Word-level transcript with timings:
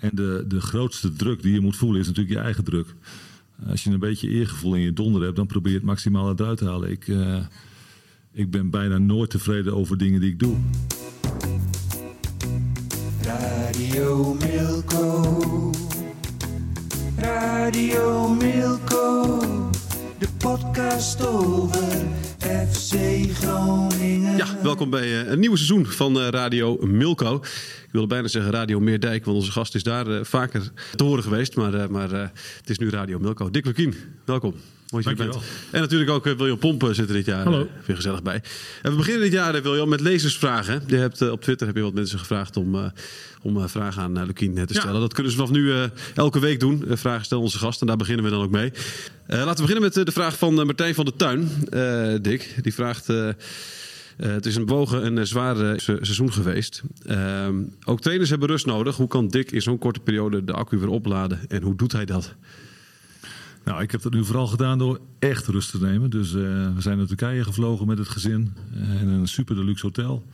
En 0.00 0.10
de, 0.12 0.44
de 0.48 0.60
grootste 0.60 1.12
druk 1.12 1.42
die 1.42 1.52
je 1.52 1.60
moet 1.60 1.76
voelen 1.76 2.00
is 2.00 2.06
natuurlijk 2.06 2.36
je 2.36 2.42
eigen 2.42 2.64
druk. 2.64 2.94
Als 3.66 3.84
je 3.84 3.90
een 3.90 3.98
beetje 3.98 4.28
eergevoel 4.28 4.74
in 4.74 4.80
je 4.80 4.92
donder 4.92 5.22
hebt, 5.22 5.36
dan 5.36 5.46
probeer 5.46 5.72
je 5.72 5.78
het 5.78 5.86
maximaal 5.86 6.30
eruit 6.30 6.58
te 6.58 6.64
halen. 6.64 6.90
Ik, 6.90 7.06
uh, 7.06 7.36
ik 8.32 8.50
ben 8.50 8.70
bijna 8.70 8.98
nooit 8.98 9.30
tevreden 9.30 9.74
over 9.74 9.98
dingen 9.98 10.20
die 10.20 10.30
ik 10.30 10.38
doe. 10.38 10.56
Radio 13.22 14.34
Milko. 14.34 15.70
Radio 17.16 18.28
Milko. 18.28 19.38
De 20.18 20.28
podcast 20.38 21.26
over 21.26 22.04
FC 22.40 22.94
Groningen. 23.32 24.36
Ja, 24.36 24.46
welkom 24.62 24.90
bij 24.90 25.06
uh, 25.06 25.30
een 25.30 25.40
nieuw 25.40 25.54
seizoen 25.54 25.86
van 25.86 26.16
uh, 26.16 26.28
Radio 26.28 26.78
Milko. 26.86 27.42
Ik 27.90 27.96
wilde 27.96 28.14
bijna 28.14 28.28
zeggen 28.28 28.52
Radio 28.52 28.80
Meerdijk, 28.80 29.24
want 29.24 29.36
onze 29.36 29.52
gast 29.52 29.74
is 29.74 29.82
daar 29.82 30.06
uh, 30.08 30.18
vaker 30.22 30.62
te 30.96 31.04
horen 31.04 31.22
geweest. 31.22 31.56
Maar, 31.56 31.90
maar 31.90 32.10
het 32.10 32.70
is 32.70 32.78
nu 32.78 32.90
Radio 32.90 33.18
Milko. 33.18 33.50
Dick 33.50 33.64
Lukien, 33.64 33.94
welkom. 34.24 34.54
Mooi 34.90 35.04
dat 35.04 35.16
je 35.16 35.24
bent. 35.24 35.36
En 35.70 35.80
natuurlijk 35.80 36.10
ook 36.10 36.24
William 36.24 36.58
Pompen 36.58 36.94
zit 36.94 37.08
er 37.08 37.14
dit 37.14 37.26
jaar 37.26 37.44
Hallo. 37.44 37.68
weer 37.86 37.96
gezellig 37.96 38.22
bij. 38.22 38.42
En 38.82 38.90
we 38.90 38.96
beginnen 38.96 39.22
dit 39.22 39.32
jaar, 39.32 39.62
William, 39.62 39.88
met 39.88 40.00
lezersvragen. 40.00 40.82
Je 40.86 40.96
hebt, 40.96 41.30
op 41.30 41.42
Twitter 41.42 41.66
heb 41.66 41.76
je 41.76 41.82
wat 41.82 41.94
mensen 41.94 42.18
gevraagd 42.18 42.56
om, 42.56 42.92
om 43.42 43.68
vragen 43.68 44.02
aan 44.02 44.26
Lukien 44.26 44.54
te 44.54 44.74
stellen. 44.74 44.94
Ja. 44.94 45.00
Dat 45.00 45.12
kunnen 45.12 45.32
ze 45.32 45.38
vanaf 45.38 45.52
nu 45.52 45.72
elke 46.14 46.38
week 46.38 46.60
doen. 46.60 46.84
vragen 46.88 47.24
stellen 47.24 47.44
onze 47.44 47.58
gast 47.58 47.80
en 47.80 47.86
daar 47.86 47.96
beginnen 47.96 48.24
we 48.24 48.30
dan 48.30 48.42
ook 48.42 48.50
mee. 48.50 48.72
laten 49.26 49.64
we 49.64 49.68
beginnen 49.68 49.82
met 49.82 50.06
de 50.06 50.12
vraag 50.12 50.38
van 50.38 50.54
Martijn 50.54 50.94
van 50.94 51.04
der 51.04 51.16
Tuin. 51.16 51.48
Dick, 52.22 52.54
die 52.62 52.74
vraagt... 52.74 53.06
Uh, 54.20 54.26
het 54.30 54.46
is 54.46 54.56
een 54.56 54.64
bewogen 54.64 55.18
en 55.18 55.26
zware 55.26 55.80
se 55.80 55.98
seizoen 56.00 56.32
geweest. 56.32 56.82
Uh, 57.06 57.48
ook 57.84 58.00
trainers 58.00 58.30
hebben 58.30 58.48
rust 58.48 58.66
nodig. 58.66 58.96
Hoe 58.96 59.08
kan 59.08 59.28
Dick 59.28 59.50
in 59.50 59.62
zo'n 59.62 59.78
korte 59.78 60.00
periode 60.00 60.44
de 60.44 60.52
accu 60.52 60.78
weer 60.78 60.88
opladen 60.88 61.48
en 61.48 61.62
hoe 61.62 61.76
doet 61.76 61.92
hij 61.92 62.04
dat? 62.04 62.34
Nou, 63.64 63.82
ik 63.82 63.90
heb 63.90 64.02
dat 64.02 64.12
nu 64.12 64.24
vooral 64.24 64.46
gedaan 64.46 64.78
door 64.78 65.00
echt 65.18 65.46
rust 65.46 65.70
te 65.70 65.80
nemen. 65.80 66.10
Dus 66.10 66.32
uh, 66.32 66.42
we 66.74 66.80
zijn 66.80 66.98
naar 66.98 67.06
Turkije 67.06 67.44
gevlogen 67.44 67.86
met 67.86 67.98
het 67.98 68.08
gezin 68.08 68.52
in 69.00 69.08
een 69.08 69.28
super 69.28 69.54
deluxe 69.54 69.86
hotel. 69.86 70.26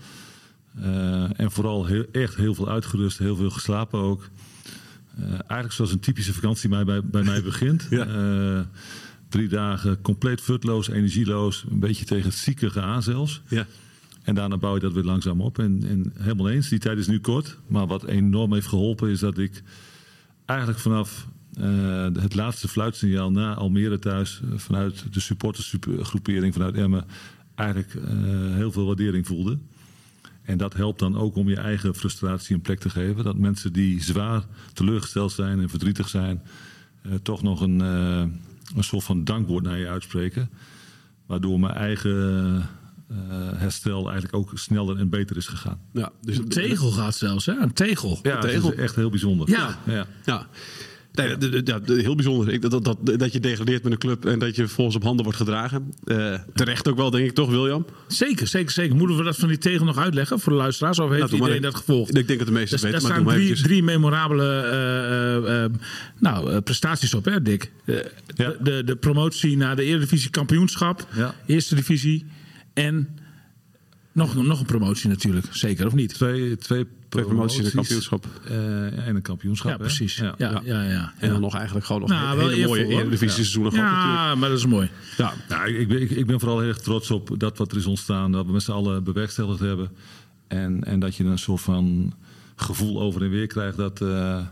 Uh, 0.81 1.41
en 1.41 1.51
vooral 1.51 1.87
heel, 1.87 2.05
echt 2.13 2.37
heel 2.37 2.55
veel 2.55 2.69
uitgerust, 2.69 3.19
heel 3.19 3.37
veel 3.37 3.51
geslapen 3.51 4.01
ook. 4.01 4.29
eigenlijk 5.19 5.73
zoals 5.73 5.93
een 5.93 6.01
typische 6.01 6.33
vakantie 6.33 6.69
bij, 6.69 6.85
bij, 6.85 7.05
bij 7.05 7.23
mij 7.23 7.43
begint. 7.43 7.87
ja 7.91 8.07
drie 9.29 9.49
dagen 9.49 10.01
compleet 10.01 10.41
futloos, 10.41 10.89
energieloos, 10.89 11.65
een 11.71 11.79
beetje 11.79 12.05
tegen 12.05 12.25
het 12.25 12.39
ziekige 12.39 12.81
aan 12.81 13.03
zelfs. 13.03 13.43
Ja. 13.49 13.67
En 14.23 14.35
daarna 14.35 14.57
bouw 14.57 14.75
je 14.75 14.81
dat 14.81 14.93
weer 14.93 15.03
langzaam 15.03 15.41
op. 15.41 15.59
En, 15.59 15.83
en, 15.89 16.13
helemaal 16.19 16.49
eens, 16.49 16.69
die 16.69 16.79
tijd 16.79 16.99
is 16.99 17.07
nu 17.07 17.21
kort. 17.21 17.59
Maar 17.67 17.87
wat 17.87 18.05
enorm 18.05 18.53
heeft 18.53 18.67
geholpen 18.67 19.11
is 19.11 19.21
dat 19.21 19.39
ik 19.39 19.63
eigenlijk 20.45 20.79
vanaf 20.79 21.29
uh, 21.59 22.03
het 22.03 22.35
laatste 22.35 22.69
fluitsignaal 22.69 23.31
na 23.31 23.55
Almere 23.55 23.99
thuis... 23.99 24.41
Uh, 24.45 24.59
vanuit 24.59 25.05
de 25.11 25.21
supportersgroepering 25.21 26.53
vanuit 26.53 26.75
Emmen... 26.75 27.05
eigenlijk 27.55 27.95
uh, 27.95 28.55
heel 28.55 28.73
veel 28.73 28.87
waardering 28.87 29.27
voelde. 29.27 29.59
En 30.43 30.59
dat 30.59 30.75
helpt 30.75 30.99
dan 30.99 31.17
ook 31.17 31.37
om 31.37 31.49
je 31.49 31.57
eigen 31.57 31.95
frustratie 31.95 32.55
een 32.55 32.61
plek 32.61 32.81
te 32.81 32.91
geven. 32.91 33.25
Dat 33.25 33.39
mensen 33.39 33.73
die 33.73 34.03
zwaar 34.03 34.45
teleurgesteld 34.73 35.33
zijn 35.33 35.61
en 35.61 35.69
verdrietig 35.69 36.09
zijn... 36.09 36.43
toch 37.23 37.43
nog 37.43 37.61
een 37.61 37.81
een 38.77 38.85
soort 38.85 39.05
van 39.05 39.25
dankwoord 39.25 39.65
naar 39.65 39.79
je 39.79 39.89
uitspreken. 39.89 40.51
Waardoor 41.27 41.61
mijn 41.61 41.75
eigen 41.75 42.69
uh, 43.11 43.17
herstel 43.55 44.11
eigenlijk 44.11 44.35
ook 44.35 44.51
sneller 44.55 44.99
en 44.99 45.09
beter 45.09 45.37
is 45.37 45.47
gegaan. 45.47 45.81
Ja, 45.93 46.13
dus 46.21 46.39
een 46.39 46.49
tegel 46.49 46.91
gaat 46.91 47.15
zelfs, 47.15 47.47
hè? 47.47 47.53
Een 47.53 47.73
tegel. 47.73 48.19
Ja, 48.23 48.35
een 48.35 48.41
tegel. 48.41 48.63
dat 48.63 48.73
is 48.73 48.79
echt 48.79 48.97
heel 48.97 49.11
bijzonder. 49.11 49.51
Ja, 49.51 49.79
ja. 49.87 50.07
ja. 50.25 50.47
Nee, 51.17 51.63
ja, 51.65 51.81
heel 51.85 52.15
bijzonder. 52.15 52.53
Ik, 52.53 52.71
dat, 52.71 52.85
dat, 52.85 52.99
dat 53.03 53.33
je 53.33 53.41
degradeert 53.41 53.83
met 53.83 53.93
een 53.93 53.99
club 53.99 54.25
en 54.25 54.39
dat 54.39 54.57
je 54.57 54.63
vervolgens 54.63 54.97
op 54.97 55.03
handen 55.03 55.25
wordt 55.25 55.39
gedragen. 55.39 55.93
Uh, 56.05 56.39
terecht 56.55 56.89
ook 56.89 56.97
wel, 56.97 57.11
denk 57.11 57.27
ik 57.29 57.35
toch, 57.35 57.51
William? 57.51 57.87
Zeker, 58.09 58.47
zeker, 58.47 58.71
zeker. 58.71 58.97
Moeten 58.97 59.17
we 59.17 59.23
dat 59.23 59.37
van 59.37 59.49
die 59.49 59.59
tegel 59.59 59.85
nog 59.85 59.99
uitleggen 59.99 60.41
voor 60.41 60.53
de 60.53 60.59
luisteraars? 60.59 60.99
Of 60.99 61.11
heeft 61.11 61.23
nou, 61.23 61.35
iedereen 61.35 61.63
dat 61.63 61.75
gevolgd? 61.75 62.17
Ik 62.17 62.27
denk 62.27 62.39
dat 62.39 62.49
de 62.49 62.55
meesten 62.55 62.81
weten. 62.81 63.01
Daar 63.01 63.11
staan 63.11 63.25
drie, 63.25 63.55
drie, 63.55 63.83
memorabele 63.83 64.45
uh, 65.45 65.55
uh, 65.55 65.65
nou, 66.19 66.61
prestaties 66.61 67.15
op, 67.15 67.25
hè, 67.25 67.43
Dick? 67.43 67.73
Ja. 67.85 68.03
De, 68.61 68.83
de, 68.85 68.97
promotie 68.97 69.57
naar 69.57 69.77
de 69.77 69.83
Eredivisie 69.83 70.31
kampioenschap, 70.31 71.07
ja. 71.15 71.35
Eerste 71.47 71.75
Divisie 71.75 72.27
en... 72.75 73.09
Nog, 74.13 74.35
nog 74.35 74.61
een 74.61 74.67
promotie 74.67 75.09
natuurlijk, 75.09 75.47
zeker 75.51 75.87
of 75.87 75.95
niet? 75.95 76.15
Twee, 76.15 76.57
twee 76.57 76.87
promoties 77.09 77.59
in 77.59 77.65
een 77.65 77.71
kampioenschap. 77.73 78.27
Uh, 78.51 79.07
en 79.07 79.17
een 79.17 79.23
kampioenschap. 79.23 79.71
Ja, 79.71 79.77
precies. 79.77 80.17
Ja, 80.17 80.35
ja, 80.39 80.61
ja, 80.65 80.83
ja, 80.83 81.13
En 81.19 81.29
dan 81.29 81.41
nog 81.41 81.55
eigenlijk 81.55 81.87
gewoon 81.87 82.01
nog 82.01 82.11
nou, 82.11 82.41
een 82.41 82.49
hele 82.49 82.67
mooie 82.67 82.87
Eredivisie 82.87 83.45
seizoen. 83.45 83.71
Ja, 83.71 84.35
maar 84.35 84.49
dat 84.49 84.59
is 84.59 84.67
mooi. 84.67 84.91
Ja, 85.17 85.33
nou, 85.49 85.69
ik, 85.75 85.91
ik, 85.91 86.11
ik 86.11 86.27
ben 86.27 86.41
vooral 86.41 86.59
heel 86.59 86.69
erg 86.69 86.79
trots 86.79 87.11
op 87.11 87.35
dat 87.39 87.59
wat 87.59 87.71
er 87.71 87.79
is 87.79 87.87
ontstaan. 87.87 88.33
Dat 88.33 88.47
we 88.47 88.53
met 88.53 88.63
z'n 88.63 88.73
allen 88.73 89.05
bewerkstelligd 89.05 89.61
hebben. 89.61 89.91
En, 90.49 90.85
en 90.85 91.01
dat 91.01 91.17
je 91.17 91.25
een 91.25 91.39
soort 91.39 91.61
van 91.61 92.15
gevoel 92.57 93.01
over 93.01 93.23
en 93.23 93.31
weer 93.31 93.47
krijgt 93.47 93.77
dat, 93.77 94.01
uh, 94.01 94.47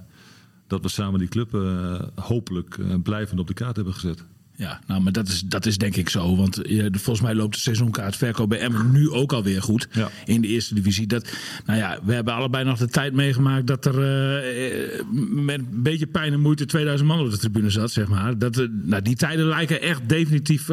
dat 0.66 0.82
we 0.82 0.88
samen 0.88 1.18
die 1.18 1.28
club 1.28 1.54
uh, 1.54 2.00
hopelijk 2.14 3.02
blijvend 3.02 3.40
op 3.40 3.46
de 3.46 3.54
kaart 3.54 3.76
hebben 3.76 3.94
gezet. 3.94 4.24
Ja, 4.56 4.80
nou, 4.86 5.00
maar 5.00 5.12
dat 5.12 5.28
is, 5.28 5.40
dat 5.40 5.66
is 5.66 5.78
denk 5.78 5.96
ik 5.96 6.08
zo. 6.08 6.36
Want 6.36 6.70
uh, 6.70 6.86
volgens 6.90 7.20
mij 7.20 7.34
loopt 7.34 7.54
de 7.54 7.60
seizoenkaartverkoop 7.60 8.48
bij 8.48 8.58
Emmen 8.58 8.92
nu 8.92 9.10
ook 9.10 9.32
alweer 9.32 9.62
goed. 9.62 9.88
Ja. 9.92 10.10
In 10.24 10.40
de 10.40 10.48
eerste 10.48 10.74
divisie. 10.74 11.06
Dat, 11.06 11.28
nou 11.66 11.78
ja, 11.78 11.98
we 12.04 12.12
hebben 12.14 12.34
allebei 12.34 12.64
nog 12.64 12.78
de 12.78 12.88
tijd 12.88 13.12
meegemaakt 13.12 13.66
dat 13.66 13.84
er 13.84 13.94
uh, 13.94 15.02
met 15.44 15.58
een 15.58 15.82
beetje 15.82 16.06
pijn 16.06 16.32
en 16.32 16.40
moeite 16.40 16.64
2000 16.64 17.08
man 17.08 17.20
op 17.20 17.30
de 17.30 17.38
tribune 17.38 17.70
zat, 17.70 17.90
zeg 17.90 18.08
maar. 18.08 18.38
Dat, 18.38 18.58
uh, 18.58 18.68
nou, 18.82 19.02
die 19.02 19.16
tijden 19.16 19.46
lijken 19.46 19.80
echt 19.80 20.08
definitief 20.08 20.68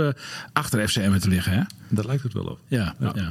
achter 0.54 0.90
FC 0.90 0.96
Emmen 0.96 1.22
te 1.22 1.30
liggen, 1.30 1.54
hè? 1.54 1.62
Daar 1.88 2.06
lijkt 2.06 2.24
het 2.24 2.34
wel 2.34 2.46
op. 2.46 2.60
Ja, 2.68 2.96
ja. 3.00 3.12
ja. 3.16 3.30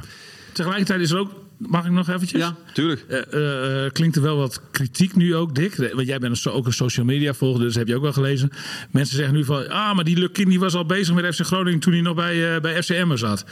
Tegelijkertijd 0.53 1.01
is 1.01 1.11
er 1.11 1.17
ook 1.17 1.31
Mag 1.67 1.85
ik 1.85 1.91
nog 1.91 2.09
eventjes? 2.09 2.41
Ja, 2.41 2.55
tuurlijk. 2.73 3.05
Uh, 3.09 3.83
uh, 3.83 3.91
klinkt 3.91 4.15
er 4.15 4.21
wel 4.21 4.37
wat 4.37 4.61
kritiek 4.71 5.15
nu 5.15 5.35
ook, 5.35 5.55
Dick? 5.55 5.75
Want 5.93 6.07
jij 6.07 6.19
bent 6.19 6.47
ook 6.47 6.65
een 6.65 6.73
social 6.73 7.05
media 7.05 7.33
volger, 7.33 7.61
dus 7.61 7.75
heb 7.75 7.87
je 7.87 7.95
ook 7.95 8.01
wel 8.01 8.13
gelezen. 8.13 8.49
Mensen 8.91 9.15
zeggen 9.15 9.35
nu 9.35 9.45
van, 9.45 9.69
ah, 9.69 9.95
maar 9.95 10.03
die 10.03 10.17
Lukin 10.17 10.49
die 10.49 10.59
was 10.59 10.73
al 10.73 10.85
bezig 10.85 11.15
met 11.15 11.35
FC 11.35 11.45
Groningen 11.45 11.79
toen 11.79 11.93
hij 11.93 12.01
nog 12.01 12.15
bij, 12.15 12.55
uh, 12.55 12.61
bij 12.61 12.83
FC 12.83 12.89
Emmen 12.89 13.17
zat. 13.17 13.45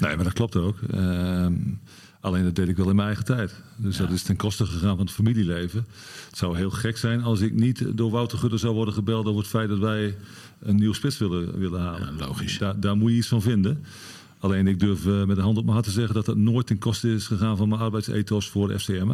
Nee, 0.00 0.14
maar 0.16 0.24
dat 0.24 0.32
klopt 0.32 0.56
ook. 0.56 0.76
Ehm, 0.90 1.52
alleen 2.20 2.44
dat 2.44 2.54
deed 2.54 2.68
ik 2.68 2.76
wel 2.76 2.88
in 2.88 2.96
mijn 2.96 3.06
eigen 3.06 3.24
tijd. 3.24 3.54
Dus 3.76 3.96
ja. 3.96 4.04
dat 4.04 4.12
is 4.12 4.22
ten 4.22 4.36
koste 4.36 4.66
gegaan 4.66 4.96
van 4.96 5.06
het 5.06 5.14
familieleven. 5.14 5.86
Het 6.28 6.38
zou 6.38 6.56
heel 6.56 6.70
gek 6.70 6.96
zijn 6.96 7.22
als 7.22 7.40
ik 7.40 7.52
niet 7.52 7.84
door 7.94 8.10
Wouter 8.10 8.38
Gudde 8.38 8.56
zou 8.58 8.74
worden 8.74 8.94
gebeld 8.94 9.26
over 9.26 9.40
het 9.40 9.50
feit 9.50 9.68
dat 9.68 9.78
wij 9.78 10.16
een 10.60 10.76
nieuw 10.76 10.92
spits 10.92 11.18
willen, 11.18 11.58
willen 11.58 11.80
halen. 11.80 12.14
Ja, 12.18 12.26
logisch. 12.26 12.58
Daar, 12.58 12.80
daar 12.80 12.96
moet 12.96 13.10
je 13.10 13.16
iets 13.16 13.28
van 13.28 13.42
vinden. 13.42 13.84
Alleen 14.38 14.66
ik 14.66 14.80
durf 14.80 15.06
uh, 15.06 15.24
met 15.24 15.36
de 15.36 15.42
hand 15.42 15.56
op 15.56 15.62
mijn 15.62 15.74
hart 15.74 15.86
te 15.86 15.92
zeggen 15.92 16.14
dat 16.14 16.26
dat 16.26 16.36
nooit 16.36 16.66
ten 16.66 16.78
koste 16.78 17.12
is 17.12 17.26
gegaan 17.26 17.56
van 17.56 17.68
mijn 17.68 17.80
arbeidsethos 17.80 18.48
voor 18.48 18.78
FCM. 18.78 19.06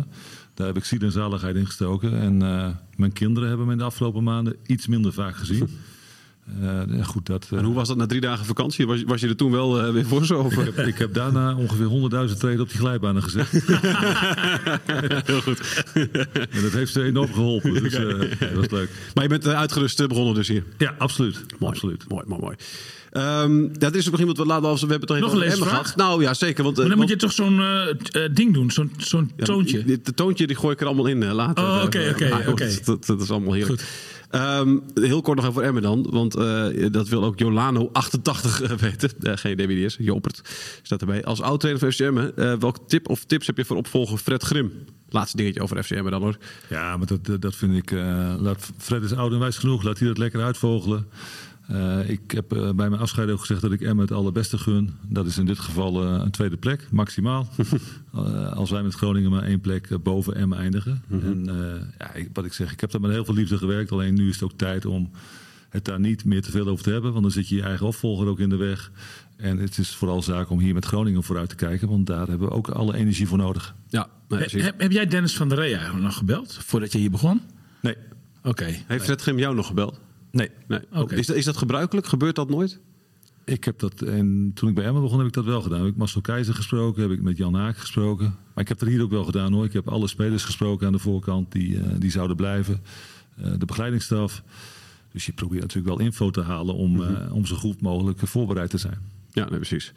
Daar 0.54 0.66
heb 0.66 0.76
ik 0.76 0.84
ziel 0.84 1.00
en 1.00 1.12
zaligheid 1.12 1.56
in 1.56 1.66
gestoken. 1.66 2.20
En 2.20 2.42
uh, 2.42 2.68
mijn 2.96 3.12
kinderen 3.12 3.48
hebben 3.48 3.66
me 3.66 3.72
in 3.72 3.78
de 3.78 3.84
afgelopen 3.84 4.22
maanden 4.22 4.56
iets 4.66 4.86
minder 4.86 5.12
vaak 5.12 5.36
gezien. 5.36 5.68
Uh, 6.60 7.04
goed, 7.04 7.26
dat, 7.26 7.48
en 7.50 7.64
hoe 7.64 7.74
was 7.74 7.88
dat 7.88 7.96
na 7.96 8.06
drie 8.06 8.20
dagen 8.20 8.46
vakantie? 8.46 8.86
Was, 8.86 9.02
was 9.02 9.20
je 9.20 9.28
er 9.28 9.36
toen 9.36 9.50
wel 9.50 9.92
weer 9.92 10.06
voor 10.06 10.24
zo? 10.24 10.46
Ik 10.46 10.52
heb, 10.52 10.78
ik 10.78 10.98
heb 10.98 11.14
daarna 11.14 11.56
ongeveer 11.56 12.28
100.000 12.30 12.36
treden 12.38 12.60
op 12.60 12.68
die 12.68 12.78
glijbanen 12.78 13.22
gezet. 13.22 13.50
Heel 15.26 15.40
goed. 15.40 15.84
En 16.54 16.62
dat 16.62 16.72
heeft 16.72 16.92
ze 16.92 17.02
enorm 17.02 17.32
geholpen. 17.32 17.72
Dus 17.82 17.92
dat 18.38 18.52
was 18.54 18.70
leuk. 18.70 18.90
Maar 19.14 19.22
je 19.22 19.28
bent 19.28 19.46
uitgerust 19.46 20.08
begonnen 20.08 20.34
dus 20.34 20.48
hier? 20.48 20.64
Ja, 20.78 20.94
absoluut. 20.98 21.44
Mooi, 21.58 21.72
absoluut. 21.72 22.08
Mooi, 22.08 22.24
mooi, 22.26 22.40
mooi. 22.40 22.56
Ehm, 23.12 23.68
dat 23.78 23.94
is 23.94 24.04
ook 24.04 24.10
nog 24.10 24.20
iemand 24.20 24.38
wat 24.38 24.46
laten 24.46 24.72
we 24.72 24.78
hebben 24.78 24.90
het 24.98 25.06
toch 25.06 25.16
even 25.16 25.28
Nog 25.28 25.36
over 25.36 25.48
leesvraag? 25.48 25.70
gehad. 25.70 25.96
Nou 25.96 26.22
ja, 26.22 26.34
zeker. 26.34 26.64
Want, 26.64 26.74
eh, 26.76 26.80
Maar 26.80 26.90
dan 26.90 26.98
moet 27.00 27.08
je 27.08 27.16
toch 27.16 27.32
zo'n 27.32 27.60
eh, 27.60 27.88
eh, 28.24 28.30
ding 28.34 28.54
doen, 28.54 28.70
zo'n 28.70 28.92
zo'n 28.98 29.30
ja, 29.36 29.44
toontje. 29.44 29.84
De 30.02 30.14
toontje 30.14 30.46
die 30.46 30.56
gooi 30.56 30.72
ik 30.74 30.80
er 30.80 30.86
allemaal 30.86 31.06
in 31.06 31.24
later. 31.32 31.64
Oh, 31.64 31.82
oké, 31.84 32.08
oké, 32.10 32.44
oké. 32.48 32.70
Dat, 33.06 33.20
is 33.20 33.30
allemaal 33.30 33.52
heerlijk. 33.52 33.80
Goed. 33.80 33.90
Ehm, 34.30 34.76
heel 34.94 35.20
kort 35.22 35.36
nog 35.36 35.46
over 35.46 35.62
Emmen 35.62 35.82
dan. 35.82 36.06
Want 36.10 36.34
eh, 36.36 36.66
dat 36.90 37.08
wil 37.08 37.24
ook 37.24 37.42
Jolano88 37.42 38.74
weten. 38.80 39.10
Eh, 39.22 39.32
geen 39.36 39.52
idee 39.52 39.66
wie 39.66 39.76
die 39.76 39.84
is. 39.84 39.96
Jopert 40.00 40.40
staat 40.82 41.00
erbij. 41.00 41.24
Als 41.24 41.40
oud-trainer 41.40 41.82
van 41.82 41.92
FC 41.92 42.00
Emmen, 42.00 42.36
eh, 42.36 42.54
welk 42.58 42.76
tip 42.88 43.08
of 43.08 43.24
tips 43.24 43.46
heb 43.46 43.56
je 43.56 43.64
voor 43.64 43.76
opvolger 43.76 44.18
Fred 44.18 44.42
Grim? 44.42 44.72
Laatste 45.08 45.36
dingetje 45.36 45.60
over 45.62 45.84
FC 45.84 45.90
Emmen 45.90 46.12
dan 46.12 46.22
hoor. 46.22 46.36
Ja, 46.68 46.96
maar 46.96 47.06
dat, 47.06 47.42
dat 47.42 47.56
vind 47.56 47.76
ik. 47.76 47.90
eh, 47.90 48.34
laat, 48.38 48.70
Fred 48.78 49.02
is 49.02 49.12
oud 49.12 49.32
en 49.32 49.38
wijs 49.38 49.56
genoeg. 49.58 49.82
Laat 49.82 49.98
hij 49.98 50.08
dat 50.08 50.18
lekker 50.18 50.42
uitvogelen. 50.42 51.06
Eh, 51.72 52.08
ik 52.10 52.30
heb 52.30 52.52
eh, 52.52 52.58
bij 52.62 52.88
mijn 52.88 53.00
afscheid 53.00 53.30
ook 53.30 53.40
gezegd 53.40 53.60
dat 53.60 53.72
ik 53.72 53.80
Emmen 53.80 54.04
het 54.04 54.12
allerbeste 54.14 54.58
gun. 54.58 54.90
Dat 55.08 55.26
is 55.26 55.38
in 55.38 55.46
dit 55.46 55.58
geval 55.58 56.02
eh, 56.04 56.22
een 56.24 56.30
tweede 56.30 56.56
plek, 56.56 56.86
maximaal. 56.90 57.48
Eh, 58.14 58.52
als 58.52 58.70
wij 58.70 58.82
met 58.82 58.94
Groningen 58.94 59.30
maar 59.30 59.42
één 59.42 59.60
plek 59.60 60.02
boven 60.02 60.34
Emmen 60.34 60.58
eindigen. 60.58 61.02
En 61.10 61.48
eh, 61.48 61.86
ja, 61.98 62.12
ik- 62.14 62.28
wat 62.32 62.44
ik 62.44 62.52
zeg, 62.52 62.72
ik 62.72 62.80
heb 62.80 62.90
daar 62.90 63.00
met 63.00 63.10
heel 63.10 63.24
veel 63.24 63.34
liefde 63.34 63.58
gewerkt. 63.58 63.92
Alleen 63.92 64.14
nu 64.14 64.28
is 64.28 64.34
het 64.34 64.44
ook 64.44 64.58
tijd 64.58 64.86
om 64.86 65.10
het 65.68 65.84
daar 65.84 66.00
niet 66.00 66.24
meer 66.24 66.42
te 66.42 66.50
veel 66.50 66.66
over 66.68 66.84
te 66.84 66.90
hebben. 66.90 67.10
Want 67.10 67.22
dan 67.22 67.32
zit 67.32 67.48
je 67.48 67.54
je 67.54 67.62
eigen 67.62 67.86
opvolger 67.86 68.26
ook 68.26 68.38
in 68.38 68.48
de 68.48 68.56
weg. 68.56 68.90
En 69.36 69.58
het 69.58 69.78
is 69.78 69.94
vooral 69.94 70.22
zaak 70.22 70.50
om 70.50 70.58
hier 70.60 70.74
met 70.74 70.84
Groningen 70.84 71.22
vooruit 71.22 71.48
te 71.48 71.54
kijken. 71.54 71.88
Want 71.88 72.06
daar 72.06 72.28
hebben 72.28 72.48
we 72.48 72.54
ook 72.54 72.68
alle 72.68 72.96
energie 72.96 73.26
voor 73.28 73.38
nodig. 73.38 73.74
Ja, 73.88 74.08
precies. 74.26 74.62
heb, 74.62 74.80
heb 74.80 74.92
jij 74.92 75.06
Dennis 75.06 75.36
van 75.36 75.48
der 75.48 75.58
Rey 75.58 75.78
nog 76.00 76.16
gebeld 76.16 76.58
voordat 76.60 76.92
je 76.92 76.98
hier 76.98 77.10
begon? 77.10 77.40
Nee. 77.80 77.96
Oké. 78.42 78.64
Heeft 78.86 79.04
Fred 79.04 79.22
Grim 79.22 79.38
jou 79.38 79.54
nog 79.54 79.66
gebeld? 79.66 80.00
Nee. 80.32 80.50
Nee. 80.68 80.80
Is, 81.08 81.26
dat, 81.26 81.36
is 81.36 81.44
dat 81.44 81.56
gebruikelijk? 81.56 82.06
Gebeurt 82.06 82.34
dat 82.36 82.48
nooit? 82.48 82.80
Ik 83.44 83.64
heb 83.64 83.78
dat, 83.78 84.02
en 84.02 84.50
toen 84.54 84.68
ik 84.68 84.74
bij 84.74 84.84
Emmen 84.84 85.02
begon, 85.02 85.18
heb 85.18 85.26
ik 85.26 85.32
dat 85.32 85.44
wel 85.44 85.62
gedaan. 85.62 85.78
Heb 85.78 85.88
ik 85.88 85.96
Marcel 85.96 86.20
Keizer 86.20 86.54
gesproken, 86.54 87.02
heb 87.02 87.10
ik 87.10 87.22
met 87.22 87.36
Jan 87.36 87.54
Haak 87.54 87.76
gesproken. 87.76 88.24
Maar 88.26 88.62
ik 88.64 88.68
heb 88.68 88.80
er 88.80 88.86
hier 88.86 89.02
ook 89.02 89.10
wel 89.10 89.24
gedaan 89.24 89.52
hoor. 89.52 89.64
Ik 89.64 89.72
heb 89.72 89.88
alle 89.88 90.08
spelers 90.08 90.44
gesproken 90.44 90.86
aan 90.86 90.92
de 90.92 90.98
voorkant 90.98 91.52
die, 91.52 91.78
eh, 91.78 91.86
die 91.98 92.10
zouden 92.10 92.36
blijven. 92.36 92.80
Eh, 93.36 93.52
de 93.58 93.64
begeleidingsstaf. 93.64 94.42
Dus 95.12 95.26
je 95.26 95.32
probeert 95.32 95.62
natuurlijk 95.62 95.96
wel 95.96 96.06
info 96.06 96.30
te 96.30 96.42
halen 96.42 96.74
om, 96.74 97.02
eh, 97.02 97.34
om 97.34 97.46
zo 97.46 97.56
goed 97.56 97.80
mogelijk 97.80 98.18
voorbereid 98.18 98.70
te 98.70 98.78
zijn. 98.78 98.98
Ja, 99.32 99.48
nee, 99.48 99.58
precies. 99.58 99.92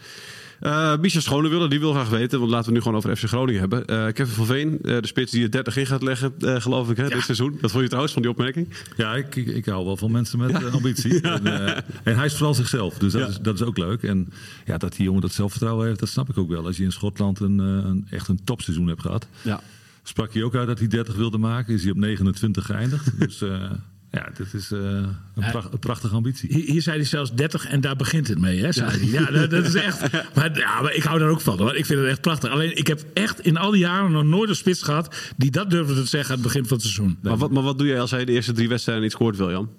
Eh 0.60 0.98
Micha 0.98 1.20
Schonewille, 1.20 1.70
die 1.70 1.80
wil 1.80 1.92
graag 1.92 2.10
weten, 2.10 2.40
want 2.40 2.52
laten 2.52 2.68
we 2.68 2.74
nu 2.74 2.82
gewoon 2.82 2.98
over 2.98 3.16
FC 3.16 3.24
Groningen 3.24 3.60
hebben. 3.60 3.86
Eh, 3.86 4.06
Kevin 4.06 4.36
van 4.36 4.46
Veen, 4.46 4.80
eh, 4.82 5.02
de 5.02 5.08
spits 5.08 5.32
die 5.32 5.44
er 5.44 5.52
30 5.52 5.78
in 5.78 5.86
gaat 5.86 6.04
leggen, 6.04 6.34
eh, 6.40 6.62
geloof 6.62 6.90
ik, 6.90 6.98
hè, 6.98 7.10
dit 7.10 7.24
seizoen. 7.24 7.58
Wat 7.62 7.72
vond 7.72 7.82
je 7.84 7.88
trouwens 7.88 8.14
van 8.14 8.22
die 8.22 8.32
opmerking? 8.32 8.68
Ja, 8.98 9.16
ik, 9.16 9.36
ik, 9.36 9.66
hou 9.66 9.86
wel 9.86 9.98
van 9.98 10.12
mensen 10.12 10.40
met 10.40 10.52
eh, 10.52 10.74
ambitie. 10.74 11.22
En, 11.36 11.48
eh, 11.48 11.82
en 12.04 12.16
hij 12.16 12.26
is 12.26 12.36
vooral 12.36 12.54
zichzelf, 12.54 12.98
dus 12.98 13.12
dat, 13.12 13.30
is, 13.30 13.38
dat 13.38 13.56
is 13.56 13.62
ook 13.62 13.78
leuk. 13.78 14.04
En 14.04 14.30
ja, 14.66 14.78
dat 14.78 14.96
die 14.96 15.06
jongen 15.06 15.22
dat 15.22 15.34
zelfvertrouwen 15.34 15.88
heeft, 15.88 16.00
dat 16.00 16.10
snap 16.10 16.30
ik 16.30 16.38
ook 16.38 16.50
wel. 16.50 16.66
Als 16.66 16.78
je 16.78 16.84
in 16.84 16.92
Schotland 16.92 17.40
een, 17.40 17.60
eh, 17.60 17.66
een, 17.66 18.08
echt 18.10 18.28
een 18.28 18.44
topseizoen 18.44 18.88
hebt 18.88 19.02
gehad. 19.02 19.28
Ja. 19.42 19.62
Sprak 20.04 20.34
hij 20.34 20.44
ook 20.44 20.56
uit 20.56 20.68
dat 20.68 20.80
hij 20.80 20.88
30 20.88 21.16
wilde 21.16 21.38
maken. 21.38 21.74
Is 21.74 21.82
hij 21.82 21.92
op 21.92 21.98
29 21.98 22.66
geëindigd. 22.66 23.12
Dus 23.20 23.42
eh, 23.42 23.72
ja, 24.16 24.30
dit 24.38 24.54
is 24.54 24.72
eh, 24.72 24.80
een, 24.80 25.50
pracht- 25.52 25.74
een 25.74 25.80
prachtige 25.80 26.16
ambitie. 26.16 26.54
Hier, 26.54 26.66
hier 26.66 26.82
zei 26.82 26.96
hij 26.98 27.06
zelfs 27.06 27.34
30 27.34 27.66
en 27.68 27.82
daar 27.82 27.96
begint 27.96 28.28
het 28.28 28.40
mee. 28.40 28.62
Hè, 28.62 28.72
zei 28.72 28.90
hij. 28.90 29.10
ja 29.10 29.32
dat, 29.32 29.50
dat 29.50 29.66
is 29.66 29.74
echt. 29.76 30.02
Maar, 30.36 30.58
ja, 30.58 30.82
maar 30.82 30.94
ik 30.94 31.04
hou 31.04 31.20
daar 31.20 31.30
ook 31.30 31.42
van 31.42 31.58
hoor. 31.58 31.76
Ik 31.76 31.86
vind 31.86 32.00
het 32.00 32.08
echt 32.10 32.22
prachtig. 32.22 32.50
Alleen 32.50 32.78
ik 32.78 32.88
heb 32.88 33.04
echt 33.14 33.40
in 33.40 33.58
al 33.58 33.72
die 33.72 33.80
jaren 33.80 34.12
nog 34.12 34.24
nooit 34.24 34.50
een 34.50 34.56
spits 34.56 34.82
gehad 34.82 35.16
die 35.38 35.52
dat 35.52 35.70
durfde 35.70 35.94
te 35.94 36.06
zeggen 36.06 36.30
aan 36.30 36.36
het 36.42 36.48
begin 36.48 36.66
van 36.66 36.78
het 36.78 36.86
seizoen. 36.86 37.18
Maar 37.22 37.38
wat, 37.38 37.52
maar 37.52 37.64
wat 37.64 37.78
doe 37.78 37.88
jij 37.88 38.00
als 38.00 38.12
hij 38.12 38.26
de 38.26 38.32
eerste 38.32 38.52
drie 38.52 38.70
wedstrijden 38.70 39.04
niet 39.04 39.12
scoort, 39.14 39.38
William? 39.38 39.70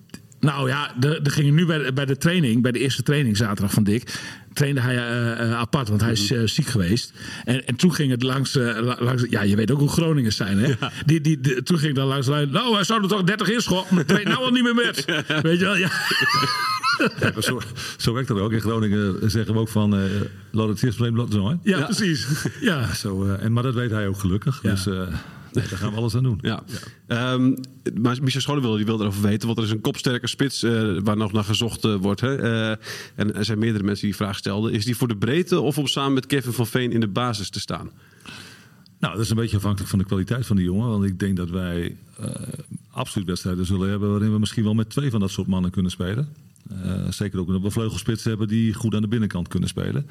Nou 0.41 0.69
ja, 0.69 0.95
er 1.01 1.23
er 1.23 1.31
gingen 1.31 1.55
nu 1.55 1.67
bij 1.67 1.79
de, 1.79 1.93
bij 1.93 2.05
de 2.07 2.17
training, 2.17 2.63
bij 2.63 2.73
de 2.73 2.79
eerste 2.79 3.03
training 3.03 3.37
zaterdag 3.37 3.73
van 3.73 3.85
Dick, 3.85 4.21
trainde 4.57 4.81
hij 4.81 4.97
eh, 4.97 5.41
eh, 5.43 5.53
apart, 5.59 5.89
want 5.89 6.01
hij 6.01 6.13
is 6.13 6.31
Mhm. 6.31 6.41
eh, 6.41 6.47
ziek 6.49 6.67
geweest. 6.67 7.13
En, 7.45 7.67
en 7.67 7.77
toen 7.77 7.95
ging 7.95 8.11
het 8.11 8.23
langs, 8.23 8.55
la- 8.55 8.97
langs, 8.99 9.25
ja, 9.31 9.43
je 9.43 9.57
weet 9.57 9.71
ook 9.71 9.79
hoe 9.79 9.89
Groningers 9.89 10.37
zijn, 10.37 10.59
hè? 10.59 10.73
Die, 11.07 11.21
die, 11.21 11.63
toen 11.63 11.79
ging 11.79 11.95
dan 11.95 12.07
langs 12.07 12.27
nou, 12.27 12.75
hij 12.75 12.85
zou 12.85 13.03
er 13.03 13.09
toch 13.09 13.23
30 13.23 13.49
inschoppen, 13.51 13.95
maar 13.95 14.05
traint 14.05 14.29
nou 14.29 14.39
al 14.45 14.51
niet 14.51 14.63
meer 14.63 14.75
met. 14.75 15.05
Weet 15.43 15.59
je 15.59 15.65
wel, 15.65 15.77
ja. 15.77 15.91
Zo, 17.41 17.61
zo 17.97 18.13
werkt 18.13 18.29
dat 18.29 18.39
ook. 18.39 18.53
In 18.53 18.61
Groningen 18.61 19.31
zeggen 19.31 19.55
we 19.55 19.61
ook 19.61 19.69
van... 19.69 19.97
eh 19.97 20.01
laat 20.51 20.69
het 20.69 20.83
eerst 20.83 20.97
probleem 20.97 21.33
zo. 21.33 21.59
Ja, 21.63 21.83
precies. 21.85 22.27
Ja. 22.61 22.95
Zo, 22.95 23.25
en, 23.35 23.53
maar 23.53 23.63
dat 23.63 23.75
weet 23.75 23.91
hij 23.91 24.07
ook 24.09 24.19
gelukkig. 24.19 24.59
Ja. 24.63 24.71
Dus 24.71 24.87
nee, 25.53 25.69
daar 25.69 25.79
gaan 25.79 25.91
we 25.91 25.97
alles 25.97 26.15
aan 26.15 26.23
doen. 26.23 26.39
Ja. 26.43 26.63
Ehm, 27.07 27.55
maar 28.01 28.17
Michel 28.23 28.41
Schonewille 28.41 28.77
die 28.77 28.87
wil 28.87 29.01
erover 29.01 29.23
weten, 29.23 29.47
want 29.47 29.59
er 29.59 29.65
is 29.65 29.71
een 29.71 29.81
kopsterke 29.81 30.27
spits 30.27 30.63
eh, 30.63 30.99
waar 31.03 31.17
nog 31.17 31.33
naar 31.33 31.45
gezocht 31.45 31.85
eh, 31.85 31.95
wordt. 31.95 32.21
Hè? 32.21 32.37
Eh, 32.37 32.77
en 33.15 33.35
er 33.35 33.45
zijn 33.45 33.59
meerdere 33.59 33.85
mensen 33.85 34.07
die 34.07 34.17
die 34.17 34.25
vraag 34.25 34.37
stelden. 34.37 34.73
Is 34.73 34.85
die 34.85 34.97
voor 34.97 35.09
de 35.09 35.17
breedte 35.17 35.61
of 35.61 35.79
om 35.79 35.87
samen 35.87 36.13
met 36.13 36.27
Kevin 36.27 36.53
van 36.53 36.67
Veen 36.67 36.93
in 36.93 37.01
de 37.01 37.09
basis 37.09 37.51
te 37.51 37.61
staan? 37.61 37.91
Nou, 38.99 39.15
dat 39.15 39.23
is 39.25 39.31
een 39.31 39.37
beetje 39.37 39.57
afhankelijk 39.57 39.91
van 39.91 39.99
de 39.99 40.05
kwaliteit 40.05 40.47
van 40.47 40.57
die 40.57 40.65
jongen. 40.65 40.89
Want 40.89 41.05
ik 41.05 41.19
denk 41.19 41.37
dat 41.37 41.51
wij 41.51 41.97
absoluut 42.91 43.27
wedstrijden 43.27 43.67
zullen 43.67 43.89
hebben... 43.89 44.11
waarin 44.11 44.33
we 44.33 44.39
misschien 44.39 44.65
wel 44.65 44.75
met 44.75 44.91
twee 44.91 45.11
van 45.11 45.21
dat 45.21 45.31
soort 45.31 45.47
mannen 45.47 45.71
kunnen 45.71 45.91
spelen. 45.91 46.29
Zeker 47.09 47.39
ook 47.39 47.47
omdat 47.47 47.63
we 47.63 47.71
vleugelspitsen 47.71 48.29
hebben 48.29 48.49
die 48.49 48.75
goed 48.75 48.95
aan 48.95 49.03
de 49.03 49.09
binnenkant 49.09 49.49
kunnen 49.49 49.69
spelen. 49.69 50.07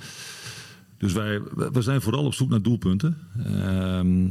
Dus 0.97 1.13
wij 1.13 1.41
we 1.71 1.81
zijn 1.81 2.01
vooral 2.01 2.25
op 2.25 2.33
zoek 2.33 2.49
naar 2.49 2.61
doelpunten. 2.61 3.17
Ehm, 3.45 4.27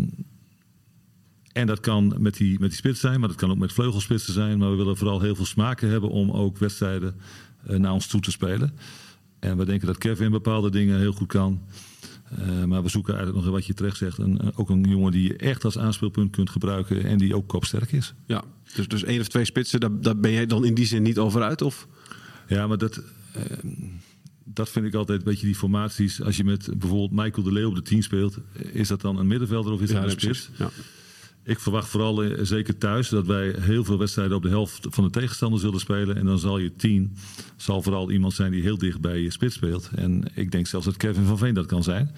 en 1.55 1.67
dat 1.67 1.81
kan 1.81 2.15
met 2.19 2.37
die, 2.37 2.59
met 2.61 2.69
die 2.69 2.79
spits 2.79 3.01
zijn, 3.01 3.21
maar 3.21 3.29
dat 3.29 3.39
kan 3.39 3.51
ook 3.51 3.59
met 3.59 3.73
vleugelspitsen 3.73 4.33
zijn. 4.33 4.59
Maar 4.59 4.71
we 4.71 4.77
willen 4.77 4.97
vooral 4.97 5.21
heel 5.21 5.35
veel 5.35 5.45
smaken 5.45 5.89
hebben 5.89 6.11
om 6.11 6.31
ook 6.31 6.59
wedstrijden 6.59 7.15
eh, 7.67 7.77
naar 7.79 7.93
ons 7.93 8.07
toe 8.07 8.21
te 8.21 8.31
spelen. 8.31 8.73
En 9.39 9.57
we 9.57 9.65
denken 9.65 9.87
dat 9.87 9.99
Kevin 9.99 10.31
bepaalde 10.31 10.71
dingen 10.71 10.99
heel 10.99 11.13
goed 11.13 11.29
kan. 11.29 11.63
Eh, 12.39 12.65
maar 12.65 12.83
we 12.83 12.89
zoeken 12.89 13.15
eigenlijk 13.15 13.45
nog 13.45 13.55
wat 13.55 13.67
je 13.67 13.75
terecht 13.75 13.97
zegt. 13.97 14.19
Een, 14.19 14.45
een- 14.47 14.57
ook 14.57 14.71
een 14.71 14.85
jongen 14.89 15.13
die 15.13 15.23
je 15.23 15.37
echt 15.37 15.65
als 15.65 15.79
aanspeelpunt 15.79 16.31
kunt 16.31 16.51
gebruiken 16.51 17.05
en 17.05 17.19
die 17.19 17.37
ook 17.37 17.49
kopsterk 17.49 17.93
is. 17.93 18.15
Ja, 18.27 18.45
dus, 18.75 18.89
dus 18.89 19.05
één 19.05 19.21
of 19.21 19.29
twee 19.29 19.45
spitsen, 19.45 19.81
daar, 19.81 20.01
daar 20.01 20.17
ben 20.19 20.33
jij 20.33 20.47
dan 20.47 20.65
in 20.65 20.75
die 20.75 20.87
zin 20.87 21.03
niet 21.03 21.19
over 21.19 21.43
uit? 21.43 21.63
Of? 21.63 21.89
Ja, 22.49 22.67
maar 22.67 22.79
dat, 22.79 23.03
eh, 23.33 23.43
dat 24.45 24.69
vind 24.71 24.87
ik 24.87 24.95
altijd 24.95 25.19
een 25.19 25.25
beetje 25.25 25.47
die 25.47 25.55
formaties. 25.55 26.23
Als 26.23 26.37
je 26.37 26.45
met 26.45 26.69
bijvoorbeeld 26.79 27.25
Michael 27.25 27.43
de 27.43 27.53
Leeuw 27.53 27.69
op 27.69 27.75
de 27.75 27.83
10 27.83 28.03
speelt, 28.03 28.39
is 28.73 28.89
dat 28.89 29.01
dan 29.01 29.19
een 29.19 29.27
middenvelder 29.27 29.73
of 29.73 29.81
is 29.81 29.89
dat 29.89 30.03
een 30.03 30.11
spits? 30.11 30.51
Ja. 30.59 30.71
Ik 31.45 31.61
verwacht 31.61 31.89
vooral, 31.89 32.23
eh, 32.23 32.39
zeker 32.43 32.79
thuis, 32.79 33.09
dat 33.09 33.27
wij 33.27 33.55
heel 33.59 33.85
veel 33.85 33.99
wedstrijden 33.99 34.37
op 34.37 34.43
de 34.43 34.49
helft 34.49 34.87
van 34.91 35.05
de 35.05 35.11
tegenstander 35.11 35.61
zullen 35.61 35.81
spelen. 35.81 36.17
En 36.17 36.27
dan 36.27 36.39
zal 36.39 36.59
je 36.59 36.77
10 36.77 37.17
zal 37.57 37.83
vooral 37.83 38.11
iemand 38.11 38.35
zijn 38.35 38.51
die 38.51 38.63
heel 38.63 38.79
dicht 38.79 39.01
bij 39.01 39.19
je 39.19 39.31
spits 39.31 39.55
speelt. 39.55 39.91
En 39.95 40.25
ik 40.35 40.51
denk 40.51 40.67
zelfs 40.67 40.87
dat 40.87 40.97
Kevin 40.97 41.25
van 41.25 41.39
Veen 41.39 41.55
dat 41.55 41.67
kan 41.67 41.83
zijn. 41.83 42.11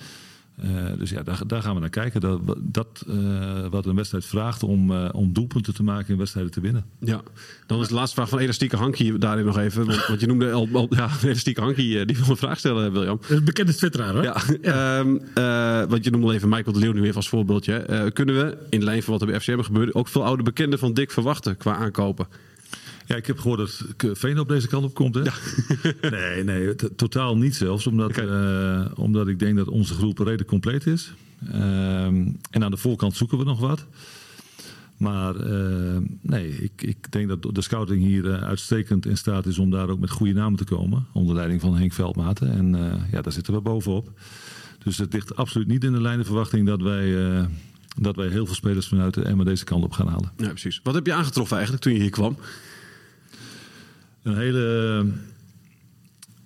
Eh, 0.56 0.68
dus 0.98 1.10
ja, 1.10 1.22
daar, 1.22 1.46
daar 1.46 1.62
gaan 1.62 1.74
we 1.74 1.80
naar 1.80 1.88
kijken. 1.88 2.20
Dat, 2.20 2.40
dat 2.58 3.04
eh, 3.08 3.66
wat 3.70 3.86
een 3.86 3.96
wedstrijd 3.96 4.24
vraagt 4.24 4.62
om, 4.62 4.90
eh, 4.90 5.08
om 5.12 5.32
doelpunten 5.32 5.74
te 5.74 5.82
maken 5.82 6.12
en 6.12 6.18
wedstrijden 6.18 6.52
te 6.52 6.60
winnen. 6.60 6.84
Ja, 7.00 7.22
dan 7.66 7.80
is 7.80 7.88
de 7.88 7.94
laatste 7.94 8.14
vraag 8.14 8.28
van 8.28 8.38
elastieke 8.38 8.76
Hankie 8.76 9.18
daarin 9.18 9.44
nog 9.44 9.58
even. 9.58 9.86
Want, 9.86 10.06
want 10.06 10.20
je 10.20 10.26
noemde 10.26 10.52
al, 10.52 10.68
al 10.72 10.86
ja, 10.90 11.08
elastieke 11.22 11.60
Hankie, 11.60 12.04
die 12.04 12.16
wil 12.16 12.28
een 12.28 12.36
vraag 12.36 12.58
stellen, 12.58 12.92
William. 12.92 13.20
Een 13.28 13.44
bekende 13.44 13.74
twitteraar, 13.74 14.14
hoor. 14.14 14.22
Ja, 14.22 14.36
ehm, 14.62 15.16
eh, 15.34 15.88
want 15.88 16.04
je 16.04 16.10
noemde 16.10 16.26
al 16.26 16.32
even 16.32 16.48
Michael 16.48 16.72
de 16.72 16.78
Leeuw 16.78 16.92
nu 16.92 17.02
even 17.02 17.16
als 17.16 17.28
voorbeeldje. 17.28 17.74
Eh, 17.74 18.04
kunnen 18.12 18.34
we, 18.34 18.56
in 18.70 18.84
lijn 18.84 19.02
van 19.02 19.12
wat 19.12 19.22
er 19.22 19.28
bij 19.28 19.40
FCM 19.40 19.60
gebeurde, 19.60 19.94
ook 19.94 20.08
veel 20.08 20.24
oude 20.24 20.42
bekenden 20.42 20.78
van 20.78 20.94
Dick 20.94 21.10
verwachten 21.10 21.56
qua 21.56 21.76
aankopen? 21.76 22.26
Ja, 23.06 23.16
ik 23.16 23.26
heb 23.26 23.38
gehoord 23.38 23.58
dat 23.58 23.84
Veen 24.18 24.38
op 24.38 24.48
deze 24.48 24.68
kant 24.68 24.84
op 24.84 24.94
komt. 24.94 25.14
Hè? 25.14 25.22
nee, 26.10 26.44
nee, 26.44 26.74
totaal 26.96 27.36
niet 27.36 27.56
zelfs. 27.56 27.86
Omdat, 27.86 28.18
eh, 28.18 28.84
omdat 28.94 29.28
ik 29.28 29.38
denk 29.38 29.56
dat 29.56 29.68
onze 29.68 29.94
groep 29.94 30.18
redelijk 30.18 30.48
compleet 30.48 30.86
is. 30.86 31.12
Ehm, 31.52 32.28
en 32.50 32.64
aan 32.64 32.70
de 32.70 32.76
voorkant 32.76 33.16
zoeken 33.16 33.38
we 33.38 33.44
nog 33.44 33.60
wat. 33.60 33.86
Maar 34.96 35.36
eh, 35.36 35.96
nee, 36.20 36.48
ik, 36.48 36.82
ik 36.82 37.12
denk 37.12 37.28
dat 37.28 37.54
de 37.54 37.62
scouting 37.62 38.02
hier 38.02 38.32
eh, 38.32 38.42
uitstekend 38.42 39.06
in 39.06 39.16
staat 39.16 39.46
is 39.46 39.58
om 39.58 39.70
daar 39.70 39.88
ook 39.88 40.00
met 40.00 40.10
goede 40.10 40.32
namen 40.32 40.58
te 40.58 40.64
komen. 40.64 41.06
Onder 41.12 41.34
leiding 41.34 41.60
van 41.60 41.76
Henk 41.76 41.92
Veldmaten. 41.92 42.52
En 42.52 42.74
eh, 42.74 43.12
ja, 43.12 43.22
daar 43.22 43.32
zitten 43.32 43.54
we 43.54 43.60
bovenop. 43.60 44.10
Dus 44.84 44.98
het 44.98 45.12
ligt 45.12 45.36
absoluut 45.36 45.66
niet 45.66 45.84
in 45.84 45.92
de 45.92 46.00
lijn 46.00 46.18
de 46.18 46.24
verwachting 46.24 46.66
dat 46.66 46.80
wij, 46.80 47.14
dat 48.00 48.16
wij 48.16 48.28
heel 48.28 48.46
veel 48.46 48.54
spelers 48.54 48.88
vanuit 48.88 49.14
de 49.14 49.22
Emma 49.22 49.44
deze 49.44 49.64
kant 49.64 49.84
op 49.84 49.92
gaan 49.92 50.08
halen. 50.08 50.32
Ja, 50.36 50.48
precies. 50.48 50.80
Wat 50.82 50.94
heb 50.94 51.06
je 51.06 51.12
aangetroffen 51.12 51.56
eigenlijk 51.56 51.84
toen 51.84 51.94
je 51.94 52.00
hier 52.00 52.10
kwam? 52.10 52.36
Een 54.26 54.36
hele, 54.36 55.06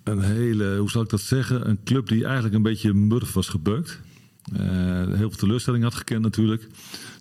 een 0.04 0.20
hele, 0.20 0.76
hoe 0.78 0.90
zal 0.90 1.02
ik 1.02 1.08
dat 1.08 1.20
zeggen? 1.20 1.68
Een 1.68 1.78
club 1.84 2.08
die 2.08 2.24
eigenlijk 2.24 2.54
een 2.54 2.62
beetje 2.62 2.94
murf 2.94 3.32
was 3.32 3.48
gebeukt. 3.48 4.00
Eh, 4.52 5.06
heel 5.06 5.16
veel 5.16 5.30
teleurstelling 5.30 5.82
had 5.82 5.94
gekend 5.94 6.22
natuurlijk. 6.22 6.66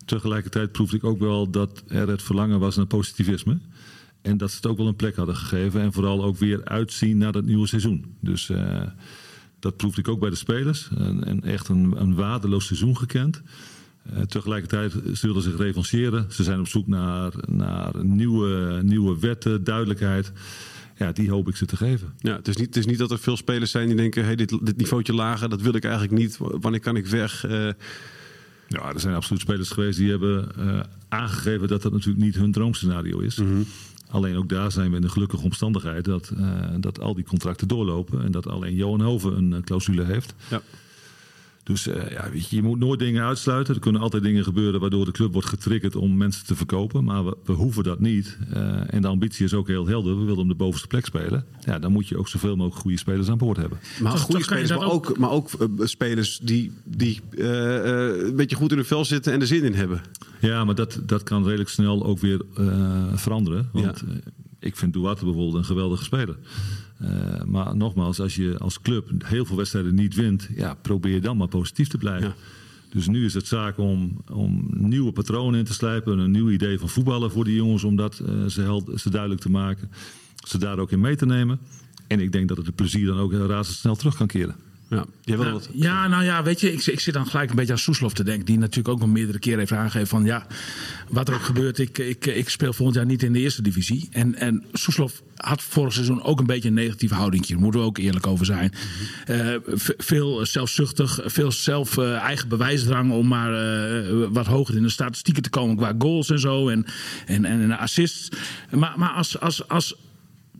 Tegelijkertijd 0.04 0.72
proefde 0.72 0.96
ik 0.96 1.04
ook 1.04 1.18
wel 1.18 1.50
dat 1.50 1.82
er 1.88 2.08
het 2.08 2.22
verlangen 2.22 2.60
was 2.60 2.76
naar 2.76 2.86
positivisme. 2.86 3.58
En 4.22 4.36
dat 4.36 4.50
ze 4.50 4.56
het 4.56 4.66
ook 4.66 4.76
wel 4.76 4.86
een 4.86 4.96
plek 4.96 5.16
hadden 5.16 5.36
gegeven. 5.36 5.80
En 5.80 5.92
vooral 5.92 6.24
ook 6.24 6.36
weer 6.36 6.64
uitzien 6.64 7.18
naar 7.18 7.32
het 7.32 7.46
nieuwe 7.46 7.66
seizoen. 7.66 8.16
Dus 8.20 8.50
eh, 8.50 8.82
dat 9.58 9.76
proefde 9.76 10.00
ik 10.00 10.08
ook 10.08 10.20
bij 10.20 10.30
de 10.30 10.36
spelers. 10.36 10.88
En, 10.96 11.24
en 11.24 11.42
echt 11.42 11.68
een, 11.68 12.00
een 12.00 12.14
waardeloos 12.14 12.66
seizoen 12.66 12.96
gekend. 12.96 13.42
Eh, 14.02 14.22
tegelijkertijd 14.22 14.92
ze 14.92 15.18
wilden 15.20 15.42
zich 15.42 15.56
revancheren. 15.56 16.26
Ze 16.28 16.42
zijn 16.42 16.60
op 16.60 16.68
zoek 16.68 16.86
naar, 16.86 17.32
naar 17.46 17.92
nieuwe, 18.04 18.80
nieuwe 18.82 19.18
wetten, 19.18 19.64
duidelijkheid. 19.64 20.32
ja, 20.96 21.12
die 21.12 21.30
hoop 21.30 21.48
ik 21.48 21.56
ze 21.56 21.66
te 21.66 21.76
geven. 21.76 22.12
Ja, 22.18 22.36
het, 22.36 22.48
is 22.48 22.56
niet, 22.56 22.66
het 22.66 22.76
is 22.76 22.86
niet 22.86 22.98
dat 22.98 23.10
er 23.10 23.18
veel 23.18 23.36
spelers 23.36 23.70
zijn 23.70 23.86
die 23.86 23.96
denken: 23.96 24.24
hey, 24.24 24.34
dit, 24.36 24.58
dit 24.62 24.76
niveautje 24.76 25.14
lager, 25.14 25.48
dat 25.48 25.60
wil 25.60 25.74
ik 25.74 25.84
eigenlijk 25.84 26.14
niet. 26.14 26.36
Wanneer 26.38 26.80
kan 26.80 26.96
ik 26.96 27.06
weg? 27.06 27.44
Eh, 27.44 27.68
Ja, 28.68 28.92
er 28.92 29.00
zijn 29.00 29.14
absoluut 29.14 29.42
spelers 29.42 29.70
geweest 29.70 29.98
die 29.98 30.10
hebben 30.10 30.56
eh, 30.56 30.80
aangegeven 31.08 31.68
dat 31.68 31.82
dat 31.82 31.92
natuurlijk 31.92 32.24
niet 32.24 32.34
hun 32.34 32.52
droomscenario 32.52 33.18
is. 33.18 33.36
Mhm. 33.36 33.62
Alleen 34.08 34.36
ook 34.36 34.48
daar 34.48 34.72
zijn 34.72 34.90
we 34.90 34.96
in 34.96 35.02
de 35.02 35.08
gelukkige 35.08 35.42
omstandigheid 35.42 36.04
dat, 36.04 36.32
dat 36.80 37.00
al 37.00 37.14
die 37.14 37.24
contracten 37.24 37.68
doorlopen 37.68 38.24
en 38.24 38.30
dat 38.32 38.46
alleen 38.46 38.74
Johan 38.74 39.00
Hoven 39.00 39.52
een 39.52 39.64
clausule 39.64 40.04
heeft. 40.04 40.34
ja. 40.50 40.62
Dus 41.70 41.86
eh, 41.86 42.10
ja, 42.10 42.30
weet 42.32 42.48
je, 42.48 42.56
je 42.56 42.62
moet 42.62 42.78
nooit 42.78 42.98
dingen 42.98 43.24
uitsluiten. 43.24 43.74
Er 43.74 43.80
kunnen 43.80 44.00
altijd 44.00 44.22
dingen 44.22 44.44
gebeuren 44.44 44.80
waardoor 44.80 45.04
de 45.04 45.10
club 45.10 45.32
wordt 45.32 45.48
getriggerd 45.48 45.96
om 45.96 46.16
mensen 46.16 46.46
te 46.46 46.54
verkopen. 46.54 47.04
Maar 47.04 47.24
we, 47.24 47.36
we 47.44 47.52
hoeven 47.52 47.82
dat 47.84 48.00
niet. 48.00 48.38
Eh, 48.52 48.94
en 48.94 49.02
de 49.02 49.08
ambitie 49.08 49.44
is 49.44 49.54
ook 49.54 49.66
heel 49.68 49.86
helder. 49.86 50.18
We 50.18 50.24
willen 50.24 50.40
om 50.42 50.48
de 50.48 50.54
bovenste 50.54 50.86
plek 50.88 51.04
spelen. 51.06 51.44
Ja, 51.64 51.78
dan 51.78 51.92
moet 51.92 52.08
je 52.08 52.16
ook 52.18 52.28
zoveel 52.28 52.56
mogelijk 52.56 52.80
goede 52.80 52.98
spelers 52.98 53.28
aan 53.28 53.38
boord 53.38 53.56
hebben. 53.56 53.78
Maar 54.02 54.12
Toch- 54.12 54.20
goede 54.20 54.40
toch 54.40 54.50
spelers, 54.50 54.70
maar 54.70 54.90
ook, 54.92 55.18
maar 55.18 55.30
ook 55.30 55.50
eh, 55.52 55.66
spelers 55.78 56.38
die, 56.42 56.72
die 56.84 57.20
eh, 57.38 57.76
eh, 58.08 58.26
een 58.28 58.36
beetje 58.36 58.56
goed 58.56 58.70
in 58.70 58.76
hun 58.76 58.86
vel 58.86 59.04
zitten 59.04 59.32
en 59.32 59.40
er 59.40 59.46
zin 59.46 59.64
in 59.64 59.74
hebben. 59.74 60.00
Ja, 60.40 60.64
maar 60.64 60.74
dat, 60.74 61.00
dat 61.06 61.22
kan 61.22 61.44
redelijk 61.44 61.70
snel 61.70 62.04
ook 62.04 62.18
weer 62.18 62.40
eh, 62.56 62.66
veranderen. 63.14 63.68
Want 63.72 64.04
Ja. 64.08 64.14
ik 64.60 64.76
vind 64.76 64.92
Duarte 64.92 65.24
bijvoorbeeld 65.24 65.54
een 65.56 65.64
geweldige 65.64 66.04
speler. 66.04 66.36
Eh, 67.00 67.42
maar 67.46 67.76
nogmaals, 67.76 68.20
als 68.20 68.34
je 68.34 68.58
als 68.58 68.80
club 68.80 69.10
heel 69.24 69.44
veel 69.44 69.56
wedstrijden 69.56 69.94
niet 69.94 70.14
wint, 70.14 70.48
ja, 70.54 70.74
probeer 70.74 71.20
dan 71.20 71.36
maar 71.36 71.48
positief 71.48 71.88
te 71.88 71.98
blijven. 71.98 72.28
Ja. 72.28 72.34
Dus 72.90 73.08
nu 73.08 73.24
is 73.24 73.34
het 73.34 73.46
zaak 73.46 73.78
om, 73.78 74.22
om 74.32 74.66
nieuwe 74.70 75.12
patronen 75.12 75.58
in 75.58 75.64
te 75.64 75.72
slijpen, 75.72 76.18
een 76.18 76.30
nieuw 76.30 76.50
idee 76.50 76.78
van 76.78 76.88
voetballen 76.88 77.30
voor 77.30 77.44
die 77.44 77.54
jongens, 77.54 77.84
om 77.84 77.96
dat 77.96 78.18
eh, 78.18 78.46
ze, 78.46 78.60
held, 78.60 78.90
ze 79.00 79.10
duidelijk 79.10 79.40
te 79.40 79.50
maken, 79.50 79.90
ze 80.46 80.58
daar 80.58 80.78
ook 80.78 80.90
in 80.90 81.00
mee 81.00 81.16
te 81.16 81.26
nemen. 81.26 81.58
En 82.06 82.20
ik 82.20 82.32
denk 82.32 82.48
dat 82.48 82.56
het 82.56 82.66
de 82.66 82.72
plezier 82.72 83.06
dan 83.06 83.18
ook 83.18 83.32
razendsnel 83.32 83.96
terug 83.96 84.16
kan 84.16 84.26
keren. 84.26 84.56
Ja, 84.90 85.04
wil 85.24 85.44
Ja, 85.44 85.52
wat. 85.52 85.68
ja, 85.72 86.08
nou 86.08 86.24
ja, 86.24 86.42
weet 86.42 86.60
je, 86.60 86.72
ik, 86.72 86.86
ik 86.86 87.00
zit 87.00 87.14
dan 87.14 87.26
gelijk 87.26 87.50
een 87.50 87.56
beetje 87.56 87.72
aan 87.72 87.78
Soeslof 87.78 88.12
te 88.12 88.24
denken. 88.24 88.44
Die 88.44 88.58
natuurlijk 88.58 88.88
ook 88.88 89.00
al 89.00 89.06
meerdere 89.08 89.38
keren 89.38 89.58
heeft 89.58 89.72
aangegeven 89.72 90.06
van 90.08 90.24
ja, 90.24 90.46
wat 91.08 91.28
er 91.28 91.34
ook 91.34 91.42
gebeurt, 91.42 91.78
ik, 91.78 91.98
ik, 91.98 92.26
ik 92.26 92.48
speel 92.48 92.72
volgend 92.72 92.96
jaar 92.96 93.06
niet 93.06 93.22
in 93.22 93.32
de 93.32 93.38
eerste 93.38 93.62
divisie. 93.62 94.08
En, 94.12 94.34
en 94.34 94.64
Soeslof 94.72 95.22
had 95.36 95.62
vorig 95.62 95.92
seizoen 95.92 96.22
ook 96.22 96.40
een 96.40 96.46
beetje 96.46 96.68
een 96.68 96.74
negatief 96.74 97.10
houdingje. 97.10 97.52
Daar 97.52 97.62
moeten 97.62 97.80
we 97.80 97.86
ook 97.86 97.98
eerlijk 97.98 98.26
over 98.26 98.46
zijn. 98.46 98.72
Eh, 99.26 99.54
v- 99.66 99.90
veel 99.96 100.46
zelfzuchtig, 100.46 101.20
veel 101.24 101.52
zelf 101.52 101.98
eh, 101.98 102.12
eigen 102.16 102.48
bewijsdrang 102.48 103.12
om 103.12 103.28
maar 103.28 103.52
eh, 103.54 104.26
wat 104.30 104.46
hoger 104.46 104.76
in 104.76 104.82
de 104.82 104.88
statistieken 104.88 105.42
te 105.42 105.50
komen 105.50 105.76
qua 105.76 105.94
goals 105.98 106.30
en 106.30 106.38
zo. 106.40 106.68
En, 106.68 106.84
en, 107.26 107.44
en 107.44 107.78
assists. 107.78 108.28
Maar, 108.70 108.92
maar 108.96 109.10
als, 109.10 109.40
als, 109.40 109.68
als 109.68 109.94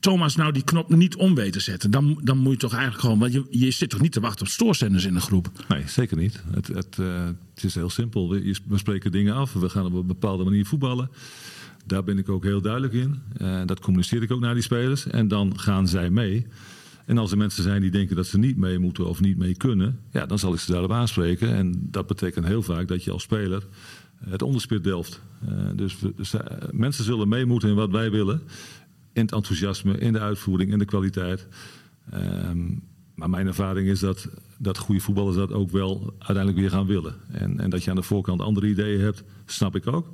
Thomas 0.01 0.37
nou 0.37 0.53
die 0.53 0.65
knop 0.65 0.95
niet 0.95 1.17
om 1.17 1.35
weet 1.35 1.53
te 1.53 1.61
zetten, 1.61 1.91
dan, 1.91 2.21
dan 2.23 2.39
moet 2.39 2.53
je 2.53 2.59
toch 2.59 2.73
eigenlijk 2.73 3.03
gewoon. 3.03 3.19
Want 3.19 3.33
je, 3.33 3.45
je 3.51 3.71
zit 3.71 3.91
toch 3.91 4.01
niet 4.01 4.13
te 4.13 4.21
wachten 4.21 4.47
op 4.47 4.53
stoorzenders 4.53 5.05
in 5.05 5.15
de 5.15 5.21
groep? 5.21 5.51
Nee, 5.69 5.83
zeker 5.87 6.17
niet. 6.17 6.43
Het, 6.51 6.67
het, 6.67 6.99
eh, 6.99 7.25
het 7.55 7.65
is 7.65 7.75
heel 7.75 7.91
simpel. 7.91 8.29
We, 8.29 8.57
we 8.69 8.79
spreken 8.79 9.13
dingen 9.13 9.35
af. 9.35 9.53
We 9.53 9.69
gaan 9.69 9.87
op 9.87 9.95
een 9.95 10.07
bepaalde 10.07 10.45
manier 10.45 10.67
voetballen. 10.67 11.11
Daar 11.87 12.05
ben 12.05 12.19
ik 12.19 12.29
ook 12.29 12.45
heel 12.45 12.61
duidelijk 12.61 12.93
in. 12.93 13.23
Eh, 13.37 13.61
dat 13.67 13.81
communiceer 13.81 14.23
ik 14.23 14.31
ook 14.31 14.41
naar 14.41 14.55
die 14.55 14.63
spelers. 14.63 15.07
En 15.07 15.29
dan 15.29 15.59
gaan 15.59 15.89
zij 15.89 16.11
mee. 16.11 16.47
En 17.07 17.19
als 17.19 17.31
er 17.31 17.37
mensen 17.37 17.63
zijn 17.63 17.81
die 17.81 17.91
denken 17.91 18.17
dat 18.17 18.27
ze 18.27 18.39
niet 18.39 18.57
mee 18.57 18.79
moeten 18.79 19.07
of 19.07 19.21
niet 19.21 19.37
mee 19.37 19.57
kunnen, 19.57 19.99
ja, 20.13 20.27
dan 20.27 20.39
zal 20.39 20.53
ik 20.53 20.59
ze 20.59 20.73
daarop 20.73 20.93
aanspreken. 20.93 21.55
En 21.55 21.89
dat 21.91 22.07
betekent 22.07 22.47
heel 22.47 22.63
vaak 22.63 22.89
dat 22.89 23.05
je 23.05 23.11
als 23.11 23.23
speler 23.23 23.67
het 24.25 24.43
onderspit 24.43 24.85
delft. 24.85 25.21
Eh, 25.49 25.55
dus 25.75 25.97
mensen 26.71 27.05
zullen 27.05 27.29
mee 27.29 27.47
moeten 27.47 27.69
in 27.69 27.75
wat 27.75 27.91
wij 27.91 28.11
willen. 28.11 28.43
In 29.13 29.23
het 29.23 29.33
enthousiasme, 29.33 29.99
in 29.99 30.13
de 30.13 30.21
uitvoering, 30.21 30.73
in 30.73 30.79
de 30.79 30.85
kwaliteit. 30.85 31.47
Ehm, 32.11 32.69
maar 33.15 33.31
mijn 33.31 33.47
ervaring 33.47 33.89
is 33.89 34.01
dat, 34.01 34.29
dat 34.59 34.79
goede 34.79 35.01
voetballers 35.01 35.37
dat 35.37 35.53
ook 35.53 35.71
wel 35.71 36.15
uiteindelijk 36.19 36.57
weer 36.57 36.71
gaan 36.71 36.87
willen. 36.87 37.15
En, 37.31 37.61
en 37.61 37.71
dat 37.71 37.85
je 37.85 37.91
aan 37.91 37.97
de 37.97 38.03
voorkant 38.03 38.41
andere 38.41 38.69
ideeën 38.69 39.01
hebt, 39.01 39.23
snap 39.47 39.77
ik 39.77 39.87
ook. 39.87 40.09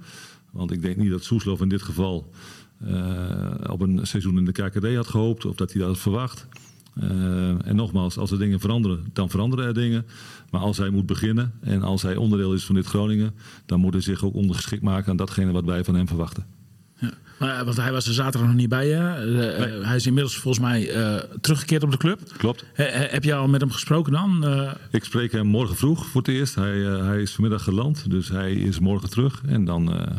Want 0.52 0.70
ik 0.70 0.82
denk 0.82 0.96
niet 0.96 1.10
dat 1.10 1.24
Soeslof 1.24 1.60
in 1.60 1.68
dit 1.68 1.82
geval 1.82 2.30
eh, 2.78 3.70
op 3.70 3.80
een 3.80 4.06
seizoen 4.06 4.38
in 4.38 4.44
de 4.44 4.52
KKD 4.52 4.94
had 4.94 5.06
gehoopt 5.06 5.44
of 5.44 5.56
dat 5.56 5.72
hij 5.72 5.80
dat 5.80 5.90
had 5.90 5.98
verwacht. 5.98 6.46
Eh, 6.94 7.66
en 7.66 7.76
nogmaals, 7.76 8.18
als 8.18 8.30
er 8.30 8.38
dingen 8.38 8.60
veranderen, 8.60 9.04
dan 9.12 9.30
veranderen 9.30 9.66
er 9.66 9.74
dingen. 9.74 10.06
Maar 10.50 10.60
als 10.60 10.76
hij 10.76 10.90
moet 10.90 11.06
beginnen 11.06 11.52
en 11.60 11.82
als 11.82 12.02
hij 12.02 12.16
onderdeel 12.16 12.54
is 12.54 12.64
van 12.64 12.74
dit 12.74 12.86
Groningen, 12.86 13.34
dan 13.66 13.80
moet 13.80 13.92
hij 13.92 14.02
zich 14.02 14.24
ook 14.24 14.34
ondergeschikt 14.34 14.82
maken 14.82 15.10
aan 15.10 15.16
datgene 15.16 15.52
wat 15.52 15.64
wij 15.64 15.84
van 15.84 15.94
hem 15.94 16.08
verwachten. 16.08 16.55
Ja. 16.98 17.10
Maar, 17.38 17.58
eh, 17.58 17.64
want 17.64 17.76
hij 17.76 17.92
was 17.92 18.06
er 18.06 18.12
zaterdag 18.14 18.48
nog 18.48 18.56
niet 18.58 18.68
bij 18.68 18.86
je. 18.88 18.94
Eh, 18.94 19.62
eh, 19.78 19.84
Hij 19.86 19.96
is 19.96 20.06
inmiddels 20.06 20.36
volgens 20.36 20.64
mij 20.64 20.90
eh, 20.90 21.22
teruggekeerd 21.40 21.82
op 21.82 21.90
de 21.90 21.96
club. 21.96 22.20
Klopt. 22.36 22.64
Heb 22.74 23.24
je 23.24 23.34
al 23.34 23.48
met 23.48 23.60
hem 23.60 23.70
gesproken 23.70 24.12
dan? 24.12 24.44
Eh, 24.46 24.72
Ik 24.90 25.04
spreek 25.04 25.32
hem 25.32 25.46
morgen 25.46 25.76
vroeg 25.76 26.06
voor 26.06 26.20
het 26.20 26.30
eerst. 26.30 26.54
Hij, 26.54 26.86
eh, 26.86 27.04
hij 27.06 27.22
is 27.22 27.32
vanmiddag 27.32 27.62
geland, 27.62 28.10
dus 28.10 28.28
hij 28.28 28.52
is 28.54 28.78
morgen 28.78 29.10
terug. 29.10 29.42
En 29.46 29.64
dan, 29.64 29.92
eh, 29.92 30.16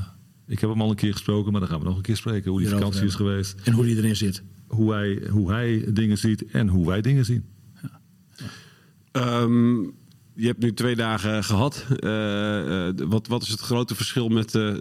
ik 0.47 0.59
heb 0.59 0.69
hem 0.69 0.81
al 0.81 0.89
een 0.89 0.95
keer 0.95 1.11
gesproken, 1.11 1.51
maar 1.51 1.61
dan 1.61 1.69
gaan 1.69 1.79
we 1.79 1.85
nog 1.85 1.95
een 1.95 2.01
keer 2.01 2.17
spreken. 2.17 2.49
Hoe 2.51 2.59
die 2.59 2.67
Hierover 2.67 2.85
vakantie 2.93 3.07
is 3.09 3.15
geweest, 3.15 3.55
en 3.63 3.73
hoe 3.73 3.85
die 3.85 3.97
erin 3.97 4.15
zit. 4.15 4.43
hoe 4.67 4.93
hij, 4.93 5.21
hoe 5.29 5.51
hij 5.51 5.85
dingen 5.89 6.17
ziet 6.17 6.45
en 6.45 6.67
hoe 6.67 6.87
wij 6.87 7.01
dingen 7.01 7.25
zien. 7.25 7.45
Ehm, 9.11 9.75
je 10.37 10.47
hebt 10.47 10.59
nu 10.59 10.73
twee 10.73 10.95
dagen 10.95 11.43
gehad. 11.43 11.85
Eh, 11.99 12.87
eh, 12.87 12.95
wat, 13.07 13.27
wat 13.27 13.41
is 13.41 13.49
het 13.49 13.59
grote 13.59 13.95
verschil 13.95 14.29
met, 14.29 14.55
eh, 14.55 14.73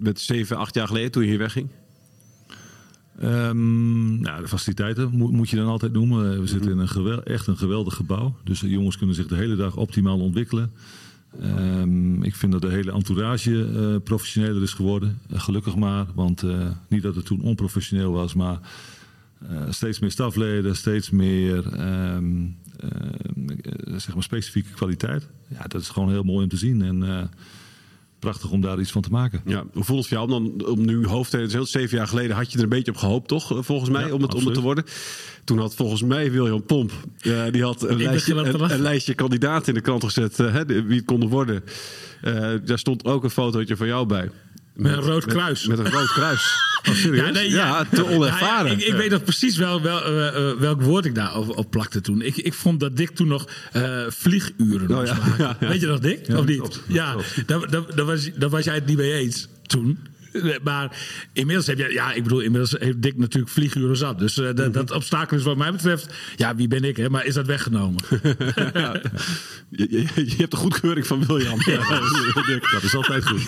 met 0.00 0.20
zeven, 0.20 0.56
acht 0.56 0.74
jaar 0.74 0.86
geleden 0.86 1.10
toen 1.10 1.22
je 1.22 1.28
hier 1.28 1.38
wegging? 1.38 1.68
Ehm, 3.18 4.20
nou, 4.20 4.42
de 4.42 4.48
faciliteiten 4.48 5.10
moet, 5.12 5.32
moet 5.32 5.50
je 5.50 5.56
dan 5.56 5.66
altijd 5.66 5.92
noemen. 5.92 6.40
We 6.40 6.46
zitten 6.46 6.70
in 6.70 6.78
een 6.78 7.22
echt 7.22 7.46
een 7.46 7.56
geweldig 7.56 7.94
gebouw. 7.94 8.36
Dus 8.44 8.60
de 8.60 8.68
jongens 8.68 8.96
kunnen 8.96 9.14
zich 9.14 9.26
de 9.26 9.36
hele 9.36 9.56
dag 9.56 9.76
optimaal 9.76 10.18
ontwikkelen. 10.18 10.72
Ehm, 11.40 12.22
ik 12.22 12.34
vind 12.34 12.52
dat 12.52 12.62
de 12.62 12.70
hele 12.70 12.92
entourage 12.92 13.64
eh, 13.64 14.02
professioneler 14.04 14.62
is 14.62 14.72
geworden. 14.72 15.18
Gelukkig 15.32 15.76
maar, 15.76 16.06
want 16.14 16.44
niet 16.88 17.02
dat 17.02 17.14
het 17.14 17.26
toen 17.26 17.40
onprofessioneel 17.40 18.12
was, 18.12 18.34
maar 18.34 18.58
steeds 19.68 19.98
meer 19.98 20.10
stafleden, 20.10 20.76
steeds 20.76 21.10
meer 21.10 21.66
ehm, 21.66 21.76
ehm, 21.78 22.44
eh, 22.44 22.61
zeg 23.96 24.14
maar 24.14 24.22
specifieke 24.22 24.70
kwaliteit. 24.74 25.28
Ja, 25.48 25.64
dat 25.66 25.80
is 25.80 25.88
gewoon 25.88 26.10
heel 26.10 26.22
mooi 26.22 26.42
om 26.42 26.48
te 26.48 26.56
zien 26.56 26.82
en 26.82 27.02
eh, 27.02 27.22
prachtig 28.18 28.50
om 28.50 28.60
daar 28.60 28.80
iets 28.80 28.90
van 28.92 29.02
te 29.02 29.10
maken. 29.10 29.40
Ja, 29.44 29.64
hoe 29.72 29.84
voelt 29.84 29.98
het 29.98 30.08
voor 30.08 30.16
jou 30.18 30.30
om, 30.32 30.58
dan, 30.58 30.68
om 30.68 30.84
nu 30.84 31.06
hoofdtrainer 31.06 31.52
te 31.52 31.56
zijn? 31.56 31.82
Zeven 31.82 31.96
jaar 31.98 32.08
geleden 32.08 32.36
had 32.36 32.52
je 32.52 32.58
er 32.58 32.64
een 32.64 32.68
beetje 32.70 32.90
op 32.92 32.96
gehoopt, 32.96 33.28
toch? 33.28 33.56
eh, 33.56 33.62
Volgens 33.62 33.90
mij, 33.90 34.06
Ja, 34.06 34.12
om, 34.12 34.22
het, 34.22 34.34
om 34.34 34.44
het 34.44 34.54
te 34.54 34.60
worden. 34.60 34.84
Toen 35.44 35.58
had 35.58 35.74
volgens 35.74 36.02
mij 36.02 36.32
William 36.32 36.62
Pomp, 36.62 36.92
eh, 37.20 37.44
die 37.50 37.62
had 37.62 37.82
een 37.82 37.96
lijstje, 38.02 38.34
een, 38.34 38.80
lijstje 38.80 39.14
kandidaten 39.14 39.68
in 39.68 39.74
de 39.74 39.80
krant 39.80 40.04
gezet, 40.04 40.40
eh, 40.40 40.52
hè, 40.52 40.64
wie 40.64 40.96
het 40.96 41.04
konden 41.04 41.28
worden. 41.28 41.62
Eh, 42.22 42.52
daar 42.64 42.78
stond 42.78 43.04
ook 43.04 43.24
een 43.24 43.30
fotootje 43.30 43.76
van 43.76 43.86
jou 43.86 44.06
bij. 44.06 44.30
Met 44.74 44.92
een 44.92 45.00
rood 45.00 45.24
kruis. 45.24 45.66
Met, 45.66 45.78
een 45.78 45.90
rood 45.90 46.12
kruis. 46.12 46.50
Oh, 46.88 46.94
serieus? 46.94 47.26
Ja, 47.26 47.30
nee, 47.30 47.50
ja, 47.50 47.84
te 47.84 48.06
onervaren. 48.06 48.64
Nou 48.64 48.68
ja, 48.68 48.86
ik, 48.86 48.92
ik 48.92 48.94
weet 48.94 49.10
nog 49.10 49.22
precies 49.22 49.56
wel, 49.56 49.82
wel 49.82 50.04
eh, 50.04 50.50
eh, 50.50 50.58
welk 50.58 50.82
woord 50.82 51.04
ik 51.04 51.14
daar 51.14 51.36
op, 51.36 51.56
op 51.58 51.70
plakte 51.70 52.00
toen. 52.00 52.22
Ik, 52.22 52.36
ik 52.36 52.54
vond 52.54 52.80
dat 52.80 52.96
Dick 52.96 53.10
toen 53.10 53.28
nog 53.28 53.48
eh, 53.72 54.00
vlieguren 54.08 54.90
Oh. 54.90 55.50
Weet 55.60 55.80
je 55.80 55.86
nog, 55.86 55.98
Dick? 55.98 56.28
Of 56.28 56.46
niet? 56.46 56.58
klopt, 56.58 56.80
ja, 56.86 57.16
daar 57.46 58.04
was, 58.04 58.30
daar 58.34 58.48
was 58.48 58.64
jij 58.64 58.74
het 58.74 58.86
niet 58.86 58.96
mee 58.96 59.12
eens 59.12 59.48
toen. 59.66 59.98
Maar 60.62 60.96
inmiddels 61.32 61.66
heb 61.66 61.78
je, 61.78 61.92
ja, 61.92 62.12
ik 62.12 62.22
bedoel, 62.22 62.40
inmiddels 62.40 62.74
heeft 62.78 63.02
Dick 63.02 63.16
natuurlijk 63.18 63.52
vlieguren 63.52 63.96
zat. 63.96 64.18
Dus 64.18 64.38
eh, 64.38 64.54
dat, 64.54 64.74
dat 64.74 64.90
obstakel 64.90 65.36
is 65.36 65.42
wat 65.42 65.56
mij 65.56 65.72
betreft, 65.72 66.14
ja, 66.36 66.54
wie 66.56 66.68
ben 66.68 66.84
ik, 66.84 66.96
hè? 66.96 67.10
Maar 67.10 67.24
is 67.24 67.34
dat 67.34 67.46
weggenomen? 67.46 68.00
Ja. 68.72 69.00
Je, 69.68 69.86
je, 69.90 70.06
je 70.14 70.34
hebt 70.36 70.50
de 70.50 70.56
goedkeuring 70.56 71.06
van 71.06 71.26
William. 71.26 71.58
Dat 72.72 72.82
is 72.82 72.94
altijd 72.94 73.26
goed. 73.28 73.46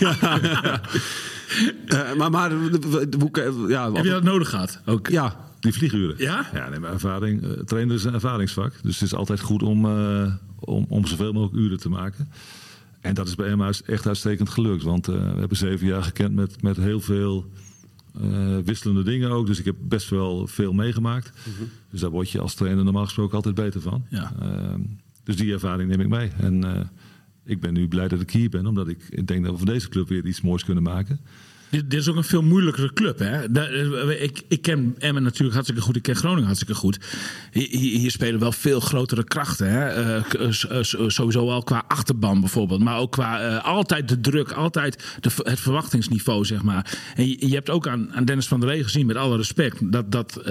Eh, 1.87 2.15
maar, 2.15 2.31
maar 2.31 2.53
hoe, 2.53 3.67
ja, 3.69 3.93
heb 3.93 4.05
je 4.05 4.11
dat 4.11 4.23
nodig 4.23 4.49
gehad? 4.49 4.81
Ook. 4.85 5.09
ja, 5.09 5.37
Die 5.61 5.73
vlieguren? 5.73 6.15
Ja? 6.19 6.47
Ja, 6.55 6.69
nee, 6.69 6.79
maar 6.79 6.93
ervaring. 6.93 7.43
eh, 7.43 7.51
trainen 7.51 7.95
is 7.97 8.05
een 8.05 8.15
ervaringsvak. 8.15 8.73
Dus 8.83 8.95
het 8.95 9.03
is 9.03 9.15
altijd 9.15 9.41
goed 9.41 9.63
om, 9.63 9.85
eh, 9.85 10.33
om, 10.59 10.87
om 10.89 11.07
zoveel 11.07 11.33
mogelijk 11.33 11.57
uren 11.65 11.79
te 11.79 11.89
maken. 11.89 12.29
En 13.05 13.15
dat 13.15 13.29
is 13.29 13.35
bij 13.35 13.49
hem 13.49 13.63
echt 13.63 14.07
uitstekend 14.07 14.49
gelukt. 14.49 14.83
Want 14.83 15.09
eh, 15.09 15.15
we 15.15 15.39
hebben 15.39 15.57
zeven 15.57 15.87
jaar 15.87 16.03
gekend 16.03 16.35
met, 16.35 16.63
met 16.63 16.77
heel 16.77 17.01
veel 17.01 17.51
eh, 18.21 18.57
wisselende 18.65 19.03
dingen 19.03 19.31
ook. 19.31 19.47
Dus 19.47 19.59
ik 19.59 19.65
heb 19.65 19.77
best 19.81 20.09
wel 20.11 20.47
veel 20.47 20.73
meegemaakt. 20.73 21.33
Dus 21.91 22.01
daar 22.01 22.11
word 22.11 22.31
je 22.31 22.41
als 22.41 22.55
trainer 22.55 22.85
normaal 22.85 23.05
gesproken 23.05 23.37
altijd 23.37 23.55
beter 23.55 23.81
van. 23.81 24.05
Ja. 24.09 24.33
Ehm, 24.41 24.81
dus 25.25 25.37
die 25.37 25.53
ervaring 25.53 25.91
neem 25.91 26.01
ik 26.01 26.09
mee. 26.09 26.29
En 26.29 26.65
eh, 26.65 26.81
ik 27.45 27.61
ben 27.61 27.73
nu 27.73 27.89
blij 27.89 28.09
dat 28.09 28.21
ik 28.21 28.31
hier 28.31 28.51
ben. 28.51 28.67
Omdat 28.67 28.89
ik 28.89 29.27
denk 29.27 29.45
dat 29.45 29.53
we 29.53 29.59
van 29.59 29.67
deze 29.67 29.89
club 29.89 30.09
weer 30.09 30.27
iets 30.27 30.41
moois 30.41 30.65
kunnen 30.65 30.83
maken. 30.83 31.21
Dit, 31.71 31.95
is 31.95 32.09
ook 32.09 32.17
een 32.17 32.25
veel 32.25 32.43
moeilijkere 32.43 32.93
club. 32.93 33.19
Hè? 33.19 33.53
Eh, 33.53 34.23
ik, 34.23 34.43
ik 34.49 34.63
ken 34.63 34.95
Emmen 34.99 35.23
natuurlijk 35.23 35.55
hartstikke 35.55 35.83
goed. 35.83 35.97
Ik 35.97 36.03
ken 36.03 36.17
Groningen 36.17 36.45
hartstikke 36.45 36.75
goed. 36.75 36.99
Hier, 37.53 37.69
hier 37.69 38.11
spelen 38.11 38.41
wel 38.41 38.53
veel 38.53 38.81
grotere 38.81 39.25
krachten. 39.25 39.71
Hè? 39.71 39.89
Eh, 39.89 40.17
eh, 40.47 40.83
sowieso 41.09 41.51
al 41.51 41.63
qua 41.63 41.85
achterban 41.89 42.41
bijvoorbeeld. 42.41 42.81
Maar 42.81 42.99
ook 42.99 43.13
qua 43.13 43.57
altijd 43.57 44.09
de 44.09 44.21
druk. 44.21 44.53
Altijd 44.53 45.17
de, 45.21 45.31
het 45.37 45.61
verwachtingsniveau, 45.61 46.45
zeg 46.45 46.63
maar. 46.63 46.99
En 47.15 47.29
je, 47.29 47.55
hebt 47.55 47.71
ook 47.71 47.89
aan, 47.89 48.15
aan 48.15 48.25
Dennis 48.25 48.47
van 48.47 48.61
der 48.61 48.69
Rey 48.69 48.83
gezien, 48.83 49.07
met 49.07 49.17
alle 49.17 49.37
respect... 49.37 49.93
dat, 49.93 50.13
dat, 50.13 50.43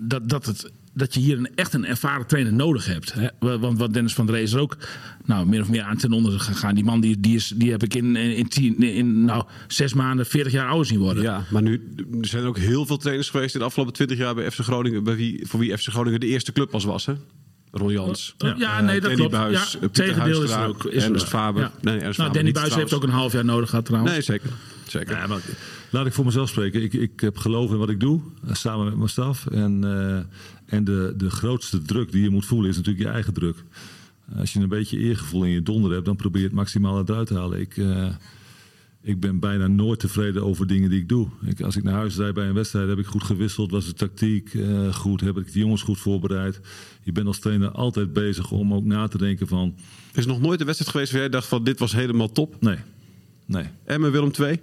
dat, 0.00 0.28
dat 0.28 0.46
het 0.46 0.70
dat 0.94 1.14
je 1.14 1.20
hier 1.20 1.38
een, 1.38 1.54
echt 1.54 1.74
een 1.74 1.86
ervaren 1.86 2.26
trainer 2.26 2.52
nodig 2.52 2.86
hebt. 2.86 3.12
Hè? 3.12 3.58
Want 3.58 3.78
wat 3.78 3.92
Dennis 3.92 4.14
van 4.14 4.26
der 4.26 4.34
Rey 4.34 4.44
is 4.44 4.52
er 4.52 4.60
ook 4.60 4.76
nou, 5.24 5.46
meer 5.46 5.60
of 5.60 5.68
meer 5.68 5.82
aan 5.82 5.96
ten 5.96 6.12
onder 6.12 6.40
gegaan. 6.40 6.74
Die 6.74 6.84
man 6.84 7.00
die, 7.00 7.20
die, 7.20 7.34
is, 7.34 7.52
die 7.56 7.70
heb 7.70 7.82
ik 7.82 7.94
in, 7.94 8.16
in, 8.16 8.48
tien, 8.48 8.82
in 8.82 9.24
nou, 9.24 9.44
zes 9.68 9.94
maanden 9.94 10.26
40 10.26 10.52
jaar 10.52 10.68
ouder 10.68 10.86
zien 10.86 10.98
worden. 10.98 11.22
Ja, 11.22 11.44
maar 11.50 11.62
nu 11.62 11.94
er 12.20 12.26
zijn 12.26 12.44
ook 12.44 12.58
heel 12.58 12.86
veel 12.86 12.96
trainers 12.96 13.30
geweest 13.30 13.54
in 13.54 13.60
de 13.60 13.66
afgelopen 13.66 13.94
20 13.94 14.18
jaar 14.18 14.34
bij 14.34 14.50
FC 14.50 14.58
Groningen. 14.58 15.04
Bij 15.04 15.16
wie, 15.16 15.46
voor 15.46 15.60
wie 15.60 15.78
FC 15.78 15.88
Groningen 15.88 16.20
de 16.20 16.26
eerste 16.26 16.52
club 16.52 16.70
pas 16.70 16.84
was, 16.84 17.06
hè? 17.06 17.14
Ron 17.70 17.92
Jans. 17.92 18.34
Ja, 18.38 18.54
ja, 18.58 18.78
Eh, 18.78 18.84
nee, 18.84 19.00
dat 19.00 19.10
Danny. 19.10 19.28
Buijs, 19.28 19.72
ja, 19.72 19.78
eh, 19.78 19.80
Pieter 19.80 20.04
tegendeel 20.04 20.42
is 20.42 20.50
er 20.50 20.66
ook. 20.66 20.84
Is 20.84 21.04
er 21.04 21.10
Ernst. 21.10 21.28
Faber. 21.28 21.62
Ja. 21.62 21.72
Nee, 21.80 21.98
Ernst 21.98 22.02
nou, 22.02 22.14
Faber 22.14 22.32
Danny 22.32 22.52
Buijs 22.52 22.74
heeft 22.74 22.92
ook 22.92 23.02
een 23.02 23.10
half 23.10 23.32
jaar 23.32 23.44
nodig 23.44 23.68
gehad 23.70 23.84
trouwens. 23.84 24.12
Nee, 24.12 24.22
zeker. 24.22 24.50
zeker. 24.86 25.16
Ja, 25.16 25.26
maar 25.26 25.40
laat 25.90 26.06
ik 26.06 26.12
voor 26.12 26.24
mezelf 26.24 26.48
spreken. 26.48 26.82
Ik, 26.82 26.92
ik 26.92 27.20
heb 27.20 27.36
geloof 27.36 27.70
in 27.70 27.76
wat 27.78 27.88
ik 27.88 28.00
doe, 28.00 28.20
eh, 28.46 28.54
samen 28.54 28.84
met 28.84 28.96
mijn 28.96 29.08
staf. 29.08 29.46
En, 29.46 29.84
eh, 29.84 30.38
en 30.66 30.84
de, 30.84 31.14
de 31.16 31.30
grootste 31.30 31.82
druk 31.82 32.12
die 32.12 32.22
je 32.22 32.30
moet 32.30 32.46
voelen 32.46 32.70
is 32.70 32.76
natuurlijk 32.76 33.04
je 33.04 33.12
eigen 33.12 33.32
druk. 33.32 33.64
Als 34.36 34.52
je 34.52 34.60
een 34.60 34.68
beetje 34.68 34.98
eergevoel 34.98 35.44
in 35.44 35.50
je 35.50 35.62
donder 35.62 35.92
hebt, 35.92 36.04
dan 36.04 36.16
probeer 36.16 36.40
je 36.40 36.46
het 36.46 36.56
maximaal 36.56 36.98
eruit 36.98 37.26
te 37.26 37.34
halen. 37.34 37.60
Ik, 37.60 37.76
eh, 37.76 38.14
ik 39.02 39.20
ben 39.20 39.38
bijna 39.38 39.66
nooit 39.66 40.00
tevreden 40.00 40.44
over 40.44 40.66
dingen 40.66 40.90
die 40.90 41.00
ik 41.00 41.08
doe. 41.08 41.28
Ik, 41.44 41.60
als 41.60 41.76
ik 41.76 41.82
naar 41.82 41.94
huis 41.94 42.16
rijd 42.16 42.34
bij 42.34 42.46
een 42.46 42.54
wedstrijd, 42.54 42.88
heb 42.88 42.98
ik 42.98 43.06
goed 43.06 43.22
gewisseld. 43.22 43.70
Was 43.70 43.86
de 43.86 43.92
tactiek 43.92 44.54
eh, 44.54 44.94
goed? 44.94 45.20
Heb 45.20 45.36
ik 45.36 45.52
de 45.52 45.58
jongens 45.58 45.82
goed 45.82 45.98
voorbereid? 45.98 46.60
Je 47.02 47.12
bent 47.12 47.26
als 47.26 47.38
trainer 47.38 47.70
altijd 47.70 48.12
bezig 48.12 48.50
om 48.50 48.74
ook 48.74 48.84
na 48.84 49.08
te 49.08 49.18
denken 49.18 49.46
van... 49.46 49.74
Er 50.12 50.18
is 50.18 50.26
nog 50.26 50.40
nooit 50.40 50.60
een 50.60 50.66
wedstrijd 50.66 50.92
geweest 50.92 51.12
waar 51.12 51.20
jij 51.20 51.30
dacht 51.30 51.46
van 51.46 51.64
dit 51.64 51.78
was 51.78 51.92
helemaal 51.92 52.32
top. 52.32 52.56
Nee, 52.60 52.78
nee. 53.46 53.64
Emmen 53.84 54.12
Willem 54.12 54.32
2. 54.32 54.60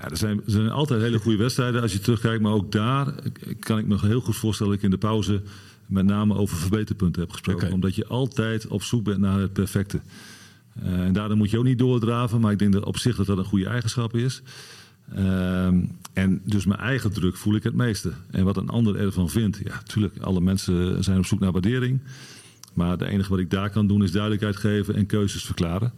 Ja, 0.00 0.10
er, 0.10 0.16
zijn, 0.16 0.36
er 0.36 0.50
zijn 0.50 0.70
altijd 0.70 1.00
hele 1.00 1.18
goede 1.18 1.38
wedstrijden 1.38 1.82
als 1.82 1.92
je 1.92 1.98
terugkijkt. 1.98 2.42
Maar 2.42 2.52
ook 2.52 2.72
daar 2.72 3.14
kan 3.58 3.78
ik 3.78 3.86
me 3.86 3.98
heel 4.00 4.20
goed 4.20 4.36
voorstellen 4.36 4.72
dat 4.72 4.80
ik 4.82 4.84
in 4.84 4.98
de 5.00 5.06
pauze 5.06 5.42
met 5.86 6.04
name 6.04 6.34
over 6.34 6.56
verbeterpunten 6.56 7.22
heb 7.22 7.30
gesproken. 7.30 7.72
Omdat 7.72 7.94
je 7.94 8.06
altijd 8.06 8.66
op 8.66 8.82
zoek 8.82 9.04
bent 9.04 9.18
naar 9.18 9.40
het 9.40 9.52
perfecte. 9.52 10.00
Eh, 10.82 11.00
en 11.00 11.12
daardoor 11.12 11.36
moet 11.36 11.50
je 11.50 11.58
ook 11.58 11.64
niet 11.64 11.78
doordraven. 11.78 12.40
Maar 12.40 12.52
ik 12.52 12.58
denk 12.58 12.72
dat 12.72 12.84
op 12.84 12.98
zich 12.98 13.16
dat 13.16 13.26
dat 13.26 13.38
een 13.38 13.44
goede 13.44 13.66
eigenschap 13.66 14.16
is. 14.16 14.42
Ehm, 15.14 15.84
en 16.12 16.40
dus 16.44 16.66
mijn 16.66 16.80
eigen 16.80 17.12
druk 17.12 17.36
voel 17.36 17.54
ik 17.54 17.62
het 17.62 17.74
meeste. 17.74 18.12
En 18.30 18.44
wat 18.44 18.56
een 18.56 18.68
ander 18.68 18.96
ervan 18.96 19.30
vindt. 19.30 19.60
Ja, 19.64 19.74
natuurlijk, 19.74 20.18
alle 20.18 20.40
mensen 20.40 21.04
zijn 21.04 21.18
op 21.18 21.26
zoek 21.26 21.40
naar 21.40 21.52
waardering. 21.52 22.00
Maar 22.74 22.90
het 22.90 23.02
enige 23.02 23.30
wat 23.30 23.38
ik 23.38 23.50
daar 23.50 23.70
kan 23.70 23.86
doen 23.86 24.02
is 24.02 24.12
duidelijkheid 24.12 24.56
geven 24.56 24.94
en 24.94 25.06
keuzes 25.06 25.44
verklaren. 25.44 25.92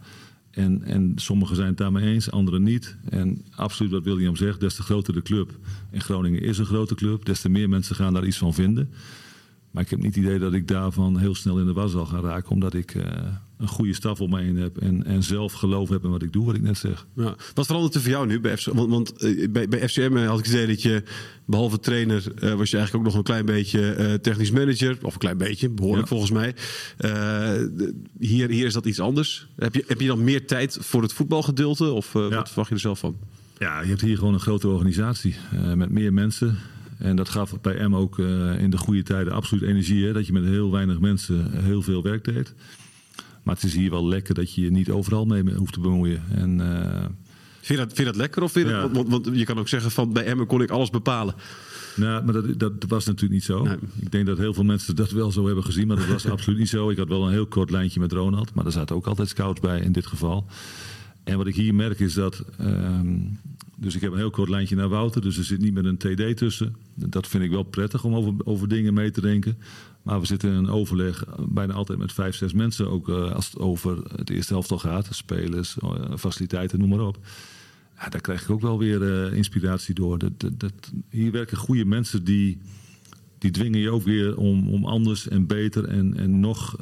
En, 0.51 0.83
en 0.83 1.13
sommigen 1.15 1.55
zijn 1.55 1.67
het 1.67 1.77
daarmee 1.77 2.13
eens, 2.13 2.31
anderen 2.31 2.63
niet. 2.63 2.97
En 3.09 3.45
absoluut 3.55 3.91
wat 3.91 4.03
William 4.03 4.35
zegt, 4.35 4.59
des 4.59 4.75
te 4.75 4.81
groter 4.81 5.13
de 5.13 5.21
club. 5.21 5.59
En 5.91 6.01
Groningen 6.01 6.41
is 6.41 6.57
een 6.57 6.65
grote 6.65 6.95
club, 6.95 7.25
des 7.25 7.41
te 7.41 7.49
meer 7.49 7.69
mensen 7.69 7.95
gaan 7.95 8.13
daar 8.13 8.25
iets 8.25 8.37
van 8.37 8.53
vinden. 8.53 8.89
Maar 9.71 9.83
ik 9.83 9.89
heb 9.89 9.99
niet 9.99 10.15
het 10.15 10.23
idee 10.23 10.39
dat 10.39 10.53
ik 10.53 10.67
daarvan 10.67 11.17
heel 11.17 11.35
snel 11.35 11.59
in 11.59 11.65
de 11.65 11.73
was 11.73 11.91
zal 11.91 12.05
gaan 12.05 12.23
raken. 12.23 12.51
Omdat 12.51 12.73
ik 12.73 12.95
eh, 12.95 13.05
een 13.61 13.67
goede 13.67 13.93
staf 13.93 14.21
om 14.21 14.29
me 14.29 14.41
heen 14.41 14.55
heb. 14.55 14.77
En, 14.77 15.05
en 15.05 15.23
zelf 15.23 15.53
geloof 15.53 15.89
heb 15.89 16.03
in 16.03 16.09
wat 16.09 16.21
ik 16.23 16.33
doe, 16.33 16.45
wat 16.45 16.55
ik 16.55 16.61
net 16.61 16.77
zeg. 16.77 17.05
Ja. 17.15 17.35
Wat 17.53 17.65
verandert 17.65 17.95
er 17.95 18.01
voor 18.01 18.09
jou 18.09 18.27
nu 18.27 18.39
bij 18.39 18.57
FC? 18.57 18.65
Want, 18.73 18.89
want 18.89 19.11
eh, 19.17 19.49
bij, 19.49 19.67
bij 19.67 19.89
FCM 19.89 20.15
had 20.15 20.39
ik 20.39 20.45
het 20.45 20.53
idee 20.53 20.67
dat 20.67 20.81
je, 20.81 21.03
behalve 21.45 21.79
trainer, 21.79 22.23
eh, 22.39 22.53
was 22.53 22.69
je 22.69 22.77
eigenlijk 22.77 22.93
ook 22.95 23.03
nog 23.11 23.15
een 23.15 23.23
klein 23.23 23.45
beetje 23.45 23.91
eh, 23.93 24.13
technisch 24.13 24.51
manager. 24.51 24.97
Of 25.01 25.13
een 25.13 25.19
klein 25.19 25.37
beetje, 25.37 25.69
behoorlijk 25.69 26.01
Ja. 26.09 26.15
volgens 26.15 26.31
mij. 26.31 26.55
Eh, 26.97 27.09
de- 27.77 27.93
hier, 28.19 28.49
hier 28.49 28.65
is 28.65 28.73
dat 28.73 28.85
iets 28.85 28.99
anders. 28.99 29.47
Heb 29.55 29.75
je, 29.75 29.83
heb 29.87 30.01
je 30.01 30.07
dan 30.07 30.23
meer 30.23 30.45
tijd 30.47 30.77
voor 30.81 31.01
het 31.01 31.13
voetbalgedeelte? 31.13 31.91
Of 31.91 32.15
eh, 32.15 32.21
Ja. 32.29 32.35
wat 32.35 32.47
verwacht 32.47 32.69
je 32.69 32.75
er 32.75 32.81
zelf 32.81 32.99
van? 32.99 33.15
Ja, 33.57 33.81
je 33.81 33.87
hebt 33.87 34.01
hier 34.01 34.17
gewoon 34.17 34.33
een 34.33 34.39
grote 34.39 34.67
organisatie 34.67 35.35
eh, 35.51 35.73
met 35.73 35.89
meer 35.89 36.13
mensen. 36.13 36.57
En 36.97 37.15
dat 37.15 37.29
gaf 37.29 37.61
bij 37.61 37.87
M 37.87 37.95
ook 37.95 38.19
eh, 38.19 38.61
in 38.61 38.69
de 38.69 38.77
goede 38.77 39.03
tijden 39.03 39.33
absoluut 39.33 39.63
energie. 39.69 40.05
Hè, 40.05 40.13
dat 40.13 40.25
je 40.27 40.33
met 40.33 40.43
heel 40.43 40.71
weinig 40.71 40.99
mensen 40.99 41.63
heel 41.63 41.81
veel 41.81 42.01
werk 42.03 42.23
deed. 42.23 42.53
Maar 43.43 43.55
het 43.55 43.63
is 43.63 43.73
hier 43.75 43.89
wel 43.89 44.07
lekker 44.07 44.33
dat 44.33 44.53
je 44.53 44.61
je 44.61 44.71
niet 44.71 44.89
overal 44.89 45.25
mee 45.25 45.43
hoeft 45.55 45.73
te 45.73 45.79
bemoeien. 45.79 46.23
En, 46.35 46.61
eh, 46.83 47.05
Vind 47.61 47.79
je 47.79 47.85
dat, 47.85 47.95
vind 47.95 47.97
je 47.97 48.03
dat 48.13 48.15
lekker? 48.15 48.43
Of 48.43 48.51
vind 48.51 48.67
je 48.67 48.73
dat- 48.73 48.81
Ja. 48.81 48.91
want, 48.91 49.09
want 49.09 49.29
je 49.37 49.45
kan 49.45 49.59
ook 49.59 49.67
zeggen 49.67 49.91
van 49.91 50.13
bij 50.13 50.23
Emmen 50.25 50.47
kon 50.47 50.61
ik 50.61 50.69
alles 50.69 50.89
bepalen. 50.89 51.35
nou, 51.95 52.23
maar 52.23 52.33
dat, 52.33 52.59
dat 52.59 52.73
was 52.87 53.05
natuurlijk 53.05 53.33
niet 53.33 53.43
zo. 53.43 53.63
Nee. 53.63 53.75
Ik 53.99 54.11
denk 54.11 54.25
dat 54.25 54.37
heel 54.37 54.53
veel 54.53 54.63
mensen 54.63 54.95
dat 54.95 55.11
wel 55.11 55.31
zo 55.31 55.45
hebben 55.45 55.63
gezien. 55.63 55.87
Maar 55.87 55.97
dat 55.97 56.05
was 56.07 56.25
absoluut 56.35 56.59
niet 56.59 56.69
zo. 56.69 56.89
Ik 56.89 56.97
had 56.97 57.07
wel 57.07 57.25
een 57.25 57.31
heel 57.31 57.45
kort 57.47 57.69
lijntje 57.71 57.99
met 57.99 58.11
Ronald. 58.11 58.53
Maar 58.53 58.65
er 58.65 58.71
zaten 58.71 58.95
ook 58.95 59.07
altijd 59.07 59.29
scouts 59.29 59.59
bij 59.59 59.79
in 59.79 59.91
dit 59.91 60.05
geval. 60.07 60.45
En 61.23 61.37
wat 61.37 61.47
ik 61.47 61.55
hier 61.55 61.75
merk 61.75 61.99
is 61.99 62.13
dat. 62.13 62.45
ehm, 62.57 63.17
dus 63.77 63.95
ik 63.95 64.01
heb 64.01 64.11
een 64.11 64.17
heel 64.17 64.29
kort 64.29 64.49
lijntje 64.49 64.75
naar 64.75 64.89
Wouter. 64.89 65.21
Dus 65.21 65.37
er 65.37 65.43
zit 65.43 65.59
niet 65.59 65.73
met 65.73 65.85
een 65.85 65.97
TD 65.97 66.37
tussen. 66.37 66.75
Dat 66.93 67.27
vind 67.27 67.43
ik 67.43 67.49
wel 67.49 67.63
prettig 67.63 68.03
om 68.03 68.15
over, 68.15 68.33
over 68.43 68.67
dingen 68.67 68.93
mee 68.93 69.11
te 69.11 69.21
denken. 69.21 69.57
Maar 70.01 70.19
we 70.19 70.25
zitten 70.25 70.49
in 70.49 70.55
een 70.55 70.69
overleg 70.69 71.25
bijna 71.39 71.73
altijd 71.73 71.99
met 71.99 72.13
vijf, 72.13 72.35
zes 72.35 72.53
mensen. 72.53 72.89
Ook 72.89 73.09
eh, 73.09 73.31
als 73.31 73.45
het 73.45 73.57
over 73.57 73.97
het 74.15 74.29
eerste 74.29 74.53
helft 74.53 74.71
al 74.71 74.79
gaat. 74.79 75.07
Spelers, 75.11 75.77
eh, 75.79 75.89
faciliteiten, 76.17 76.79
noem 76.79 76.89
maar 76.89 76.99
op. 76.99 77.17
Ja, 77.97 78.09
daar 78.09 78.21
krijg 78.21 78.43
ik 78.43 78.49
ook 78.49 78.61
wel 78.61 78.77
weer 78.77 79.25
eh, 79.25 79.37
inspiratie 79.37 79.93
door. 79.93 80.17
Dat, 80.17 80.31
dat, 80.53 80.73
hier 81.09 81.31
werken 81.31 81.57
goede 81.57 81.85
mensen 81.85 82.23
die, 82.23 82.57
die 83.37 83.51
dwingen 83.51 83.79
je 83.79 83.91
ook 83.91 84.03
weer 84.03 84.37
om, 84.37 84.69
om 84.69 84.85
anders 84.85 85.27
en 85.27 85.47
beter 85.47 85.85
en, 85.85 86.17
en 86.17 86.39
nog 86.39 86.79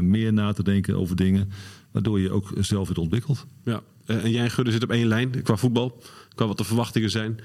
meer 0.00 0.32
na 0.32 0.52
te 0.52 0.62
denken 0.62 0.96
over 0.96 1.16
dingen. 1.16 1.50
Waardoor 1.96 2.20
je 2.20 2.30
ook 2.30 2.52
zelf 2.60 2.88
het 2.88 2.98
ontwikkelt. 2.98 3.46
Ja. 3.64 3.80
Eh, 4.06 4.24
en 4.24 4.30
jij 4.30 4.44
en 4.44 4.50
Gudde 4.50 4.70
zitten 4.70 4.88
op 4.88 4.94
één 4.94 5.06
lijn 5.06 5.42
qua 5.42 5.56
voetbal. 5.56 6.02
Qua 6.34 6.46
wat 6.46 6.58
de 6.58 6.64
verwachtingen 6.64 7.10
zijn. 7.10 7.40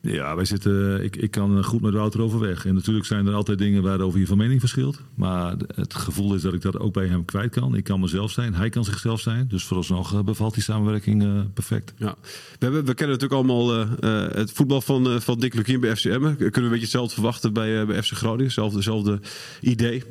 Ja, 0.00 0.36
wij 0.36 0.44
zitten, 0.44 1.04
ik, 1.04 1.16
ik 1.16 1.30
kan 1.30 1.64
goed 1.64 1.80
met 1.80 1.94
Wouter 1.94 2.20
overweg. 2.22 2.66
En 2.66 2.74
natuurlijk 2.74 3.06
zijn 3.06 3.26
er 3.26 3.34
altijd 3.34 3.58
dingen 3.58 3.82
waarover 3.82 4.20
je 4.20 4.26
van 4.26 4.36
mening 4.36 4.60
verschilt. 4.60 5.00
Maar 5.14 5.54
het 5.74 5.94
gevoel 5.94 6.34
is 6.34 6.42
dat 6.42 6.54
ik 6.54 6.62
dat 6.62 6.78
ook 6.78 6.92
bij 6.92 7.06
hem 7.06 7.24
kwijt 7.24 7.50
kan. 7.50 7.76
Ik 7.76 7.84
kan 7.84 8.00
mezelf 8.00 8.30
zijn, 8.30 8.54
hij 8.54 8.68
kan 8.68 8.84
zichzelf 8.84 9.20
zijn. 9.20 9.48
Dus 9.48 9.64
vooralsnog 9.64 10.14
eh, 10.14 10.22
bevalt 10.22 10.54
die 10.54 10.62
samenwerking 10.62 11.22
eh, 11.22 11.40
perfect. 11.54 11.94
Ja. 11.96 12.14
We, 12.22 12.28
hebben, 12.58 12.84
we 12.84 12.94
kennen 12.94 13.18
natuurlijk 13.18 13.48
allemaal 13.48 13.74
eh, 13.74 14.26
eh, 14.26 14.34
het 14.34 14.52
voetbal 14.52 14.80
van, 14.80 15.10
eh, 15.10 15.20
van 15.20 15.38
Dick 15.38 15.54
Lukien 15.54 15.80
bij 15.80 15.96
FCM. 15.96 16.20
Kunnen 16.20 16.36
we 16.36 16.60
een 16.60 16.62
beetje 16.62 16.78
hetzelfde 16.78 17.14
verwachten 17.14 17.52
bij, 17.52 17.80
eh, 17.80 17.86
bij 17.86 18.02
FC 18.02 18.12
Groningen? 18.12 18.52
Hetzelfde 18.54 19.20
idee. 19.60 20.02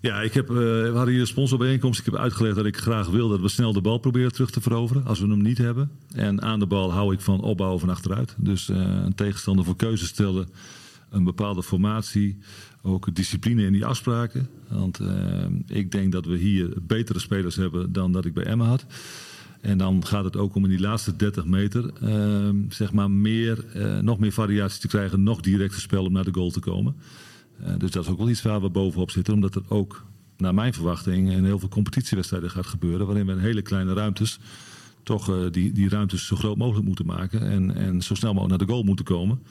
Ja, 0.00 0.20
ik 0.20 0.34
heb, 0.34 0.48
eh, 0.48 0.56
we 0.56 0.92
hadden 0.94 1.12
hier 1.12 1.20
een 1.20 1.26
sponsorbijeenkomst. 1.26 1.98
Ik 1.98 2.04
heb 2.04 2.16
uitgelegd 2.16 2.56
dat 2.56 2.66
ik 2.66 2.76
graag 2.76 3.08
wil 3.08 3.28
dat 3.28 3.40
we 3.40 3.48
snel 3.48 3.72
de 3.72 3.80
bal 3.80 3.98
proberen 3.98 4.32
terug 4.32 4.50
te 4.50 4.60
veroveren. 4.60 5.04
Als 5.04 5.20
we 5.20 5.28
hem 5.28 5.42
niet 5.42 5.58
hebben. 5.58 5.90
En 6.14 6.42
aan 6.42 6.58
de 6.58 6.66
bal 6.66 6.92
hou 6.92 7.14
ik 7.14 7.20
van 7.20 7.40
opbouwen 7.40 7.80
van 7.80 7.90
achteruit. 7.90 8.34
Dus 8.38 8.68
eh, 8.68 8.76
een 8.76 9.14
tegenstander 9.14 9.64
voor 9.64 9.76
keuze 9.76 10.06
stellen. 10.06 10.48
Een 11.10 11.24
bepaalde 11.24 11.62
formatie. 11.62 12.38
Ook 12.82 13.14
discipline 13.14 13.62
in 13.62 13.72
die 13.72 13.86
afspraken. 13.86 14.48
Want 14.68 15.00
eh, 15.00 15.08
ik 15.66 15.92
denk 15.92 16.12
dat 16.12 16.26
we 16.26 16.36
hier 16.36 16.72
betere 16.82 17.18
spelers 17.18 17.56
hebben 17.56 17.92
dan 17.92 18.12
dat 18.12 18.24
ik 18.24 18.34
bij 18.34 18.44
Emma 18.44 18.64
had. 18.64 18.86
En 19.60 19.78
dan 19.78 20.06
gaat 20.06 20.24
het 20.24 20.36
ook 20.36 20.54
om 20.54 20.64
in 20.64 20.70
die 20.70 20.80
laatste 20.80 21.16
30 21.16 21.44
meter 21.44 21.90
zeg 22.68 22.92
maar 22.92 23.10
meer, 23.10 23.64
nog 24.02 24.18
meer 24.18 24.32
variatie 24.32 24.80
te 24.80 24.88
krijgen. 24.88 25.22
Nog 25.22 25.40
directer 25.40 25.80
spel 25.80 26.04
om 26.04 26.12
naar 26.12 26.24
de 26.24 26.34
goal 26.34 26.50
te 26.50 26.60
komen. 26.60 26.94
Eh, 27.62 27.72
dus 27.78 27.90
dat 27.90 28.04
is 28.04 28.10
ook 28.10 28.18
wel 28.18 28.28
iets 28.28 28.42
waar 28.42 28.60
we 28.60 28.68
bovenop 28.68 29.10
zitten. 29.10 29.34
Omdat 29.34 29.54
er 29.54 29.62
ook, 29.68 30.04
naar 30.36 30.54
mijn 30.54 30.74
verwachting, 30.74 31.30
in 31.32 31.44
heel 31.44 31.58
veel 31.58 31.68
competitiewedstrijden 31.68 32.50
gaat 32.50 32.66
gebeuren. 32.66 33.06
Waarin 33.06 33.26
we 33.26 33.32
in 33.32 33.38
hele 33.38 33.62
kleine 33.62 33.92
ruimtes 33.94 34.38
toch 35.02 35.28
eh, 35.30 35.36
die, 35.50 35.72
die 35.72 35.88
ruimtes 35.88 36.26
zo 36.26 36.36
groot 36.36 36.56
mogelijk 36.56 36.86
moeten 36.86 37.06
maken. 37.06 37.40
En, 37.50 37.74
en 37.76 38.02
zo 38.02 38.14
snel 38.14 38.32
mogelijk 38.34 38.58
naar 38.58 38.66
de 38.66 38.72
goal 38.72 38.84
moeten 38.84 39.04
komen. 39.04 39.42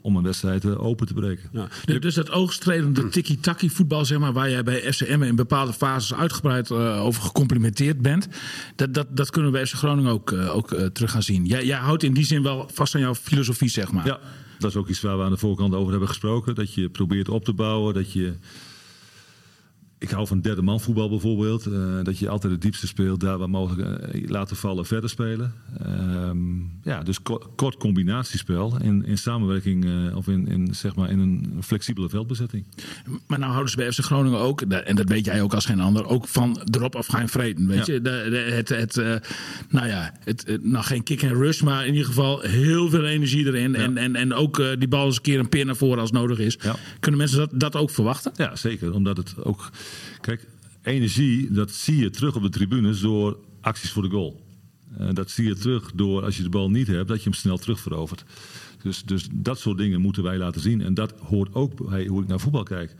Om 0.00 0.16
een 0.16 0.22
wedstrijd 0.22 0.64
eh, 0.64 0.84
open 0.84 1.06
te 1.06 1.14
breken. 1.14 1.48
Ja. 1.52 1.68
Dus- 1.84 2.00
Dus 2.00 2.14
dat 2.14 2.30
oogstrelende 2.30 3.08
tiki-taki 3.08 3.70
voetbal, 3.70 4.04
zeg 4.04 4.18
maar, 4.18 4.32
waar 4.32 4.50
jij 4.50 4.62
bij 4.62 4.92
FCM 4.92 5.22
in 5.22 5.36
bepaalde 5.36 5.72
fases 5.72 6.14
uitgebreid 6.14 6.70
eh, 6.70 7.04
over 7.04 7.22
gecomplimenteerd 7.22 8.02
bent, 8.02 8.28
dat, 8.76 8.94
dat, 8.94 9.16
dat 9.16 9.30
kunnen 9.30 9.50
we 9.52 9.56
bij 9.56 9.66
FC 9.66 9.74
Groningen 9.74 10.12
ook, 10.12 10.32
ook 10.32 10.68
terug 10.92 11.10
gaan 11.10 11.22
zien. 11.22 11.46
Jij, 11.46 11.64
jij 11.64 11.78
houdt 11.78 12.02
in 12.02 12.12
die 12.12 12.24
zin 12.24 12.42
wel 12.42 12.68
vast 12.72 12.94
aan 12.94 13.00
jouw 13.00 13.14
filosofie, 13.14 13.68
zeg 13.68 13.92
maar. 13.92 14.06
Ja, 14.06 14.18
dat 14.58 14.70
is 14.70 14.76
ook 14.76 14.88
iets 14.88 15.00
waar 15.00 15.18
we 15.18 15.24
aan 15.24 15.30
de 15.30 15.36
voorkant 15.36 15.74
over 15.74 15.90
hebben 15.90 16.08
gesproken. 16.08 16.54
Dat 16.54 16.74
je 16.74 16.88
probeert 16.88 17.28
op 17.28 17.44
te 17.44 17.52
bouwen. 17.52 17.94
Dat 17.94 18.12
je 18.12 18.34
ik 19.98 20.10
hou 20.10 20.26
van 20.26 20.40
derde 20.40 20.62
man 20.62 20.80
voetbal 20.80 21.08
bijvoorbeeld. 21.08 21.66
Eh, 21.66 21.98
dat 22.02 22.18
je 22.18 22.28
altijd 22.28 22.52
het 22.52 22.62
diepste 22.62 22.86
speelt, 22.86 23.20
daar 23.20 23.38
waar 23.38 23.50
mogelijk 23.50 24.00
eh, 24.02 24.28
laten 24.30 24.56
vallen, 24.56 24.86
verder 24.86 25.10
spelen. 25.10 25.52
Ehm, 25.82 26.38
ja, 26.82 27.02
dus 27.02 27.22
ko- 27.22 27.52
kort 27.56 27.76
combinatiespel 27.76 28.76
in, 28.82 29.04
in 29.04 29.18
samenwerking 29.18 29.84
eh, 29.84 30.16
of 30.16 30.28
in, 30.28 30.46
in, 30.48 30.74
zeg 30.74 30.94
maar 30.94 31.10
in 31.10 31.18
een 31.18 31.62
flexibele 31.62 32.08
veldbezetting. 32.08 32.64
Maar 33.26 33.38
nou 33.38 33.50
houden 33.50 33.70
ze 33.70 33.76
bij 33.76 33.92
FC 33.92 34.00
Groningen 34.00 34.38
ook, 34.38 34.60
en 34.60 34.96
dat 34.96 35.08
weet 35.08 35.24
jij 35.24 35.42
ook 35.42 35.54
als 35.54 35.66
geen 35.66 35.80
ander, 35.80 36.06
ook 36.06 36.26
van 36.28 36.60
erop 36.70 36.96
af 36.96 37.06
gaan 37.06 37.28
vreten. 37.28 37.66
Weet 37.66 37.86
Ja. 37.86 37.92
je, 37.94 38.00
de, 38.00 38.26
de- 38.30 38.36
het, 38.54 38.68
het, 38.68 38.94
nou 39.68 39.86
ja, 39.86 40.12
het, 40.24 40.58
nou 40.62 40.84
geen 40.84 41.02
kick 41.02 41.22
en 41.22 41.34
rush, 41.34 41.60
maar 41.60 41.82
in 41.86 41.92
ieder 41.92 42.06
geval 42.06 42.40
heel 42.40 42.88
veel 42.90 43.04
energie 43.04 43.46
erin. 43.46 43.74
En, 43.74 43.96
en, 43.96 44.16
en 44.16 44.34
ook 44.34 44.62
die 44.78 44.88
bal 44.88 45.06
eens 45.06 45.16
een 45.16 45.22
keer 45.22 45.38
een 45.38 45.48
peer 45.48 45.64
naar 45.66 45.76
voren 45.76 45.98
als 46.00 46.10
nodig 46.10 46.38
is. 46.38 46.58
Ja. 46.62 46.76
Kunnen 47.00 47.20
mensen 47.20 47.38
dat, 47.38 47.60
dat 47.60 47.76
ook 47.76 47.90
verwachten? 47.90 48.32
Ja, 48.36 48.56
zeker. 48.56 48.92
Omdat 48.92 49.16
het 49.16 49.34
ook. 49.44 49.70
Kijk, 50.20 50.46
energie, 50.82 51.50
dat 51.50 51.70
zie 51.70 51.96
je 51.96 52.10
terug 52.10 52.36
op 52.36 52.42
de 52.42 52.48
tribunes 52.48 53.00
door 53.00 53.38
acties 53.60 53.90
voor 53.90 54.02
de 54.02 54.10
goal. 54.10 54.46
Eh, 54.98 55.08
dat 55.12 55.30
zie 55.30 55.46
je 55.46 55.54
terug 55.54 55.92
door 55.94 56.24
als 56.24 56.36
je 56.36 56.42
de 56.42 56.48
bal 56.48 56.70
niet 56.70 56.86
hebt, 56.86 57.08
dat 57.08 57.16
je 57.16 57.24
hem 57.24 57.32
snel 57.32 57.58
terugverovert. 57.58 58.24
Dus, 58.82 59.02
dus 59.04 59.28
dat 59.32 59.58
soort 59.58 59.78
dingen 59.78 60.00
moeten 60.00 60.22
wij 60.22 60.38
laten 60.38 60.60
zien. 60.60 60.80
En 60.80 60.94
dat 60.94 61.14
hoort 61.20 61.54
ook 61.54 61.88
bij 61.88 62.06
hoe 62.06 62.22
ik 62.22 62.28
naar 62.28 62.40
voetbal 62.40 62.62
kijk. 62.62 62.94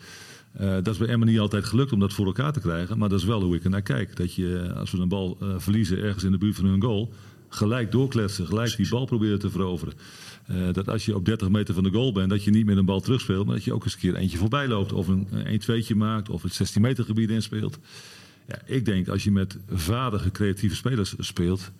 Eh, 0.52 0.68
dat 0.68 0.88
is 0.88 0.96
bij 0.96 1.08
Emma 1.08 1.24
niet 1.24 1.38
altijd 1.38 1.64
gelukt 1.64 1.92
om 1.92 2.00
dat 2.00 2.12
voor 2.12 2.26
elkaar 2.26 2.52
te 2.52 2.60
krijgen. 2.60 2.98
Maar 2.98 3.08
dat 3.08 3.18
is 3.18 3.24
wel 3.24 3.42
hoe 3.42 3.56
ik 3.56 3.64
er 3.64 3.70
naar 3.70 3.82
kijk. 3.82 4.16
Dat 4.16 4.34
je, 4.34 4.72
als 4.76 4.90
we 4.90 4.98
een 4.98 5.08
bal 5.08 5.36
eh, 5.40 5.54
verliezen 5.56 5.98
ergens 6.02 6.24
in 6.24 6.30
de 6.32 6.38
buurt 6.38 6.56
van 6.56 6.64
hun 6.64 6.82
goal... 6.82 7.12
gelijk 7.48 7.92
doorkletsen, 7.92 8.46
gelijk 8.46 8.76
die 8.76 8.88
bal 8.88 9.04
proberen 9.04 9.38
te 9.38 9.50
veroveren. 9.50 9.94
Eh, 10.48 10.72
dat 10.72 10.88
als 10.88 11.04
je 11.04 11.14
op 11.14 11.24
30 11.24 11.48
meter 11.48 11.74
van 11.74 11.82
de 11.82 11.90
goal 11.90 12.12
bent... 12.12 12.30
dat 12.30 12.44
je 12.44 12.50
niet 12.50 12.66
met 12.66 12.76
een 12.76 12.84
bal 12.84 13.00
terugspeelt... 13.00 13.46
maar 13.46 13.54
dat 13.54 13.64
je 13.64 13.72
ook 13.72 13.84
eens 13.84 13.94
een 13.94 14.00
keer 14.00 14.14
eentje 14.14 14.38
voorbij 14.38 14.68
loopt... 14.68 14.92
of 14.92 15.08
een 15.08 15.28
1-2'tje 15.62 15.96
maakt 15.96 16.28
of 16.28 16.42
het 16.42 16.54
16 16.54 16.82
meter 16.82 17.04
gebied 17.04 17.30
inspeelt. 17.30 17.78
Ja, 18.46 18.58
ik 18.64 18.84
denk 18.84 19.08
als 19.08 19.24
je 19.24 19.30
met 19.30 19.58
vaardige 19.68 20.30
creatieve 20.30 20.74
spelers 20.74 21.14
speelt... 21.18 21.70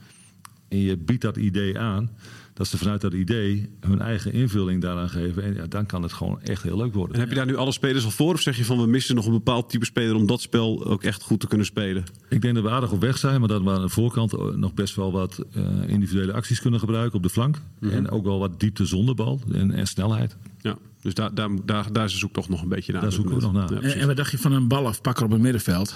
en 0.69 0.79
je 0.79 0.97
biedt 0.97 1.23
dat 1.23 1.37
idee 1.37 1.79
aan... 1.79 2.11
dat 2.59 2.66
ze 2.66 2.79
vanuit 2.79 3.01
dat 3.01 3.12
idee 3.12 3.68
hun 3.81 4.01
eigen 4.01 4.33
invulling 4.33 4.83
daaraan 4.83 5.09
geven... 5.09 5.42
en 5.42 5.55
ja, 5.55 5.66
dan 5.66 5.87
kan 5.87 6.03
het 6.03 6.12
gewoon 6.12 6.42
echt 6.42 6.62
heel 6.62 6.77
leuk 6.77 6.94
worden. 6.94 7.14
En 7.14 7.21
heb 7.21 7.29
je 7.29 7.35
daar 7.35 7.47
nu 7.47 7.57
alle 7.57 7.73
spelers 7.73 8.05
al 8.05 8.11
voor? 8.11 8.33
Of 8.33 8.40
zeg 8.40 8.57
je 8.57 8.64
van 8.64 8.81
we 8.81 8.87
missen 8.87 9.14
nog 9.14 9.27
een 9.27 9.33
bepaald 9.33 9.71
type 9.71 9.85
speler 9.85 10.14
om 10.14 10.27
dat 10.27 10.40
spel 10.40 10.87
ook 10.87 11.03
echt 11.03 11.23
goed 11.23 11.40
te 11.40 11.47
kunnen 11.47 11.66
spelen? 11.66 12.05
Ik 12.29 12.42
denk 12.42 12.55
dat 12.55 12.64
we 12.64 12.71
aardig 12.71 12.92
op 12.92 13.01
weg 13.01 13.18
zijn, 13.18 13.40
maar 13.40 13.49
dat 13.49 13.62
we 13.62 13.71
aan 13.71 13.81
de 13.81 13.88
voorkant 13.88 14.57
nog 14.57 14.75
best 14.75 14.94
wel 14.94 15.12
wat 15.12 15.44
eh, 15.53 15.62
individuele 15.87 16.33
acties 16.33 16.61
kunnen 16.61 16.81
gebruiken 16.81 17.16
op 17.16 17.23
de 17.23 17.31
flank. 17.31 17.61
En 17.81 18.11
ook 18.11 18.25
wel 18.25 18.38
wat 18.38 18.61
diepte 18.61 18.87
zonder 18.87 19.14
bal 19.14 19.40
en, 19.53 19.71
en 19.71 19.87
snelheid. 19.87 20.37
Ja, 20.61 20.77
dus 21.03 21.14
daar, 21.14 21.35
daar, 21.35 21.51
daar, 21.64 21.92
daar 21.92 22.11
zoektocht 22.11 22.49
nog 22.49 22.62
een 22.62 22.68
beetje 22.68 22.92
naar. 22.92 23.03
Daar 23.03 23.12
zoeken 23.12 23.35
we 23.35 23.40
nog 23.40 23.53
naar. 23.53 23.73
Ja, 23.73 23.81
En, 23.81 24.07
wat 24.07 24.16
dacht 24.16 24.31
je 24.31 24.38
van 24.38 24.53
een 24.53 24.68
bal 24.68 24.87
afpakker 24.87 25.25
op 25.25 25.31
het 25.31 25.40
middenveld? 25.40 25.94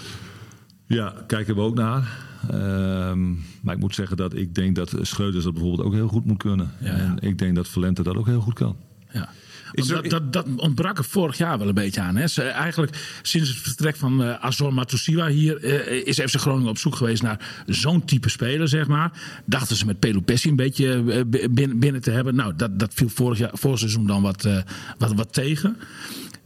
Ja, 0.93 1.15
kijken 1.27 1.55
we 1.55 1.61
ook 1.61 1.75
naar. 1.75 2.09
Ehm, 2.51 3.31
maar 3.61 3.75
ik 3.75 3.81
moet 3.81 3.95
zeggen 3.95 4.17
dat 4.17 4.35
ik 4.35 4.55
denk 4.55 4.77
dat 4.77 4.95
Schreuders 5.01 5.45
dat 5.45 5.53
bijvoorbeeld 5.53 5.87
ook 5.87 5.93
heel 5.95 6.09
goed 6.09 6.25
moet 6.25 6.39
kunnen. 6.39 6.71
Ja. 6.81 6.91
En 6.91 7.19
ik 7.21 7.39
denk 7.39 7.55
dat 7.55 7.69
Valente 7.69 8.03
dat 8.03 8.17
ook 8.17 8.27
heel 8.27 8.41
goed 8.41 8.55
kan. 8.55 8.77
Ja. 9.13 9.29
Is 9.73 9.91
er- 9.91 10.03
dat, 10.03 10.11
dat, 10.11 10.33
dat 10.33 10.47
ontbrak 10.57 10.99
er 10.99 11.05
vorig 11.05 11.37
jaar 11.39 11.59
wel 11.59 11.69
een 11.69 11.75
beetje 11.75 12.01
aan. 12.01 12.17
Hè? 12.17 12.27
Ze, 12.27 12.43
eigenlijk 12.43 13.19
sinds 13.23 13.49
het 13.49 13.59
vertrek 13.59 13.97
van 13.97 14.23
eh, 14.23 14.35
Azor 14.45 14.75
Matusiwa 14.75 15.29
hier 15.29 15.65
eh, 15.65 16.07
is 16.07 16.21
FC 16.21 16.35
Groningen 16.41 16.69
op 16.71 16.79
zoek 16.79 16.95
geweest 16.97 17.23
naar 17.23 17.63
zo'n 17.67 18.05
type 18.05 18.29
speler, 18.29 18.69
zeg 18.69 18.87
maar. 18.87 19.13
Dachten 19.45 19.77
ze 19.77 19.87
met 19.87 19.99
Pelopessi 19.99 20.49
een 20.49 20.57
beetje 20.57 21.05
eh, 21.09 21.49
binnen, 21.51 21.79
binnen 21.79 22.01
te 22.01 22.11
hebben. 22.11 22.35
Nou, 22.35 22.53
dat, 22.57 22.79
dat 22.79 22.95
viel 22.95 23.09
vorig, 23.09 23.39
jaar, 23.39 23.51
vorig 23.53 23.79
seizoen 23.79 24.07
dan 24.07 24.23
wat, 24.23 24.49
wat, 24.99 25.13
wat 25.13 25.33
tegen. 25.33 25.77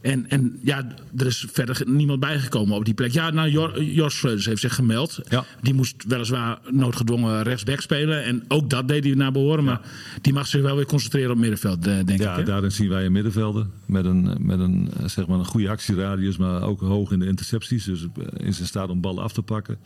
En, 0.01 0.29
en 0.29 0.59
ja, 0.63 0.87
er 1.17 1.25
is 1.25 1.45
verder 1.51 1.81
niemand 1.85 2.19
bijgekomen 2.19 2.75
op 2.75 2.85
die 2.85 2.93
plek. 2.93 3.11
Ja, 3.11 3.29
nou, 3.29 3.49
Jor, 3.49 3.83
Jos 3.83 4.17
Schreuders 4.17 4.45
heeft 4.45 4.61
zich 4.61 4.75
gemeld. 4.75 5.19
Ja. 5.29 5.45
Die 5.61 5.73
moest 5.73 6.03
weliswaar 6.07 6.59
noodgedwongen 6.69 7.43
rechtsback 7.43 7.81
spelen. 7.81 8.23
En 8.23 8.43
ook 8.47 8.69
dat 8.69 8.87
deed 8.87 9.03
hij 9.03 9.13
naar 9.13 9.31
behoren. 9.31 9.63
Maar 9.63 9.81
die 10.21 10.33
mag 10.33 10.47
zich 10.47 10.61
wel 10.61 10.75
weer 10.75 10.85
concentreren 10.85 11.31
op 11.31 11.37
middenveld, 11.37 11.87
eh, 11.87 11.93
denk 12.05 12.19
Ja, 12.19 12.31
ik. 12.31 12.37
hè? 12.37 12.43
daarin 12.43 12.71
zien 12.71 12.89
wij 12.89 13.05
een 13.05 13.11
middenvelder 13.11 13.65
met 13.85 14.05
een, 14.05 14.37
met 14.39 14.59
een, 14.59 14.89
eh, 14.97 15.07
zeg 15.07 15.27
maar 15.27 15.39
een 15.39 15.45
goede 15.45 15.69
actieradius, 15.69 16.37
maar 16.37 16.61
ook 16.61 16.79
hoog 16.79 17.11
in 17.11 17.19
de 17.19 17.27
intercepties. 17.27 17.83
Dus 17.83 18.01
eh, 18.01 18.45
in 18.45 18.53
zijn 18.53 18.67
staat 18.67 18.89
om 18.89 19.01
ballen 19.01 19.23
af 19.23 19.33
te 19.33 19.41
pakken. 19.41 19.77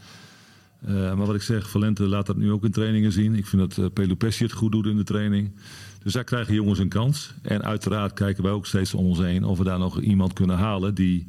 Maar 0.88 1.16
wat 1.16 1.36
ik 1.36 1.42
zeg, 1.42 1.70
Valente 1.70 2.08
laat 2.08 2.26
dat 2.26 2.38
nu 2.38 2.52
ook 2.52 2.64
in 2.64 2.72
trainingen 2.72 3.12
zien. 3.12 3.36
Ik 3.36 3.46
vind 3.46 3.76
dat 3.76 3.94
uh, 3.98 4.20
het 4.40 4.52
goed 4.52 4.72
doet 4.72 4.86
in 4.86 4.98
de 4.98 5.04
training. 5.04 5.52
Dus 6.04 6.14
daar 6.14 6.24
krijgen 6.24 6.54
jongens 6.54 6.80
een 6.80 6.90
kans. 6.90 7.34
En 7.42 7.64
uiteraard 7.64 8.14
kijken 8.14 8.44
wij 8.44 8.52
ook 8.52 8.66
steeds 8.66 8.94
om 8.94 9.06
ons 9.06 9.20
heen 9.20 9.44
of 9.44 9.58
we 9.58 9.64
daar 9.64 9.80
nog 9.80 10.02
iemand 10.02 10.34
kunnen 10.34 10.58
halen 10.58 10.96
die, 10.96 11.28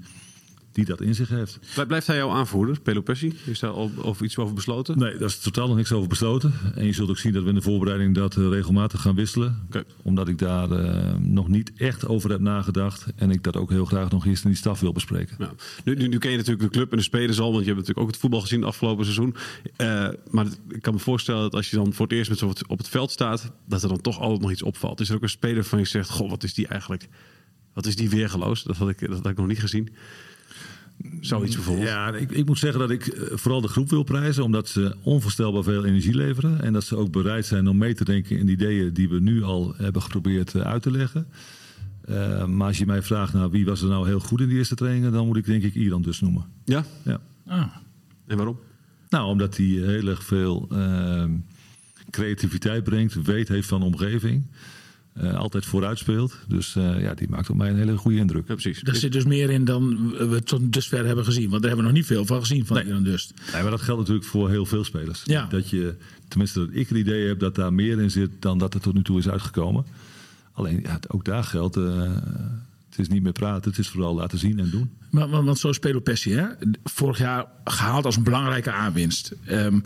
die 0.72 0.84
dat 0.84 1.00
in 1.00 1.14
zich 1.14 1.28
heeft. 1.28 1.58
Blij- 1.74 1.86
Blijft 1.86 2.06
hij 2.06 2.16
jouw 2.16 2.30
aanvoerder, 2.30 2.80
Pelopessi? 2.80 3.36
Is 3.44 3.58
daar 3.58 3.70
al 3.70 3.90
over 3.96 4.24
iets 4.24 4.36
over 4.38 4.54
besloten? 4.54 4.98
Nee, 4.98 5.12
daar 5.12 5.28
is 5.28 5.38
totaal 5.38 5.66
nog 5.68 5.76
niks 5.76 5.92
over 5.92 6.08
besloten. 6.08 6.52
En 6.74 6.86
je 6.86 6.92
zult 6.92 7.10
ook 7.10 7.18
zien 7.18 7.32
dat 7.32 7.42
we 7.42 7.48
in 7.48 7.54
de 7.54 7.62
voorbereiding 7.62 8.14
dat 8.14 8.36
eh, 8.36 8.48
regelmatig 8.48 9.00
gaan 9.00 9.14
wisselen. 9.14 9.68
Omdat 10.02 10.28
ik 10.28 10.38
daar 10.38 10.70
eh, 10.70 11.14
nog 11.18 11.48
niet 11.48 11.72
echt 11.76 12.06
over 12.06 12.30
heb 12.30 12.40
nagedacht. 12.40 13.06
En 13.16 13.30
ik 13.30 13.42
dat 13.42 13.56
ook 13.56 13.70
heel 13.70 13.84
graag 13.84 14.10
nog 14.10 14.26
eerst 14.26 14.42
in 14.44 14.50
die 14.50 14.58
staf 14.58 14.80
wil 14.80 14.92
bespreken. 14.92 15.36
Nou, 15.38 15.52
nu, 15.84 15.94
nu, 15.94 16.08
nu 16.08 16.18
ken 16.18 16.30
je 16.30 16.36
natuurlijk 16.36 16.62
de 16.72 16.78
club 16.78 16.90
en 16.90 16.96
de 16.96 17.02
spelers 17.02 17.40
al, 17.40 17.52
want 17.52 17.64
je 17.64 17.72
hebt 17.72 17.78
natuurlijk 17.78 18.06
ook 18.06 18.12
het 18.12 18.20
voetbal 18.20 18.40
gezien 18.40 18.64
afgelopen 18.64 19.04
seizoen. 19.04 19.34
Eh, 19.76 20.08
maar 20.30 20.44
het- 20.44 20.60
ik 20.68 20.82
kan 20.82 20.94
me 20.94 21.00
voorstellen 21.00 21.42
dat 21.42 21.54
als 21.54 21.70
je 21.70 21.76
dan 21.76 21.92
voor 21.92 22.06
het 22.06 22.14
eerst 22.14 22.30
met 22.30 22.40
het, 22.40 22.66
op 22.66 22.78
het 22.78 22.88
veld 22.88 23.10
staat, 23.10 23.52
dat 23.68 23.82
er 23.82 23.88
dan 23.88 24.00
toch 24.00 24.20
altijd 24.20 24.40
nog 24.40 24.50
iets 24.50 24.62
opvalt. 24.62 25.00
Is 25.00 25.08
er 25.08 25.14
ook 25.16 25.22
een 25.22 25.28
speler 25.28 25.64
van 25.64 25.78
je 25.78 25.84
zegt, 25.84 26.10
goh, 26.10 26.30
wat 26.30 26.42
is 26.42 26.54
die 26.54 26.66
eigenlijk? 26.66 27.08
Wat 27.74 27.86
is 27.86 27.96
die 27.96 28.10
weergeloos? 28.10 28.62
Dat 28.62 28.76
had 28.76 28.88
ik, 28.88 29.00
dat 29.00 29.16
had 29.16 29.26
ik 29.26 29.36
nog 29.36 29.46
niet 29.46 29.60
gezien. 29.60 29.88
Zoiets 31.20 31.54
bijvoorbeeld. 31.54 31.88
Ja, 31.88 32.14
ik, 32.14 32.30
ik 32.30 32.46
moet 32.46 32.58
zeggen 32.58 32.80
dat 32.80 32.90
ik 32.90 33.06
eh, 33.06 33.36
vooral 33.36 33.60
de 33.60 33.68
groep 33.68 33.90
wil 33.90 34.02
prijzen. 34.02 34.44
Omdat 34.44 34.68
ze 34.68 34.96
onvoorstelbaar 35.02 35.62
veel 35.62 35.84
energie 35.84 36.14
leveren. 36.14 36.60
En 36.62 36.72
dat 36.72 36.84
ze 36.84 36.96
ook 36.96 37.12
bereid 37.12 37.46
zijn 37.46 37.68
om 37.68 37.78
mee 37.78 37.94
te 37.94 38.04
denken 38.04 38.38
in 38.38 38.46
de 38.46 38.52
ideeën 38.52 38.92
die 38.92 39.08
we 39.08 39.20
nu 39.20 39.42
al 39.42 39.74
hebben 39.76 40.02
geprobeerd 40.02 40.54
eh, 40.54 40.62
uit 40.62 40.82
te 40.82 40.90
leggen. 40.90 41.26
Eh, 42.04 42.44
maar 42.44 42.66
als 42.66 42.78
je 42.78 42.86
mij 42.86 43.02
vraagt, 43.02 43.32
nou, 43.32 43.50
wie 43.50 43.64
was 43.64 43.82
er 43.82 43.88
nou 43.88 44.06
heel 44.06 44.20
goed 44.20 44.40
in 44.40 44.48
die 44.48 44.56
eerste 44.58 44.74
trainingen? 44.74 45.12
Dan 45.12 45.26
moet 45.26 45.36
ik 45.36 45.46
denk 45.46 45.62
ik 45.62 45.74
Iran 45.74 46.02
dus 46.02 46.20
noemen. 46.20 46.44
Ja? 46.64 46.84
Ja. 47.02 47.20
Ah. 47.46 47.66
En 48.26 48.36
waarom? 48.36 48.58
Nou, 49.08 49.26
omdat 49.26 49.56
hij 49.56 49.66
heel 49.66 50.08
erg 50.08 50.24
veel 50.24 50.68
creativiteit 52.10 52.84
brengt, 52.84 53.22
weet 53.22 53.48
heeft 53.48 53.68
van 53.68 53.80
de 53.80 53.86
omgeving. 53.86 54.46
Eh, 55.12 55.34
altijd 55.34 55.66
vooruit 55.66 55.98
speelt. 55.98 56.38
Dus 56.48 56.76
eh, 56.76 57.02
ja, 57.02 57.14
die 57.14 57.28
maakt 57.28 57.50
op 57.50 57.56
mij 57.56 57.70
een 57.70 57.76
hele 57.76 57.96
goede 57.96 58.16
indruk. 58.16 58.48
Ja, 58.48 58.54
precies. 58.54 58.82
Er 58.82 58.96
zit 58.96 59.12
dus 59.12 59.24
meer 59.24 59.50
in 59.50 59.64
dan 59.64 60.10
we 60.10 60.42
tot 60.42 60.72
dusver 60.72 61.06
hebben 61.06 61.24
gezien. 61.24 61.50
Want 61.50 61.62
daar 61.62 61.70
hebben 61.70 61.78
we 61.78 61.92
nog 61.92 62.00
niet 62.00 62.06
veel 62.06 62.26
van 62.26 62.40
gezien 62.40 62.66
van 62.66 62.76
Nee. 62.76 63.02
Dust. 63.02 63.34
Nee, 63.52 63.62
maar 63.62 63.70
dat 63.70 63.80
geldt 63.80 64.00
natuurlijk 64.00 64.26
voor 64.26 64.50
heel 64.50 64.66
veel 64.66 64.84
spelers. 64.84 65.22
Ja. 65.24 65.46
Dat 65.46 65.70
je, 65.70 65.94
tenminste 66.28 66.58
dat 66.58 66.68
ik 66.72 66.88
het 66.88 66.98
idee 66.98 67.26
heb 67.26 67.38
dat 67.38 67.54
daar 67.54 67.72
meer 67.72 68.00
in 68.00 68.10
zit 68.10 68.30
dan 68.38 68.58
dat 68.58 68.74
er 68.74 68.80
tot 68.80 68.94
nu 68.94 69.02
toe 69.02 69.18
is 69.18 69.28
uitgekomen. 69.28 69.84
Alleen 70.52 70.80
ja, 70.82 70.98
ook 71.08 71.24
daar 71.24 71.44
geldt, 71.44 71.76
eh, 71.76 72.12
het 72.88 72.98
is 72.98 73.08
niet 73.08 73.22
meer 73.22 73.32
praten, 73.32 73.70
het 73.70 73.78
is 73.78 73.88
vooral 73.88 74.14
laten 74.14 74.38
zien 74.38 74.58
en 74.58 74.70
doen. 74.70 74.90
Maar, 75.10 75.28
want, 75.28 75.44
want 75.44 75.58
zo 75.58 75.72
spelen 75.72 76.02
Pessi, 76.02 76.32
hè? 76.32 76.46
vorig 76.84 77.18
jaar 77.18 77.46
gehaald 77.64 78.04
als 78.04 78.16
een 78.16 78.22
belangrijke 78.22 78.72
aanwinst. 78.72 79.34
Ehm, 79.44 79.80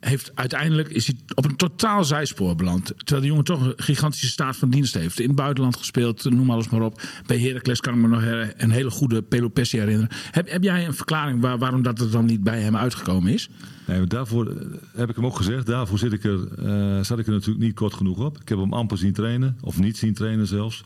heeft, 0.00 0.30
uiteindelijk 0.34 0.88
is 0.88 1.06
hij 1.06 1.16
op 1.34 1.44
een 1.44 1.56
totaal 1.56 2.04
zijspoor 2.04 2.56
beland. 2.56 2.86
Terwijl 2.96 3.20
de 3.20 3.26
jongen 3.26 3.44
toch 3.44 3.66
een 3.66 3.72
gigantische 3.76 4.26
staat 4.26 4.56
van 4.56 4.70
dienst 4.70 4.94
heeft. 4.94 5.20
In 5.20 5.26
het 5.26 5.36
buitenland 5.36 5.76
gespeeld, 5.76 6.30
noem 6.30 6.50
alles 6.50 6.68
maar 6.68 6.82
op. 6.82 7.02
Bij 7.26 7.38
Heracles 7.38 7.80
kan 7.80 7.94
ik 7.94 8.00
me 8.00 8.08
nog 8.08 8.22
een 8.56 8.70
hele 8.70 8.90
goede 8.90 9.22
Pelopessi 9.22 9.78
herinneren. 9.78 10.16
Heb, 10.30 10.50
heb 10.50 10.62
jij 10.62 10.86
een 10.86 10.94
verklaring 10.94 11.40
waar, 11.40 11.58
waarom 11.58 11.82
dat 11.82 12.00
er 12.00 12.10
dan 12.10 12.24
niet 12.24 12.42
bij 12.42 12.60
hem 12.60 12.76
uitgekomen 12.76 13.32
is? 13.32 13.48
Nee, 13.86 14.06
daarvoor 14.06 14.46
eh, 14.46 14.56
heb 14.94 15.08
ik 15.08 15.16
hem 15.16 15.26
ook 15.26 15.36
gezegd. 15.36 15.66
Daarvoor 15.66 15.98
zit 15.98 16.12
ik 16.12 16.24
er, 16.24 16.48
eh, 16.58 17.02
zat 17.02 17.18
ik 17.18 17.26
er 17.26 17.32
natuurlijk 17.32 17.64
niet 17.64 17.74
kort 17.74 17.94
genoeg 17.94 18.18
op. 18.18 18.40
Ik 18.40 18.48
heb 18.48 18.58
hem 18.58 18.72
amper 18.72 18.98
zien 18.98 19.12
trainen, 19.12 19.56
of 19.60 19.78
niet 19.78 19.96
zien 19.96 20.14
trainen 20.14 20.46
zelfs. 20.46 20.84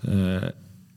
Eh, 0.00 0.42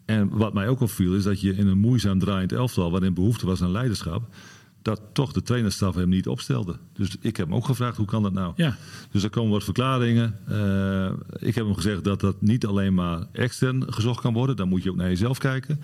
en 0.05 0.29
wat 0.29 0.53
mij 0.53 0.67
ook 0.67 0.81
opviel 0.81 1.15
is 1.15 1.23
dat 1.23 1.41
je 1.41 1.55
in 1.55 1.67
een 1.67 1.77
moeizaam 1.77 2.19
draaiend 2.19 2.51
elftal, 2.51 2.91
waarin 2.91 3.13
behoefte 3.13 3.45
was 3.45 3.61
aan 3.61 3.71
leiderschap, 3.71 4.35
dat 4.83 5.01
toch 5.13 5.31
de 5.33 5.41
trainerstaf 5.41 5.95
hem 5.95 6.09
niet 6.09 6.27
opstelde. 6.27 6.75
Dus 6.93 7.15
ik 7.21 7.37
heb 7.37 7.45
hem 7.47 7.55
ook 7.55 7.65
gevraagd, 7.65 7.97
hoe 7.97 8.05
kan 8.05 8.23
dat 8.23 8.33
nou? 8.33 8.53
Ja. 8.55 8.75
Dus 9.11 9.23
er 9.23 9.29
komen 9.29 9.51
wat 9.51 9.63
verklaringen. 9.63 10.35
Eh, 10.47 11.11
ik 11.47 11.55
heb 11.55 11.65
hem 11.65 11.75
gezegd 11.75 12.03
dat 12.03 12.19
dat 12.19 12.41
niet 12.41 12.65
alleen 12.65 12.93
maar 12.93 13.23
extern 13.31 13.93
gezocht 13.93 14.21
kan 14.21 14.33
worden. 14.33 14.55
Dan 14.55 14.67
moet 14.69 14.83
je 14.83 14.89
ook 14.89 14.95
naar 14.95 15.07
jezelf 15.09 15.37
kijken. 15.37 15.79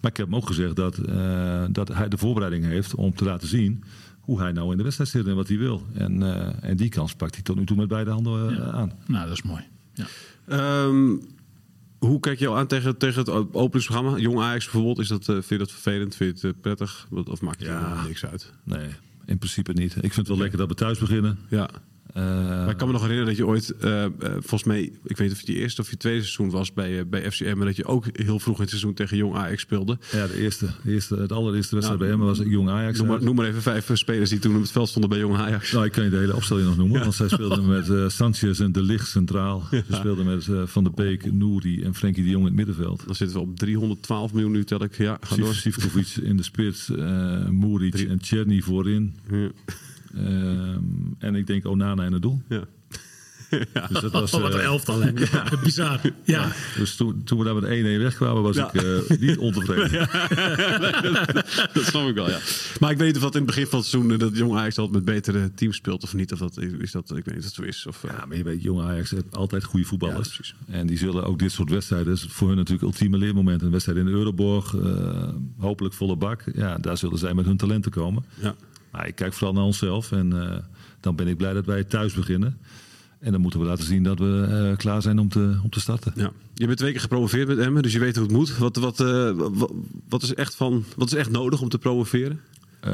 Maar 0.00 0.10
ik 0.10 0.16
heb 0.16 0.26
hem 0.26 0.36
ook 0.36 0.46
gezegd 0.46 0.76
dat, 0.76 0.98
eh, 0.98 1.64
dat 1.70 1.88
hij 1.88 2.08
de 2.08 2.18
voorbereiding 2.18 2.64
heeft 2.64 2.94
om 2.94 3.14
te 3.14 3.24
laten 3.24 3.48
zien 3.48 3.84
hoe 4.20 4.40
hij 4.40 4.52
nou 4.52 4.70
in 4.70 4.76
de 4.76 4.82
wedstrijd 4.82 5.10
zit 5.10 5.26
en 5.26 5.34
wat 5.34 5.48
hij 5.48 5.58
wil. 5.58 5.82
En, 5.94 6.22
eh, 6.22 6.70
en 6.70 6.76
die 6.76 6.88
kans 6.88 7.14
pakt 7.14 7.34
hij 7.34 7.42
tot 7.42 7.56
nu 7.56 7.64
toe 7.64 7.76
met 7.76 7.88
beide 7.88 8.10
handen 8.10 8.54
Ja. 8.54 8.70
aan. 8.70 8.92
Nou, 9.06 9.24
dat 9.24 9.32
is 9.32 9.42
mooi. 9.42 9.62
Ja. 9.94 10.04
Ehm, 10.46 11.16
hoe 12.06 12.20
kijk 12.20 12.38
je 12.38 12.46
al 12.48 12.56
aan 12.56 12.66
tegen, 12.66 12.96
tegen 12.96 13.18
het 13.20 13.28
openingsprogramma? 13.54 14.16
Jong 14.18 14.38
Ajax 14.40 14.64
bijvoorbeeld, 14.64 14.98
is 14.98 15.08
dat, 15.08 15.20
eh, 15.20 15.34
vind 15.34 15.48
je 15.48 15.58
dat 15.58 15.70
vervelend? 15.72 16.14
Vind 16.16 16.40
je 16.40 16.46
het 16.46 16.56
eh, 16.56 16.62
prettig? 16.62 17.06
Of 17.24 17.40
maakt 17.40 17.58
het 17.58 17.68
Ja. 17.68 17.82
helemaal 17.84 18.06
niks 18.06 18.24
uit? 18.26 18.52
Nee, 18.64 18.88
in 19.26 19.38
principe 19.38 19.72
niet. 19.72 19.94
Ik 19.94 20.00
vind 20.00 20.16
het 20.16 20.28
wel 20.28 20.36
lekker 20.38 20.58
dat 20.58 20.68
we 20.68 20.74
thuis 20.74 20.98
beginnen. 20.98 21.38
Ja, 21.50 21.70
Maar 22.14 22.70
ik 22.70 22.76
kan 22.76 22.86
me 22.86 22.92
nog 22.92 23.02
herinneren 23.02 23.26
dat 23.34 23.36
je 23.36 23.46
ooit, 23.46 23.70
eh, 23.70 24.04
eh, 24.04 24.10
volgens 24.32 24.64
mij, 24.64 24.80
ik 24.82 25.16
weet 25.16 25.18
niet 25.18 25.32
of 25.32 25.38
het 25.38 25.46
je 25.46 25.54
eerste 25.54 25.80
of 25.80 25.90
je 25.90 25.96
tweede 25.96 26.20
seizoen 26.20 26.50
was 26.50 26.72
bij, 26.72 26.98
eh, 26.98 27.04
bij 27.06 27.30
FCM, 27.30 27.56
maar 27.56 27.66
dat 27.66 27.76
je 27.76 27.84
ook 27.84 28.04
heel 28.12 28.38
vroeg 28.38 28.54
in 28.54 28.60
het 28.60 28.70
seizoen 28.70 28.94
tegen 28.94 29.16
Jong 29.16 29.34
Ajax 29.34 29.62
speelde. 29.62 29.98
ja, 30.12 30.26
de 30.26 30.38
eerste, 30.38 30.66
de 30.82 30.92
eerste, 30.92 31.16
het 31.16 31.32
allereerste 31.32 31.74
wedstrijd 31.74 32.00
Ja. 32.00 32.06
bij 32.06 32.16
hem 32.16 32.26
was 32.26 32.38
Jong 32.44 32.68
Ajax. 32.68 32.98
Noem 32.98 33.06
maar, 33.06 33.16
uit. 33.16 33.24
noem 33.24 33.34
maar 33.36 33.46
even 33.46 33.62
vijf 33.62 33.90
spelers 33.92 34.30
die 34.30 34.38
toen 34.38 34.54
op 34.54 34.60
het 34.60 34.70
veld 34.70 34.88
stonden 34.88 35.10
bij 35.10 35.18
Jong 35.18 35.36
Ajax. 35.36 35.72
Nou, 35.72 35.84
ik 35.84 35.92
kan 35.92 36.04
je 36.04 36.10
de 36.10 36.16
hele 36.16 36.34
opstelling 36.34 36.66
nog 36.66 36.76
noemen. 36.76 37.00
Want 37.00 37.14
zij 37.14 37.28
speelden 37.28 37.68
met 37.68 38.12
Sanchez 38.12 38.60
en 38.60 38.72
De 38.72 38.82
Ligt 38.82 39.08
centraal. 39.08 39.66
Ze 39.70 39.84
speelden 39.90 40.26
met 40.26 40.48
Van 40.64 40.84
der 40.84 40.92
Beek, 40.92 41.32
Nouri 41.32 41.82
en 41.82 41.94
Frenkie 41.94 42.22
de 42.22 42.28
Jong 42.30 42.40
in 42.42 42.56
het 42.56 42.66
middenveld. 42.66 43.02
Dan 43.06 43.14
zitten 43.14 43.36
we 43.36 43.42
op 43.42 43.56
312 43.56 44.32
miljoen 44.32 44.52
nu, 44.52 44.64
tel 44.64 44.82
ik. 44.82 44.96
Ja, 44.98 45.18
ga 45.20 45.36
door. 45.36 45.54
Sivkovic 45.54 46.16
in 46.22 46.36
de 46.36 46.42
spits, 46.42 46.90
eh 46.90 47.48
Muric 47.48 47.94
en 47.94 48.18
Tjerni 48.20 48.62
voorin. 48.62 49.14
Ja. 49.30 49.50
Ehm, 50.16 50.78
en 51.18 51.34
ik 51.34 51.46
denk 51.46 51.66
Onana 51.66 52.04
in 52.04 52.12
het 52.12 52.22
doel. 52.22 52.42
Ja. 52.48 52.64
Dus 53.88 54.00
dat 54.00 54.12
was, 54.12 54.32
Oh, 54.34 54.40
wat 54.40 54.52
een 54.54 54.58
eh, 54.58 54.64
elftal, 54.64 55.00
hè? 55.00 55.12
Bizar. 55.64 56.00
Ja. 56.24 56.52
dus 56.76 56.96
toen, 56.96 57.24
toen 57.24 57.38
we 57.38 57.44
daar 57.44 57.54
met 57.54 57.64
1-1 57.64 57.66
wegkwamen, 58.02 58.42
was 58.42 58.56
Ja. 58.56 58.72
ik 58.72 58.82
eh, 58.82 59.18
niet 59.18 59.38
ontevreden. 59.38 60.08
dat 61.72 61.84
snap 61.84 62.08
ik 62.08 62.14
wel, 62.14 62.30
ja. 62.30 62.38
Maar 62.80 62.90
ik 62.90 62.96
weet 62.98 63.06
niet 63.06 63.16
of 63.16 63.22
dat 63.22 63.34
in 63.34 63.40
het 63.42 63.46
begin 63.46 63.66
van 63.66 63.78
het 63.78 63.88
seizoen 63.88 64.12
eh, 64.12 64.18
dat 64.18 64.36
Jong 64.36 64.54
Ajax 64.56 64.78
altijd 64.78 65.04
met 65.04 65.14
betere 65.14 65.54
teams 65.54 65.76
speelt 65.76 66.02
of 66.02 66.14
niet. 66.14 66.32
Of 66.32 66.38
dat 66.38 66.58
is 66.78 66.92
dat, 66.92 67.10
ik 67.16 67.24
weet 67.24 67.34
niet 67.34 67.36
of 67.36 67.42
dat 67.44 67.52
zo 67.54 67.62
is. 67.62 67.86
Of, 67.86 68.02
Ja, 68.02 68.24
maar 68.26 68.36
je 68.36 68.42
weet, 68.42 68.62
Jong 68.62 68.80
Ajax 68.80 69.10
heeft 69.10 69.36
altijd 69.36 69.64
goede 69.64 69.86
voetballers. 69.86 70.54
En 70.66 70.86
die 70.86 70.98
zullen 70.98 71.24
ook 71.24 71.38
dit 71.38 71.52
soort 71.52 71.70
wedstrijden, 71.70 72.12
is 72.12 72.26
voor 72.28 72.48
hun 72.48 72.56
natuurlijk 72.56 72.84
ultieme 72.84 73.18
leermoment. 73.18 73.62
Een 73.62 73.70
wedstrijd 73.70 73.98
in 73.98 74.04
de 74.04 74.10
Euroborg, 74.10 74.74
eh, 74.76 75.28
hopelijk 75.58 75.94
volle 75.94 76.16
bak. 76.16 76.44
Ja, 76.54 76.78
daar 76.78 76.96
zullen 76.98 77.18
zij 77.18 77.34
met 77.34 77.44
hun 77.44 77.56
talenten 77.56 77.90
komen. 77.90 78.24
ja. 78.40 78.54
Maar 78.92 79.06
ik 79.06 79.14
kijk 79.14 79.32
vooral 79.32 79.54
naar 79.54 79.64
onszelf 79.64 80.12
en 80.12 80.42
eh, 80.42 80.58
dan 81.00 81.16
ben 81.16 81.28
ik 81.28 81.36
blij 81.36 81.52
dat 81.52 81.66
wij 81.66 81.84
thuis 81.84 82.14
beginnen. 82.14 82.58
En 83.18 83.32
dan 83.32 83.40
moeten 83.40 83.60
we 83.60 83.66
laten 83.66 83.84
zien 83.84 84.02
dat 84.02 84.18
we 84.18 84.46
eh, 84.70 84.76
klaar 84.76 85.02
zijn 85.02 85.18
om 85.18 85.28
te, 85.28 85.60
om 85.62 85.70
te 85.70 85.80
starten. 85.80 86.12
Ja. 86.16 86.32
Je 86.54 86.66
bent 86.66 86.78
twee 86.78 86.92
keer 86.92 87.00
gepromoveerd 87.00 87.48
met 87.48 87.58
Emmen, 87.58 87.82
dus 87.82 87.92
je 87.92 87.98
weet 87.98 88.16
hoe 88.16 88.24
het 88.24 88.34
moet. 88.34 88.58
Wat, 88.58 88.76
wat, 88.76 89.00
eh, 89.00 89.30
wat, 89.34 89.72
wat 90.08 90.22
is, 90.22 90.34
echt 90.34 90.54
van, 90.54 90.84
wat 90.96 91.06
is 91.06 91.14
echt 91.14 91.30
nodig 91.30 91.60
om 91.60 91.68
te 91.68 91.78
promoveren? 91.78 92.40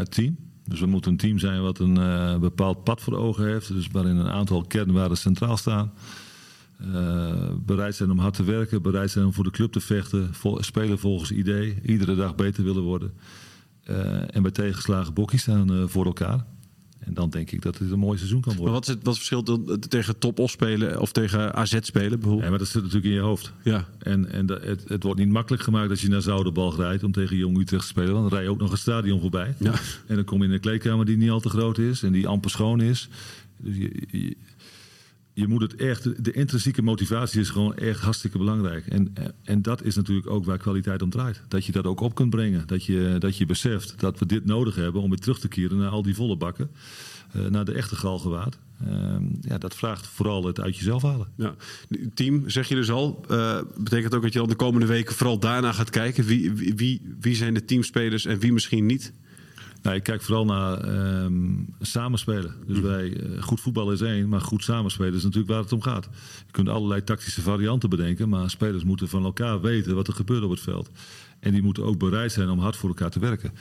Team. 0.08 0.36
Dus 0.64 0.80
we 0.80 0.86
moeten 0.86 1.10
een 1.10 1.16
team 1.16 1.38
zijn 1.38 1.62
wat 1.62 1.78
een 1.78 1.94
bepaald 2.40 2.84
pad 2.84 3.00
voor 3.00 3.16
ogen 3.16 3.46
heeft. 3.46 3.72
Dus 3.72 3.88
waarin 3.92 4.16
een 4.16 4.30
aantal 4.30 4.62
kernwaarden 4.62 5.16
centraal 5.16 5.56
staan. 5.56 5.92
Bereid 7.66 7.94
zijn 7.94 8.10
om 8.10 8.18
hard 8.18 8.34
te 8.34 8.44
werken, 8.44 8.82
bereid 8.82 9.10
zijn 9.10 9.24
om 9.24 9.32
voor 9.32 9.44
de 9.44 9.50
club 9.50 9.72
te 9.72 9.80
vechten, 9.80 10.34
vol- 10.34 10.62
spelen 10.62 10.98
volgens 10.98 11.30
idee, 11.30 11.78
iedere 11.84 12.14
dag 12.14 12.34
beter 12.34 12.64
willen 12.64 12.82
worden. 12.82 13.12
Eh, 13.88 14.36
en 14.36 14.42
bij 14.42 14.50
tegenslagen 14.50 15.14
bokkie 15.14 15.38
staan 15.38 15.72
eh, 15.72 15.82
voor 15.86 16.04
elkaar. 16.04 16.44
En 16.98 17.14
dan 17.14 17.30
denk 17.30 17.50
ik 17.50 17.62
dat 17.62 17.78
dit 17.78 17.90
een 17.90 17.98
mooi 17.98 18.16
seizoen 18.18 18.40
kan 18.40 18.52
Maar 18.52 18.60
worden. 18.62 18.74
wat 18.74 18.88
is 18.88 18.94
het, 18.94 19.04
wat 19.04 19.14
is 19.14 19.20
het 19.20 19.28
verschil 19.28 19.66
dan 19.66 19.78
tegen 19.88 20.18
top-os 20.18 20.52
spelen 20.52 21.00
of 21.00 21.12
tegen 21.12 21.54
AZ 21.54 21.76
spelen 21.80 22.10
bijvoorbeeld? 22.10 22.42
Ja, 22.42 22.48
maar 22.50 22.58
dat 22.58 22.68
zit 22.68 22.82
natuurlijk 22.82 23.08
in 23.08 23.14
je 23.14 23.20
hoofd. 23.20 23.52
Ja. 23.64 23.88
En, 23.98 24.32
en 24.32 24.46
dat- 24.46 24.62
het, 24.62 24.84
het 24.88 25.02
wordt 25.02 25.18
niet 25.20 25.28
makkelijk 25.28 25.62
gemaakt 25.62 25.90
als 25.90 26.00
je 26.00 26.08
naar 26.08 26.22
Zoudenbalg 26.22 26.76
rijdt 26.76 27.04
om 27.04 27.12
tegen 27.12 27.36
Jong 27.36 27.58
Utrecht 27.58 27.82
te 27.82 27.88
spelen. 27.88 28.12
Dan 28.12 28.28
rij 28.28 28.42
je 28.42 28.50
ook 28.50 28.58
nog 28.58 28.70
het 28.70 28.80
stadion 28.80 29.20
voorbij. 29.20 29.54
Ja. 29.58 29.72
En 30.06 30.14
dan 30.16 30.24
kom 30.24 30.38
je 30.38 30.44
in 30.44 30.52
een 30.52 30.60
kleedkamer 30.60 31.06
die 31.06 31.16
niet 31.16 31.30
al 31.30 31.40
te 31.40 31.48
groot 31.48 31.78
is 31.78 32.02
en 32.02 32.12
die 32.12 32.26
amper 32.28 32.50
schoon 32.50 32.80
is. 32.80 33.08
Dus 33.56 33.76
je, 33.76 33.92
je, 34.10 34.36
je 35.38 35.48
moet 35.48 35.62
het 35.62 35.74
echt, 35.74 36.24
de 36.24 36.32
intrinsieke 36.32 36.82
motivatie 36.82 37.40
is 37.40 37.50
gewoon 37.50 37.76
echt 37.76 38.00
hartstikke 38.00 38.38
belangrijk. 38.38 38.86
En, 38.86 39.12
en 39.44 39.62
dat 39.62 39.82
is 39.82 39.96
natuurlijk 39.96 40.30
ook 40.30 40.44
waar 40.44 40.58
kwaliteit 40.58 41.02
om 41.02 41.10
draait. 41.10 41.42
Dat 41.48 41.64
je 41.64 41.72
dat 41.72 41.84
ook 41.84 42.00
op 42.00 42.14
kunt 42.14 42.30
brengen. 42.30 42.66
Dat 42.66 42.84
je, 42.84 43.16
dat 43.18 43.36
je 43.36 43.46
beseft 43.46 43.94
dat 44.00 44.18
we 44.18 44.26
dit 44.26 44.44
nodig 44.44 44.74
hebben 44.74 45.02
om 45.02 45.08
weer 45.08 45.18
terug 45.18 45.38
te 45.38 45.48
keren 45.48 45.78
naar 45.78 45.90
al 45.90 46.02
die 46.02 46.14
volle 46.14 46.36
bakken. 46.36 46.70
eh, 47.32 47.46
naar 47.46 47.64
de 47.64 47.72
echte 47.72 47.96
galgenwaard. 47.96 48.58
Ehm, 48.86 49.22
ja, 49.40 49.58
dat 49.58 49.74
vraagt 49.76 50.06
vooral 50.06 50.44
het 50.44 50.60
uit 50.60 50.76
jezelf 50.76 51.02
halen. 51.02 51.26
Ja. 51.36 51.54
Team, 52.14 52.48
zeg 52.48 52.68
je 52.68 52.74
dus 52.74 52.90
al. 52.90 53.24
eh, 53.28 53.60
betekent 53.76 54.14
ook 54.14 54.22
dat 54.22 54.32
je 54.32 54.38
dan 54.38 54.48
de 54.48 54.54
komende 54.54 54.86
weken 54.86 55.14
vooral 55.14 55.38
daarna 55.38 55.72
gaat 55.72 55.90
kijken. 55.90 56.24
Wie, 56.24 56.52
wie, 56.52 57.14
wie 57.20 57.34
zijn 57.34 57.54
de 57.54 57.64
teamspelers 57.64 58.24
en 58.24 58.38
wie 58.38 58.52
misschien 58.52 58.86
niet? 58.86 59.12
Nou, 59.88 60.00
ik 60.00 60.06
kijk 60.06 60.22
vooral 60.22 60.44
naar 60.44 60.78
ehm, 60.80 61.34
samenspelen. 61.80 62.54
Dus 62.66 62.80
wij, 62.80 63.16
eh, 63.16 63.42
goed 63.42 63.60
voetbal 63.60 63.92
is 63.92 64.00
één, 64.00 64.28
maar 64.28 64.40
goed 64.40 64.64
samenspelen 64.64 65.14
is 65.14 65.22
natuurlijk 65.22 65.50
waar 65.50 65.62
het 65.62 65.72
om 65.72 65.82
gaat. 65.82 66.08
Je 66.46 66.52
kunt 66.52 66.68
allerlei 66.68 67.04
tactische 67.04 67.42
varianten 67.42 67.88
bedenken, 67.90 68.28
maar 68.28 68.50
spelers 68.50 68.84
moeten 68.84 69.08
van 69.08 69.24
elkaar 69.24 69.60
weten 69.60 69.94
wat 69.94 70.06
er 70.06 70.14
gebeurt 70.14 70.42
op 70.42 70.50
het 70.50 70.60
veld. 70.60 70.90
En 71.40 71.52
die 71.52 71.62
moeten 71.62 71.84
ook 71.84 71.98
bereid 71.98 72.32
zijn 72.32 72.48
om 72.48 72.58
hard 72.58 72.76
voor 72.76 72.88
elkaar 72.88 73.10
te 73.10 73.18
werken. 73.18 73.52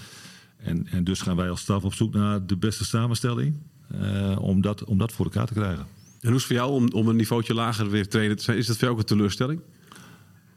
En, 0.58 0.88
en 0.88 1.04
dus 1.04 1.22
gaan 1.22 1.36
wij 1.36 1.50
als 1.50 1.62
staf 1.62 1.84
op 1.84 1.94
zoek 1.94 2.14
naar 2.14 2.46
de 2.46 2.58
beste 2.58 2.86
samenstelling 2.86 3.56
eh, 3.88 4.38
om, 4.40 4.62
dat, 4.62 4.84
om 4.84 4.98
dat 4.98 5.12
voor 5.12 5.26
elkaar 5.26 5.48
te 5.48 5.54
krijgen. 5.54 5.86
En 6.22 6.28
hoe 6.28 6.36
is 6.36 6.44
het 6.44 6.46
voor 6.46 6.56
jou 6.56 6.72
om, 6.72 6.92
om 6.92 7.08
een 7.08 7.16
niveautje 7.16 7.54
lager 7.54 7.90
weer 7.90 8.08
trainer 8.08 8.38
te 8.38 8.44
zijn? 8.44 8.58
Is 8.58 8.66
dat 8.66 8.76
voor 8.76 8.84
jou 8.84 8.94
ook 8.94 9.02
een 9.02 9.16
teleurstelling? 9.16 9.62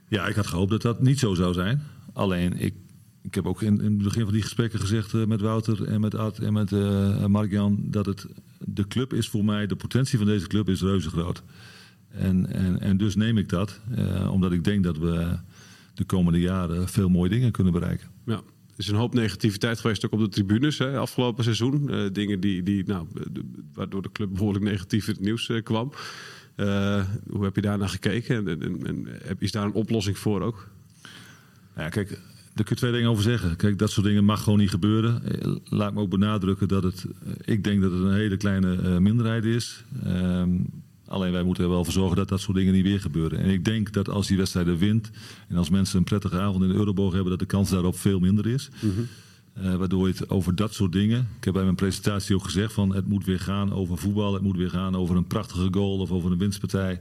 Ja, 0.09 0.27
ik 0.27 0.35
had 0.35 0.47
gehoopt 0.47 0.71
dat 0.71 0.83
dat 0.83 1.03
niet 1.03 1.19
zo 1.19 1.35
zou 1.35 1.53
zijn. 1.53 1.83
Alleen, 2.13 2.59
ik, 2.59 2.75
ik 3.23 3.35
heb 3.35 3.47
ook 3.47 3.63
in, 3.63 3.81
in 3.81 3.93
het 3.93 4.03
begin 4.03 4.25
van 4.25 4.33
die 4.33 4.43
gesprekken 4.43 4.81
gezegd 4.81 5.15
eh, 5.15 5.25
met 5.25 5.41
Wouter 5.41 5.85
en 5.85 6.01
met 6.01 6.15
Art 6.15 6.39
en 6.39 6.53
met 6.53 6.73
eh 6.73 7.27
Mark-Jan... 7.27 7.79
dat 7.83 8.07
het, 8.07 8.27
de 8.59 8.87
club 8.87 9.13
is 9.13 9.29
voor 9.29 9.45
mij, 9.45 9.67
de 9.67 9.77
potentie 9.77 10.19
van 10.19 10.27
deze 10.27 10.47
club 10.47 10.69
is 10.69 10.81
reuze 10.81 11.11
groot. 11.11 11.43
En, 12.09 12.53
en, 12.53 12.81
en 12.81 12.97
dus 12.97 13.15
neem 13.17 13.39
ik 13.39 13.49
dat, 13.49 13.81
eh, 13.95 14.33
omdat 14.33 14.53
ik 14.53 14.65
denk 14.65 14.85
dat 14.85 14.99
we 14.99 15.39
de 15.95 16.05
komende 16.05 16.41
jaren 16.41 16.89
veel 16.89 17.09
mooie 17.09 17.31
dingen 17.31 17.51
kunnen 17.53 17.73
bereiken. 17.73 18.09
Ja. 18.27 18.35
Er 18.71 18.87
is 18.87 18.93
een 18.93 19.01
hoop 19.01 19.15
negativiteit 19.15 19.81
geweest 19.81 20.05
ook 20.05 20.13
op 20.13 20.19
de 20.19 20.29
tribunes 20.29 20.79
hè, 20.79 20.99
afgelopen 20.99 21.45
seizoen. 21.45 22.11
Dingen 22.13 22.41
die, 22.41 22.63
die 22.63 22.85
nou, 22.87 23.07
de- 23.33 23.45
waardoor 23.75 24.03
de 24.03 24.13
club 24.13 24.29
behoorlijk 24.33 24.65
negatief 24.65 25.09
in 25.09 25.13
het 25.15 25.23
nieuws 25.23 25.51
kwam. 25.63 25.93
Hoe 27.31 27.45
heb 27.45 27.55
je 27.55 27.61
daarnaar 27.61 27.89
gekeken? 27.89 28.49
En, 28.49 28.63
en, 28.63 28.87
en 29.23 29.37
is 29.39 29.53
daar 29.53 29.65
een 29.65 29.73
oplossing 29.73 30.19
voor 30.19 30.43
ook? 30.43 30.69
Ja, 31.77 31.89
kijk, 31.89 32.21
daar 32.61 32.69
kun 32.69 32.79
je 32.79 32.83
twee 32.87 33.01
dingen 33.01 33.11
over 33.11 33.31
zeggen. 33.31 33.57
Kijk, 33.57 33.79
dat 33.79 33.91
soort 33.91 34.07
dingen 34.07 34.25
mag 34.25 34.43
gewoon 34.43 34.59
niet 34.59 34.71
gebeuren. 34.71 35.23
Eh, 35.25 35.53
Laat 35.65 35.95
me 35.95 36.01
ook 36.01 36.11
benadrukken 36.11 36.69
dat 36.69 36.83
het, 36.83 37.05
eh, 37.25 37.33
ik 37.55 37.65
denk 37.65 37.83
dat 37.83 37.93
het 37.93 38.01
een 38.01 38.15
hele 38.15 38.37
kleine 38.37 38.77
eh, 38.77 38.99
minderheid 38.99 39.45
is. 39.45 39.85
Ehm, 40.05 40.51
alleen 41.07 41.33
wij 41.33 41.43
moeten 41.43 41.65
er 41.65 41.71
wel 41.71 41.85
voor 41.85 41.93
zorgen 41.93 42.17
dat 42.17 42.29
dat 42.29 42.41
soort 42.41 42.57
dingen 42.57 42.73
niet 42.73 42.83
weer 42.83 43.01
gebeuren. 43.01 43.39
En 43.39 43.49
ik 43.49 43.65
denk 43.65 43.93
dat 43.93 44.09
als 44.09 44.27
die 44.27 44.37
wedstrijden 44.37 44.79
wint 44.79 45.11
en 45.49 45.57
als 45.57 45.71
mensen 45.71 45.99
een 45.99 46.05
prettige 46.05 46.39
avond 46.39 46.63
in 46.63 46.69
de 46.69 46.75
Euroborg 46.75 47.13
hebben, 47.13 47.31
dat 47.31 47.39
de 47.39 47.47
kans 47.47 47.71
daarop 47.71 47.99
veel 47.99 48.19
minder 48.19 48.47
is. 48.47 48.71
Eh, 49.55 49.75
waardoor 49.75 50.07
je 50.07 50.13
het 50.13 50.31
over 50.31 50.55
dat 50.55 50.75
soort 50.75 50.93
dingen. 50.93 51.29
Ik 51.39 51.45
heb 51.45 51.55
bij 51.55 51.63
mijn 51.63 51.75
presentatie 51.75 52.35
ook 52.35 52.45
gezegd 52.45 52.73
van 52.73 52.95
het 52.95 53.09
moet 53.09 53.25
weer 53.25 53.41
gaan 53.41 53.73
over 53.73 53.99
voetbal. 53.99 54.33
Het 54.33 54.43
moet 54.43 54.57
weer 54.57 54.71
gaan 54.71 54.97
over 54.97 55.17
een 55.17 55.27
prachtige 55.27 55.69
goal 55.71 55.99
of 55.99 56.11
over 56.11 56.33
een 56.33 56.39
winstpartij. 56.39 57.01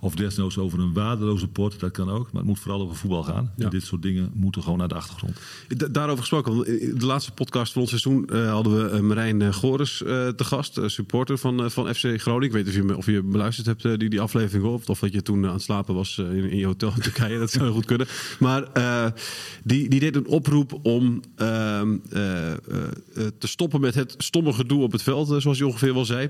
Of 0.00 0.14
desnoods 0.14 0.58
over 0.58 0.78
een 0.78 0.92
waardeloze 0.92 1.48
pot. 1.48 1.80
Dat 1.80 1.90
kan 1.90 2.10
ook. 2.10 2.32
Maar 2.32 2.40
het 2.40 2.50
moet 2.50 2.58
vooral 2.58 2.80
over 2.80 2.96
voetbal 2.96 3.22
gaan. 3.22 3.52
Ja. 3.56 3.64
En 3.64 3.70
dit 3.70 3.82
soort 3.84 4.02
dingen 4.02 4.30
moeten 4.34 4.62
gewoon 4.62 4.78
naar 4.78 4.88
de 4.88 4.94
achtergrond. 4.94 5.40
Da- 5.68 5.86
daarover 5.86 6.18
gesproken, 6.18 6.80
in 6.80 6.98
de 6.98 7.06
laatste 7.06 7.32
podcast 7.32 7.72
van 7.72 7.80
ons 7.80 7.90
seizoen 7.90 8.28
eh, 8.28 8.50
hadden 8.50 8.76
we 8.76 8.88
eh, 8.90 9.00
Marijn 9.00 9.42
eh, 9.42 9.48
te 9.50 10.44
gast, 10.44 10.80
supporter 10.86 11.38
van, 11.38 11.70
van 11.70 11.94
FC 11.94 12.20
Groningen. 12.20 12.46
Ik 12.46 12.52
weet 12.52 12.64
niet 12.64 12.82
of 12.82 12.88
je, 12.88 12.96
of 12.96 13.06
je 13.06 13.22
beluisterd 13.22 13.66
hebt, 13.66 14.00
die, 14.00 14.08
die 14.08 14.20
aflevering, 14.20 14.64
of, 14.64 14.88
of 14.88 14.98
dat 14.98 15.12
je 15.12 15.22
toen 15.22 15.46
aan 15.46 15.52
het 15.52 15.62
slapen 15.62 15.94
was 15.94 16.18
in, 16.18 16.50
in 16.50 16.58
je 16.58 16.66
hotel 16.66 16.92
in 16.96 17.02
Turkije. 17.02 17.38
Dat 17.48 17.50
zou 17.50 17.64
heel 17.64 17.74
goed 17.74 17.84
kunnen. 17.84 18.06
Maar 18.38 18.64
die, 19.64 19.88
die 19.88 20.00
deed 20.00 20.16
een 20.16 20.26
oproep 20.26 20.78
om 20.82 21.20
ehm, 22.12 22.16
eh, 22.16 22.50
eh, 22.50 22.56
eh, 23.14 23.26
te 23.38 23.46
stoppen 23.46 23.80
met 23.80 23.94
het 23.94 24.14
stomme 24.18 24.52
gedoe 24.52 24.82
op 24.82 24.92
het 24.92 25.02
veld, 25.02 25.42
zoals 25.42 25.58
je 25.58 25.66
ongeveer 25.66 25.94
wel 25.94 26.04
zei. 26.04 26.28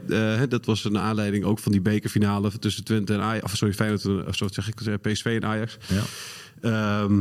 Dat 0.49 0.66
was 0.66 0.85
een 0.85 0.99
aanleiding 0.99 1.44
ook 1.44 1.59
van 1.59 1.73
die 1.73 1.81
bekerfinale 1.81 2.51
tussen 2.59 2.85
Twente 2.85 3.12
en 3.12 3.21
Ajax. 3.21 3.44
Of 3.44 3.57
sorry, 3.57 3.75
Feyenoord, 3.75 4.05
en- 4.05 4.27
of 4.27 4.37
zo 4.37 4.47
zeg 4.51 4.68
ik, 4.68 5.01
PSV 5.01 5.25
en 5.25 5.49
Ajax. 5.49 5.77
Ja. 5.88 6.03
Ehm, 6.61 7.21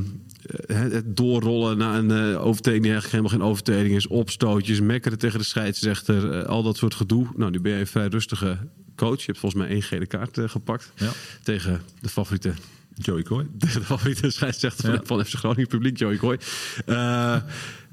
eh, 0.67 0.79
het 0.79 1.17
doorrollen 1.17 1.77
naar 1.77 1.97
een 1.97 2.11
eh, 2.11 2.45
overtreding 2.45 2.83
die 2.83 2.91
eigenlijk 2.91 3.11
helemaal 3.11 3.31
geen 3.31 3.51
overtreding 3.51 3.95
is. 3.95 4.07
Opstootjes, 4.07 4.79
mekkeren 4.79 5.17
tegen 5.17 5.39
de 5.39 5.45
scheidsrechter. 5.45 6.45
al 6.45 6.63
dat 6.63 6.77
soort 6.77 6.95
gedoe. 6.95 7.27
Nou, 7.35 7.51
nu 7.51 7.59
ben 7.59 7.71
je 7.71 7.79
een 7.79 7.87
vrij 7.87 8.07
rustige 8.07 8.57
coach. 8.95 9.19
Je 9.19 9.25
hebt 9.25 9.39
volgens 9.39 9.61
mij 9.61 9.71
één 9.71 9.81
gele 9.81 10.05
kaart 10.05 10.39
gepakt. 10.45 10.91
Ja. 10.95 11.11
Tegen 11.43 11.81
de 12.01 12.09
favoriete 12.09 12.53
Joey 13.01 13.21
Coy. 13.23 13.47
tegen 13.57 14.21
de 14.21 14.31
scheidsrechter 14.31 14.85
van, 14.85 14.93
Ja. 14.93 15.01
van 15.03 15.25
FC 15.25 15.33
Groningen 15.33 15.67
publiek, 15.67 15.97
Joey 15.97 16.17
Kooi. 16.17 16.37
Eh, 16.85 17.35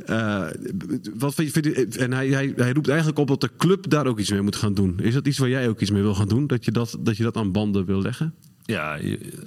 eh, 0.07 0.47
wat 1.15 1.35
vind 1.35 1.55
je, 1.55 1.63
vind 1.63 1.65
je- 1.95 1.99
en 1.99 2.13
hij, 2.13 2.29
hij, 2.29 2.53
hij 2.57 2.73
roept 2.73 2.89
eigenlijk 2.89 3.19
op 3.19 3.29
dat 3.29 3.41
de 3.41 3.51
club 3.59 3.91
daar 3.91 4.07
ook 4.07 4.19
iets 4.19 4.31
mee 4.31 4.43
moet 4.43 4.57
gaan 4.57 4.75
doen. 4.75 4.99
Is 5.01 5.15
dat 5.15 5.27
iets 5.27 5.39
waar 5.39 5.49
jij 5.49 5.69
ook 5.69 5.81
iets 5.81 5.91
mee 5.91 6.03
wil 6.03 6.15
gaan 6.15 6.29
doen? 6.29 6.47
Dat 6.47 6.65
je 6.65 6.71
dat, 6.73 6.97
dat, 7.01 7.17
je 7.17 7.23
dat 7.23 7.37
aan 7.37 7.53
banden 7.53 7.85
wil 7.85 8.03
leggen? 8.03 8.35
Ja, 8.65 8.99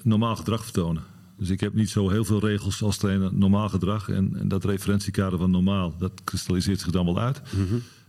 normaal 0.04 0.36
gedrag 0.36 0.63
vertonen. 0.63 1.04
Dus 1.38 1.50
ik 1.50 1.60
heb 1.60 1.74
niet 1.74 1.89
zo 1.89 2.10
heel 2.10 2.26
veel 2.26 2.39
regels 2.39 2.82
als 2.84 2.98
trainer. 2.98 3.34
Normaal 3.34 3.70
gedrag 3.70 4.10
en, 4.10 4.32
en 4.39 4.48
dat 4.48 4.65
referentiekader 4.65 5.39
van 5.39 5.52
normaal, 5.52 5.96
dat 6.00 6.12
kristalliseert 6.24 6.80
zich 6.80 6.91
dan 6.91 7.06
wel 7.06 7.20
uit. 7.20 7.41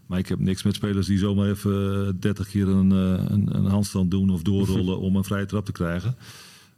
Maar 0.07 0.19
ik 0.19 0.29
heb 0.29 0.39
niks 0.39 0.63
met 0.63 0.75
spelers 0.75 1.07
die 1.07 1.19
zomaar 1.19 1.49
even 1.49 2.07
eh, 2.07 2.13
30 2.21 2.49
keer 2.49 2.69
een, 2.69 2.93
eh, 2.93 3.25
een, 3.29 3.57
een 3.57 3.65
handstand 3.67 4.11
doen 4.11 4.31
of 4.31 4.43
doorrollen 4.43 4.99
om 5.07 5.17
een 5.17 5.25
vrije 5.25 5.47
trap 5.47 5.65
te 5.65 5.73
krijgen. 5.73 6.17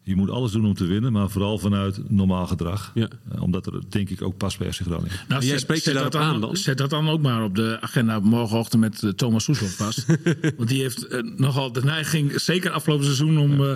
Je 0.02 0.16
moet 0.16 0.30
alles 0.30 0.52
doen 0.52 0.66
om 0.66 0.74
te 0.74 0.84
winnen, 0.86 1.12
maar 1.12 1.30
vooral 1.30 1.58
vanuit 1.58 2.10
normaal 2.10 2.46
gedrag. 2.46 2.90
Ja. 2.94 3.08
Eh, 3.32 3.42
omdat 3.42 3.66
er 3.66 3.80
denk 3.88 4.10
ik 4.10 4.22
ook 4.22 4.36
past 4.36 4.58
bij 4.58 4.72
FC 4.72 4.80
Groningen. 4.80 5.16
Nou, 5.28 5.44
jij 5.44 5.58
spreekt 5.58 5.84
je 5.84 5.92
dat 5.92 6.12
daarop 6.12 6.34
aan 6.34 6.40
dan? 6.40 6.56
Zet 6.56 6.78
dat 6.78 6.90
dan 6.90 7.08
ook 7.08 7.20
maar 7.22 7.44
op 7.44 7.54
de 7.54 7.78
agenda 7.80 8.18
morgenochtend 8.20 8.80
met 8.82 9.02
eh, 9.02 9.10
Thomas 9.10 9.44
Soeslof 9.44 9.74
vast. 9.76 10.06
Want 10.56 10.68
die 10.68 10.80
heeft 10.82 11.06
eh, 11.06 11.22
nogal 11.36 11.72
de 11.72 11.84
neiging, 11.84 12.40
zeker 12.40 12.70
afgelopen 12.70 13.04
seizoen, 13.04 13.38
om 13.38 13.64
eh, 13.64 13.72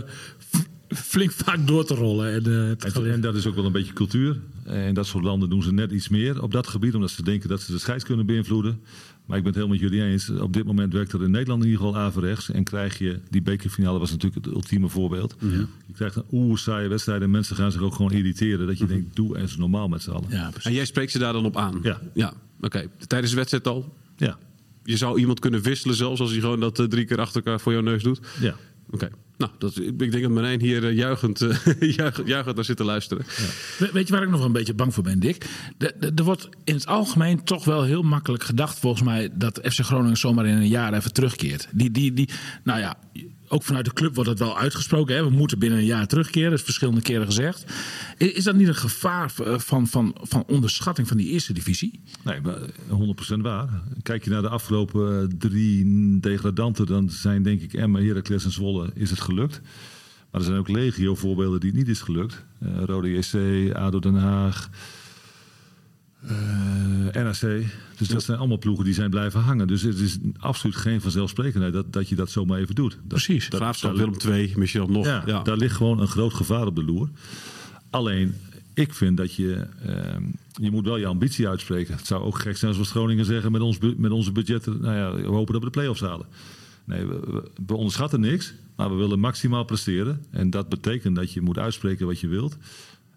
flink 0.89 1.31
vaak 1.33 1.67
door 1.67 1.85
te 1.85 1.95
rollen. 1.95 2.45
Eh, 2.45 2.71
En, 2.97 3.13
en 3.13 3.21
dat 3.21 3.35
is 3.35 3.47
ook 3.47 3.55
wel 3.55 3.65
een 3.65 3.73
beetje 3.73 3.93
cultuur. 3.93 4.41
En 4.65 4.95
dat 4.95 5.07
soort 5.07 5.25
landen 5.25 5.49
doen 5.51 5.63
ze 5.63 5.73
net 5.73 5.91
iets 5.91 6.09
meer 6.09 6.43
op 6.43 6.53
dat 6.53 6.67
gebied, 6.67 6.95
omdat 6.95 7.11
ze 7.11 7.23
denken 7.23 7.49
dat 7.49 7.61
ze 7.61 7.73
de 7.73 7.79
scheids 7.79 8.05
kunnen 8.05 8.27
beïnvloeden. 8.27 8.81
Maar 9.27 9.37
ik 9.37 9.43
ben 9.45 9.53
het 9.53 9.63
helemaal 9.63 9.81
met 9.83 9.91
jullie 9.91 10.11
eens. 10.13 10.31
Op 10.31 10.53
dit 10.53 10.65
moment 10.65 10.93
werkt 10.93 11.13
er 11.13 11.23
in 11.23 11.31
Nederland 11.31 11.63
in 11.65 11.69
ieder 11.71 11.85
geval 11.87 12.01
averechts. 12.01 12.51
En 12.51 12.65
krijg 12.65 12.99
je, 12.99 13.21
die 13.31 13.43
bekerfinale 13.43 13.99
was 13.99 14.11
natuurlijk 14.11 14.45
het 14.45 14.55
ultieme 14.55 14.89
voorbeeld. 14.89 15.37
Je 15.87 15.93
krijgt 15.95 16.17
een 16.17 16.25
oer 16.33 16.59
saaie 16.59 16.89
wedstrijd 16.89 17.23
en 17.23 17.31
mensen 17.31 17.57
gaan 17.57 17.73
zich 17.73 17.81
ook 17.81 17.95
gewoon 17.95 18.13
irriteren. 18.13 18.67
Dat 18.67 18.79
je 18.79 18.87
denkt, 18.87 19.17
doe 19.17 19.39
eens 19.39 19.57
normaal 19.57 19.89
met 19.89 20.03
z'n 20.03 20.11
allen. 20.11 20.31
ja. 20.31 20.51
En 20.63 20.73
jij 20.73 20.85
spreekt 20.85 21.13
ze 21.13 21.19
daar 21.19 21.33
dan 21.33 21.45
op 21.45 21.57
aan? 21.57 21.79
Ja. 21.83 22.01
ja. 22.15 22.33
Oké. 22.61 22.87
Tijdens 23.07 23.31
de 23.31 23.37
wedstrijd 23.37 23.67
al? 23.67 23.97
Ja, 24.17 24.39
Je 24.85 24.97
zou 24.97 25.19
iemand 25.19 25.41
kunnen 25.41 25.61
wisselen 25.63 25.97
zelfs 25.97 26.21
als 26.21 26.31
hij 26.31 26.41
gewoon 26.41 26.61
dat 26.61 26.79
eh, 26.79 26.87
drie 26.87 27.05
keer 27.05 27.21
achter 27.21 27.37
elkaar 27.43 27.61
voor 27.61 27.73
jouw 27.73 27.83
neus 27.83 28.03
doet? 28.03 28.21
Oké. 28.95 29.05
ja. 29.05 29.11
Nou, 29.39 29.53
dat, 29.59 29.77
ik 29.77 29.99
denk 30.11 30.23
dat 30.23 30.31
Marijn 30.31 30.61
hier 30.61 30.85
eh, 30.87 30.97
juichend, 30.97 31.41
eh, 31.41 31.91
juichend, 32.27 32.57
naar 32.57 32.65
zit 32.65 32.77
te 32.77 32.85
luisteren. 32.85 33.25
We- 33.79 33.91
Weet 33.93 34.07
je 34.09 34.13
waar 34.15 34.23
ik 34.23 34.31
nog 34.31 34.45
een 34.45 34.53
beetje 34.53 34.75
bang 34.75 34.95
voor 34.95 35.03
ben, 35.03 35.21
Dick? 35.21 35.47
Er 36.17 36.25
wordt 36.25 36.49
in 36.65 36.75
het 36.75 36.87
algemeen 36.87 37.45
toch 37.45 37.65
wel 37.65 37.83
heel 37.83 38.03
makkelijk 38.03 38.43
gedacht, 38.43 38.79
volgens 38.79 39.03
mij, 39.03 39.31
dat 39.35 39.61
FC 39.63 39.81
Groningen 39.81 40.17
zomaar 40.17 40.47
in 40.47 40.57
een 40.57 40.69
jaar 40.69 40.93
even 40.95 41.13
terugkeert. 41.13 41.69
Die, 41.73 41.91
die, 41.91 42.13
die, 42.13 42.29
nou 42.65 42.81
ja, 42.81 42.97
ook 43.55 43.62
vanuit 43.62 43.85
de 43.85 43.93
club 43.93 44.14
wordt 44.14 44.31
het 44.31 44.38
wel 44.38 44.59
uitgesproken. 44.59 45.14
Hè? 45.17 45.25
We 45.25 45.31
moeten 45.31 45.59
binnen 45.59 45.79
een 45.79 45.85
jaar 45.85 46.07
terugkeren, 46.07 46.51
dat 46.51 46.59
is 46.59 46.64
verschillende 46.64 47.01
keren 47.01 47.27
gezegd. 47.27 47.64
Is 48.17 48.45
dat 48.45 48.55
niet 48.55 48.69
een 48.69 48.75
gevaar 48.75 49.33
eh, 49.45 49.59
van, 49.59 49.87
van, 49.87 50.14
van 50.21 50.45
onderschatting 50.47 51.09
van 51.09 51.17
die 51.17 51.31
eerste 51.31 51.53
divisie? 51.53 52.01
Nee, 52.23 52.40
maar 52.40 52.59
100% 53.37 53.40
waar. 53.40 53.69
Kijk 54.03 54.25
je 54.25 54.31
naar 54.31 54.43
de 54.43 54.49
afgelopen 54.49 55.21
eh, 55.21 55.37
drie 55.38 56.21
degradanten, 56.21 56.87
dan 56.87 57.11
zijn 57.11 57.43
denk 57.43 57.61
ik 57.61 57.73
Emma, 57.73 58.01
Heracles 58.01 58.45
en 58.45 58.51
Zwolle 58.51 58.90
is 58.95 59.11
het 59.11 59.21
gelukt. 59.21 59.61
Maar 60.31 60.40
er 60.40 60.47
zijn 60.47 60.59
ook 60.59 60.69
legio 60.69 61.14
voorbeelden 61.14 61.61
die 61.61 61.71
het 61.71 61.79
niet 61.79 61.88
is 61.88 62.01
gelukt. 62.01 62.45
Eh, 62.59 62.83
Rode 62.85 63.11
JC, 63.11 63.75
ADO 63.75 63.99
Den 63.99 64.14
Haag, 64.14 64.69
eh, 64.71 64.79
NAC. 67.13 67.65
Dus 67.99 68.09
dat 68.09 68.23
zijn 68.23 68.39
allemaal 68.39 68.59
ploegen 68.59 68.85
die 68.85 68.95
zijn 68.95 69.11
blijven 69.11 69.41
hangen. 69.41 69.67
Dus 69.67 69.83
het 69.83 69.99
is 69.99 70.19
absoluut 70.39 70.77
geen 70.77 71.01
vanzelfsprekendheid 71.01 71.73
dat, 71.73 71.93
dat 71.93 72.09
je 72.09 72.15
dat 72.15 72.31
zomaar 72.31 72.59
even 72.59 72.75
doet. 72.75 72.91
Dat, 72.93 73.09
Precies. 73.09 73.49
dat- 73.51 73.61
Graafschap, 73.61 73.97
Willem 73.97 74.15
II, 74.29 74.53
misschien 74.57 74.93
nog. 74.93 75.05
ja, 75.07 75.23
Ja, 75.27 75.43
daar 75.43 75.57
ligt 75.57 75.77
gewoon 75.77 76.01
een 76.01 76.09
groot 76.09 76.35
gevaar 76.35 76.67
op 76.67 76.75
de 76.77 76.85
loer. 76.85 77.09
Alleen, 77.91 78.35
ik 78.75 78.95
vind 78.95 79.17
dat 79.17 79.35
je... 79.35 79.67
ehm, 79.87 80.23
je 80.61 80.71
moet 80.71 80.85
wel 80.85 80.97
je 80.97 81.07
ambitie 81.07 81.49
uitspreken. 81.49 81.95
Het 81.97 82.07
zou 82.07 82.23
ook 82.23 82.39
gek 82.39 82.57
zijn 82.57 82.71
als 82.71 82.81
we 82.81 82.87
Groningen 82.87 83.25
zeggen... 83.25 83.53
met, 83.53 83.61
ons, 83.61 83.79
met 83.97 84.11
onze 84.11 84.33
budgetten, 84.33 84.81
nou 84.81 84.97
ja, 84.97 85.23
we 85.23 85.29
hopen 85.29 85.53
dat 85.53 85.63
we 85.63 85.69
de 85.71 85.79
play-offs 85.79 86.01
halen. 86.01 86.27
Nee, 86.85 87.07
we, 87.07 87.21
we- 87.27 87.51
we 87.67 87.75
onderschatten 87.75 88.21
niks, 88.21 88.55
maar 88.77 88.91
we 88.91 88.95
willen 88.97 89.21
maximaal 89.21 89.65
presteren. 89.65 90.21
En 90.31 90.51
dat 90.51 90.69
betekent 90.69 91.17
dat 91.17 91.33
je 91.33 91.41
moet 91.41 91.59
uitspreken 91.59 92.07
wat 92.07 92.21
je 92.21 92.29
wilt. 92.29 92.57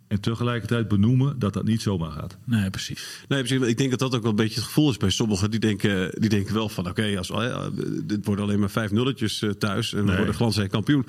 En 0.07 0.19
tegelijkertijd 0.21 0.87
benoemen 0.87 1.39
dat 1.39 1.53
dat 1.53 1.63
niet 1.63 1.81
zomaar 1.81 2.11
gaat. 2.11 2.37
Nee, 2.43 2.69
precies. 2.69 3.23
Nee, 3.27 3.43
precies, 3.43 3.67
ik 3.67 3.77
denk 3.77 3.89
dat 3.89 3.99
dat 3.99 4.15
ook 4.15 4.21
wel 4.21 4.29
een 4.29 4.35
beetje 4.37 4.55
het 4.55 4.63
gevoel 4.63 4.89
is 4.89 4.97
bij 4.97 5.09
sommigen. 5.09 5.51
Die 5.51 5.59
denken, 5.59 6.11
die 6.21 6.29
denken 6.29 6.53
wel 6.53 6.69
van, 6.69 6.87
oké, 6.89 7.17
als 7.17 7.29
eh, 7.29 7.65
dit 8.03 8.25
worden 8.25 8.45
alleen 8.45 8.59
maar 8.59 8.69
vijf 8.69 8.91
nulletjes 8.91 9.41
eh, 9.41 9.49
thuis... 9.49 9.93
en 9.93 9.99
we 9.99 10.05
Nee. 10.07 10.15
worden 10.17 10.33
glansrijk 10.35 10.71
kampioen. 10.71 11.05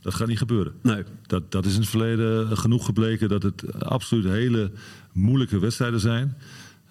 Dat 0.00 0.14
gaat 0.14 0.28
niet 0.28 0.38
gebeuren. 0.38 0.72
Nee. 0.82 1.02
Dat, 1.26 1.52
dat 1.52 1.64
is 1.66 1.74
in 1.74 1.80
het 1.80 1.88
verleden 1.88 2.56
genoeg 2.56 2.84
gebleken 2.84 3.28
dat 3.28 3.42
het 3.42 3.82
absoluut 3.84 4.24
hele 4.24 4.70
moeilijke 5.12 5.58
wedstrijden 5.58 6.00
zijn. 6.00 6.36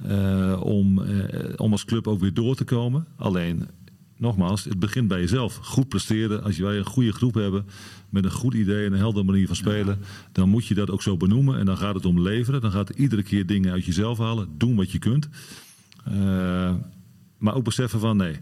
eh, 0.07 0.61
om, 0.63 1.01
eh, 1.03 1.49
om 1.55 1.71
als 1.71 1.85
club 1.85 2.07
ook 2.07 2.19
weer 2.19 2.33
door 2.33 2.55
te 2.55 2.63
komen. 2.63 3.05
Alleen, 3.15 3.67
nogmaals, 4.17 4.63
het 4.63 4.79
begint 4.79 5.07
bij 5.07 5.19
jezelf. 5.19 5.55
Goed 5.55 5.87
presteren. 5.87 6.43
Als 6.43 6.57
wij 6.57 6.77
een 6.77 6.85
goede 6.85 7.13
groep 7.13 7.33
hebben 7.33 7.65
met 8.09 8.25
een 8.25 8.31
goed 8.31 8.53
idee 8.53 8.85
en 8.85 8.93
een 8.93 8.99
heldere 8.99 9.25
manier 9.25 9.47
van 9.47 9.55
spelen, 9.55 9.99
dan 10.31 10.49
moet 10.49 10.65
je 10.65 10.73
dat 10.73 10.89
ook 10.89 11.01
zo 11.01 11.17
benoemen. 11.17 11.59
En 11.59 11.65
dan 11.65 11.77
gaat 11.77 11.95
het 11.95 12.05
om 12.05 12.21
leveren. 12.21 12.61
Dan 12.61 12.71
gaat 12.71 12.89
iedere 12.89 13.23
keer 13.23 13.45
dingen 13.45 13.71
uit 13.71 13.85
jezelf 13.85 14.17
halen. 14.17 14.47
Doen 14.57 14.75
wat 14.75 14.91
je 14.91 14.99
kunt. 14.99 15.29
Eh, 16.05 16.73
maar 17.37 17.55
ook 17.55 17.63
beseffen 17.63 17.99
van 17.99 18.17
nee. 18.17 18.35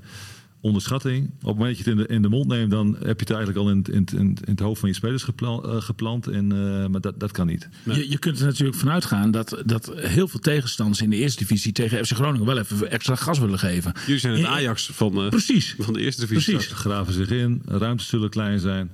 Onderschatting. 0.65 1.25
Op 1.25 1.33
het 1.47 1.57
moment 1.57 1.75
dat 1.77 1.85
je 1.85 1.89
het 1.91 1.99
in 1.99 2.05
de, 2.07 2.13
in 2.13 2.21
de 2.21 2.29
mond 2.29 2.47
neemt, 2.47 2.71
dan 2.71 2.87
heb 2.99 3.19
je 3.19 3.25
het 3.25 3.29
eigenlijk 3.29 3.57
al 3.59 3.69
in, 3.69 3.77
het- 3.77 3.87
in, 3.87 4.05
in, 4.19 4.29
het- 4.29 4.39
in 4.45 4.51
het 4.51 4.59
hoofd 4.59 4.79
van 4.79 4.89
je 4.89 4.95
spelers 4.95 5.23
gepla- 5.23 5.59
eh, 5.61 5.81
geplant. 5.81 6.27
En, 6.27 6.51
eh, 6.51 6.87
maar 6.87 7.01
dat, 7.01 7.19
dat 7.19 7.31
kan 7.31 7.47
niet. 7.47 7.69
Je, 7.83 8.09
je 8.09 8.17
kunt 8.17 8.39
er 8.39 8.45
natuurlijk 8.45 8.77
vanuit 8.77 9.05
gaan 9.05 9.31
dat, 9.31 9.61
dat 9.65 9.91
heel 9.95 10.27
veel 10.27 10.39
tegenstanders 10.39 11.01
in 11.01 11.09
de 11.09 11.15
eerste 11.15 11.39
divisie 11.39 11.71
tegen 11.71 12.05
FC 12.05 12.11
Groningen 12.13 12.45
wel 12.45 12.57
even 12.57 12.91
extra 12.91 13.15
gas 13.15 13.39
willen 13.39 13.59
geven. 13.59 13.93
Jullie 14.05 14.19
zijn 14.21 14.33
het 14.37 14.45
Ajax 14.45 14.89
van, 14.93 15.21
eh, 15.21 15.29
Precies. 15.29 15.75
van 15.79 15.93
de 15.93 15.99
eerste 16.01 16.21
divisie. 16.21 16.53
Precies. 16.53 16.69
Ze 16.71 16.75
graven 16.75 17.13
zich 17.13 17.29
in, 17.29 17.61
ruimtes 17.65 18.07
zullen 18.07 18.29
klein 18.29 18.59
zijn. 18.59 18.91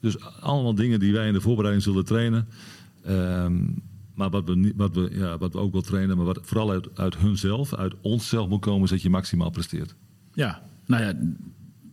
Dus 0.00 0.16
allemaal 0.40 0.74
dingen 0.74 1.00
die 1.00 1.12
wij 1.12 1.26
in 1.26 1.32
de 1.32 1.40
voorbereiding 1.40 1.84
zullen 1.84 2.04
trainen. 2.04 2.48
Ehm, 3.04 3.54
maar 4.14 4.30
wat 4.30 4.44
we, 4.44 4.72
wat, 4.76 4.94
we, 4.94 5.08
ja, 5.12 5.38
wat 5.38 5.52
we 5.52 5.58
ook 5.58 5.72
wel 5.72 5.82
trainen, 5.82 6.16
maar 6.16 6.26
wat 6.26 6.40
vooral 6.42 6.70
uit, 6.70 6.88
uit 6.98 7.16
hunzelf, 7.16 7.74
uit 7.74 7.94
onszelf 8.00 8.48
moet 8.48 8.60
komen, 8.60 8.82
is 8.84 8.90
dat 8.90 9.02
je 9.02 9.10
maximaal 9.10 9.50
presteert. 9.50 9.94
Ja, 10.34 10.62
nou 10.86 11.02
ja, 11.02 11.12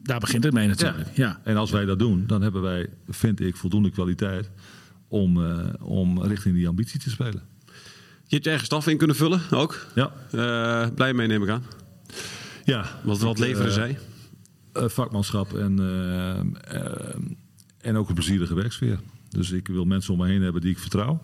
daar 0.03 0.19
begint 0.19 0.43
het 0.43 0.53
mee 0.53 0.67
natuurlijk. 0.67 1.15
Ja. 1.15 1.39
En 1.43 1.55
als 1.57 1.71
wij 1.71 1.85
dat 1.85 1.99
doen, 1.99 2.23
dan 2.27 2.41
hebben 2.41 2.61
wij, 2.61 2.89
vind 3.07 3.39
ik, 3.39 3.55
voldoende 3.55 3.89
kwaliteit 3.89 4.49
om, 5.07 5.45
eh, 5.45 5.67
om 5.79 6.21
richting 6.23 6.55
die 6.55 6.67
ambitie 6.67 6.99
te 6.99 7.09
spelen. 7.09 7.41
Je 8.25 8.35
hebt 8.35 8.43
je 8.43 8.49
eigen 8.49 8.65
staf 8.65 8.87
in 8.87 8.97
kunnen 8.97 9.15
vullen, 9.15 9.41
ook. 9.51 9.87
Ja, 9.95 10.11
Eh, 10.31 10.87
blij 10.95 11.13
mee, 11.13 11.27
neem 11.27 11.43
ik 11.43 11.49
aan. 11.49 11.63
ja. 12.63 12.85
Wat, 13.03 13.19
wat 13.19 13.39
leveren 13.39 13.67
Eh, 13.67 13.73
zij? 13.73 13.97
eh, 14.73 14.87
vakmanschap 14.87 15.53
en, 15.53 15.79
en 17.81 17.95
ook 17.95 18.09
een 18.09 18.15
plezierige 18.15 18.53
werksfeer. 18.53 18.99
Dus 19.29 19.51
ik 19.51 19.67
wil 19.67 19.85
mensen 19.85 20.13
om 20.13 20.19
me 20.19 20.27
heen 20.27 20.41
hebben 20.41 20.61
die 20.61 20.71
ik 20.71 20.79
vertrouw. 20.79 21.21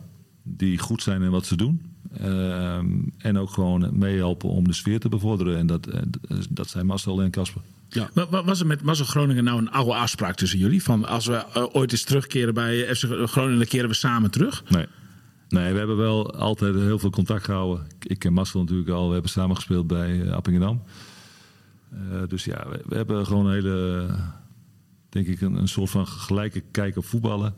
Die 0.48 0.78
goed 0.78 1.02
zijn 1.04 1.22
in 1.22 1.30
wat 1.32 1.46
ze 1.46 1.56
doen. 1.58 1.82
Eh, 2.18 2.78
en 3.18 3.38
ook 3.38 3.50
gewoon 3.50 3.90
meehelpen 3.98 4.50
om 4.50 4.68
de 4.68 4.74
sfeer 4.74 5.00
te 5.00 5.10
bevorderen. 5.10 5.58
En 5.58 5.68
dat, 5.68 5.88
eh, 5.88 6.02
dat 6.50 6.70
zijn 6.70 6.86
Marcel 6.86 7.22
en 7.22 7.32
Casper. 7.32 7.62
Ja. 7.90 8.10
Wa- 8.14 8.30
wa- 8.30 8.44
Was 8.44 8.60
er 8.60 8.66
met 8.68 8.82
Mazzel 8.82 9.06
Groningen 9.06 9.44
nou 9.44 9.58
een 9.60 9.72
oude 9.72 9.94
afspraak 9.96 10.36
tussen 10.36 10.60
jullie? 10.60 10.84
Van 10.84 11.06
als 11.06 11.26
we 11.26 11.36
eh, 11.36 11.66
ooit 11.72 11.92
eens 11.92 12.04
terugkeren 12.04 12.54
bij 12.54 12.96
FC 12.96 13.04
Groningen, 13.30 13.58
dan 13.58 13.68
keren 13.68 13.90
we 13.90 13.96
samen 13.96 14.32
terug? 14.32 14.64
Nee. 14.70 14.86
Nee, 15.50 15.72
we 15.72 15.78
hebben 15.78 15.98
wel 15.98 16.36
altijd 16.36 16.76
heel 16.76 17.00
veel 17.00 17.10
contact 17.10 17.44
gehouden. 17.46 17.88
Ik- 18.00 18.20
ken 18.20 18.34
Marcel 18.34 18.60
natuurlijk 18.60 18.90
al. 18.90 19.08
We 19.08 19.14
hebben 19.14 19.32
samen 19.32 19.56
gespeeld 19.56 19.88
bij 19.88 20.22
eh, 20.22 20.32
Appingedam. 20.32 20.84
Eh, 21.92 21.98
dus 22.28 22.46
ja, 22.46 22.66
we, 22.70 22.82
we 22.88 22.96
hebben 22.96 23.26
gewoon 23.26 23.46
een 23.46 23.54
hele, 23.54 24.08
denk 25.10 25.28
ik, 25.28 25.42
een, 25.42 25.56
een 25.56 25.68
soort 25.68 25.90
van 25.90 26.08
gelijke 26.08 26.64
kijk 26.72 26.98
op 26.98 27.06
voetballen. 27.06 27.54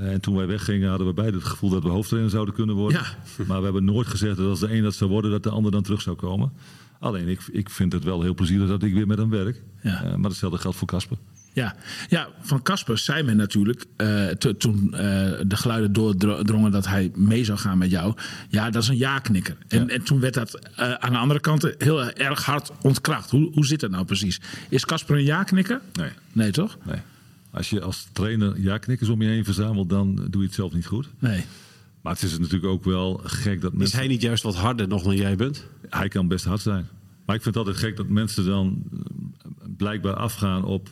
Eh, 0.00 0.12
en 0.12 0.20
toen 0.20 0.36
wij 0.36 0.46
weggingen 0.46 0.88
hadden 0.88 1.06
we 1.06 1.12
beide 1.12 1.36
het 1.36 1.46
gevoel 1.46 1.70
dat 1.70 1.82
we 1.82 1.88
hoofdtrainer 1.88 2.30
zouden 2.30 2.54
kunnen 2.54 2.74
worden. 2.74 3.00
Ja. 3.00 3.44
Maar 3.48 3.58
we 3.58 3.64
hebben 3.64 3.84
nooit 3.84 4.06
gezegd 4.06 4.36
dat 4.36 4.46
als 4.48 4.60
de 4.60 4.74
een 4.76 4.82
dat 4.82 4.94
zou 4.94 5.10
worden, 5.10 5.30
dat 5.30 5.42
de 5.42 5.50
ander 5.50 5.72
dan 5.72 5.82
terug 5.82 6.02
zou 6.02 6.16
komen. 6.16 6.52
Alleen 7.00 7.28
ik, 7.28 7.40
ik 7.52 7.70
vind 7.70 7.92
het 7.92 8.04
wel 8.04 8.22
heel 8.22 8.34
plezierig 8.34 8.68
dat 8.68 8.82
ik 8.82 8.94
weer 8.94 9.06
met 9.06 9.18
hem 9.18 9.30
werk. 9.30 9.62
Ja. 9.82 10.02
Eh, 10.04 10.14
maar 10.14 10.30
hetzelfde 10.30 10.58
geldt 10.58 10.76
voor 10.76 10.86
Casper. 10.88 11.16
Ja, 11.52 11.74
ja 12.08 12.28
van 12.40 12.62
Casper 12.62 12.98
zei 12.98 13.22
men 13.22 13.36
natuurlijk 13.36 13.84
eh, 13.96 14.26
to- 14.26 14.56
toen 14.56 14.88
de 14.90 15.56
geluiden 15.56 15.92
doordrongen 15.92 16.70
dat 16.70 16.86
hij 16.86 17.10
mee 17.14 17.44
zou 17.44 17.58
gaan 17.58 17.78
met 17.78 17.90
jou. 17.90 18.14
Ja, 18.48 18.70
dat 18.70 18.82
is 18.82 18.88
een 18.88 18.96
ja-knikker. 18.96 19.56
En, 19.68 19.80
Ja. 19.80 19.86
en 19.86 20.02
toen 20.02 20.20
werd 20.20 20.34
dat 20.34 20.76
aan 21.00 21.12
de 21.12 21.18
andere 21.18 21.40
kant 21.40 21.74
heel 21.78 22.04
erg 22.12 22.44
hard 22.44 22.70
ontkracht. 22.82 23.30
Hoe, 23.30 23.50
hoe 23.52 23.66
zit 23.66 23.80
dat 23.80 23.90
nou 23.90 24.04
precies? 24.04 24.40
Is 24.68 24.84
Casper 24.84 25.16
een 25.16 25.24
ja-knikker? 25.24 25.80
Nee. 25.92 26.10
Nee, 26.32 26.50
toch? 26.50 26.76
Nee. 26.84 26.98
Als 27.54 27.70
je 27.70 27.80
als 27.80 28.08
trainer 28.12 28.60
ja-knikkers 28.60 29.10
om 29.10 29.22
je 29.22 29.28
heen 29.28 29.44
verzamelt, 29.44 29.88
dan 29.88 30.14
doe 30.14 30.40
je 30.40 30.46
het 30.46 30.54
zelf 30.54 30.72
niet 30.72 30.86
goed. 30.86 31.08
Nee. 31.18 31.44
Maar 32.02 32.12
het 32.12 32.22
is 32.22 32.38
natuurlijk 32.38 32.72
ook 32.72 32.84
wel 32.84 33.20
gek 33.24 33.60
dat 33.60 33.72
Is 33.72 33.78
mensen... 33.78 33.98
hij 33.98 34.08
niet 34.08 34.22
juist 34.22 34.42
wat 34.42 34.54
harder 34.54 34.88
nog 34.88 35.02
dan 35.02 35.16
jij 35.16 35.36
bent? 35.36 35.66
Hij 35.88 36.08
kan 36.08 36.28
best 36.28 36.44
hard 36.44 36.60
zijn. 36.60 36.86
Maar 37.24 37.36
ik 37.36 37.42
vind 37.42 37.54
het 37.54 37.66
altijd 37.66 37.84
gek 37.84 37.96
dat 37.96 38.08
mensen 38.08 38.44
dan 38.44 38.82
eh, 38.92 38.98
blijkbaar 39.76 40.14
afgaan 40.14 40.64
op, 40.64 40.88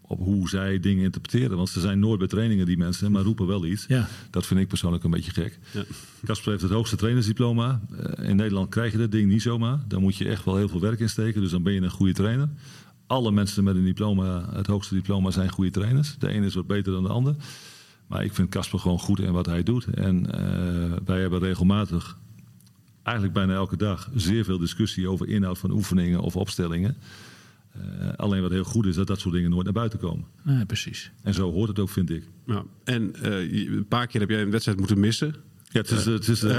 op 0.00 0.18
hoe 0.18 0.48
zij 0.48 0.80
dingen 0.80 1.04
interpreteren. 1.04 1.56
Want 1.56 1.68
ze 1.68 1.80
zijn 1.80 1.98
nooit 1.98 2.18
bij 2.18 2.28
trainingen, 2.28 2.66
die 2.66 2.76
mensen, 2.76 3.12
maar 3.12 3.22
roepen 3.22 3.46
wel 3.46 3.66
iets. 3.66 3.84
Ja. 3.88 4.08
Dat 4.30 4.46
vind 4.46 4.60
ik 4.60 4.68
persoonlijk 4.68 5.04
een 5.04 5.10
beetje 5.10 5.32
gek. 5.32 5.58
Ja. 5.70 5.82
Casper 6.24 6.50
heeft 6.50 6.62
het 6.62 6.72
hoogste 6.72 6.96
trainersdiploma. 6.96 7.80
Eh, 7.98 8.28
in 8.28 8.36
Nederland 8.36 8.68
krijg 8.68 8.92
je 8.92 8.98
dat 8.98 9.10
ding 9.10 9.30
niet 9.30 9.42
zomaar. 9.42 9.78
Daar 9.88 10.00
moet 10.00 10.16
je 10.16 10.28
echt 10.28 10.44
wel 10.44 10.56
heel 10.56 10.68
veel 10.68 10.80
werk 10.80 11.00
in 11.00 11.08
steken. 11.08 11.40
Dus 11.40 11.50
dan 11.50 11.62
ben 11.62 11.72
je 11.72 11.80
een 11.80 11.90
goede 11.90 12.12
trainer. 12.12 12.48
Alle 13.06 13.32
mensen 13.32 13.64
met 13.64 13.76
een 13.76 13.84
diploma, 13.84 14.48
het 14.52 14.66
hoogste 14.66 14.94
diploma, 14.94 15.30
zijn 15.30 15.50
goede 15.50 15.70
trainers. 15.70 16.18
De 16.18 16.28
ene 16.28 16.46
is 16.46 16.54
wat 16.54 16.66
beter 16.66 16.92
dan 16.92 17.02
de 17.02 17.08
ander. 17.08 17.34
Maar 18.06 18.24
ik 18.24 18.34
vind 18.34 18.48
Casper 18.48 18.78
gewoon 18.78 18.98
goed 18.98 19.20
in 19.20 19.32
wat 19.32 19.46
hij 19.46 19.62
doet. 19.62 19.84
En 19.84 20.32
eh, 20.32 20.98
wij 21.04 21.20
hebben 21.20 21.38
regelmatig, 21.38 22.18
eigenlijk 23.02 23.36
bijna 23.36 23.54
elke 23.54 23.76
dag, 23.76 24.10
zeer 24.14 24.44
veel 24.44 24.58
discussie 24.58 25.08
over 25.08 25.28
inhoud 25.28 25.58
van 25.58 25.70
oefeningen 25.70 26.20
of 26.20 26.36
opstellingen. 26.36 26.96
Eh, 27.72 28.12
alleen 28.16 28.42
wat 28.42 28.50
heel 28.50 28.64
goed 28.64 28.86
is, 28.86 28.94
dat 28.94 29.06
dat 29.06 29.20
soort 29.20 29.34
dingen 29.34 29.50
nooit 29.50 29.64
naar 29.64 29.72
buiten 29.72 29.98
komen. 29.98 30.24
Nee, 30.42 30.66
precies. 30.66 31.10
En 31.22 31.34
zo 31.34 31.52
hoort 31.52 31.68
het 31.68 31.78
ook, 31.78 31.90
vind 31.90 32.10
ik. 32.10 32.28
Ja. 32.46 32.64
En 32.84 33.14
eh, 33.22 33.66
een 33.66 33.86
paar 33.88 34.06
keer 34.06 34.20
heb 34.20 34.30
jij 34.30 34.42
een 34.42 34.50
wedstrijd 34.50 34.78
moeten 34.78 35.00
missen. 35.00 35.34
Ja, 35.72 35.80
het 35.80 35.90
is, 35.90 36.04
het 36.04 36.28
is, 36.28 36.42
eh, 36.42 36.50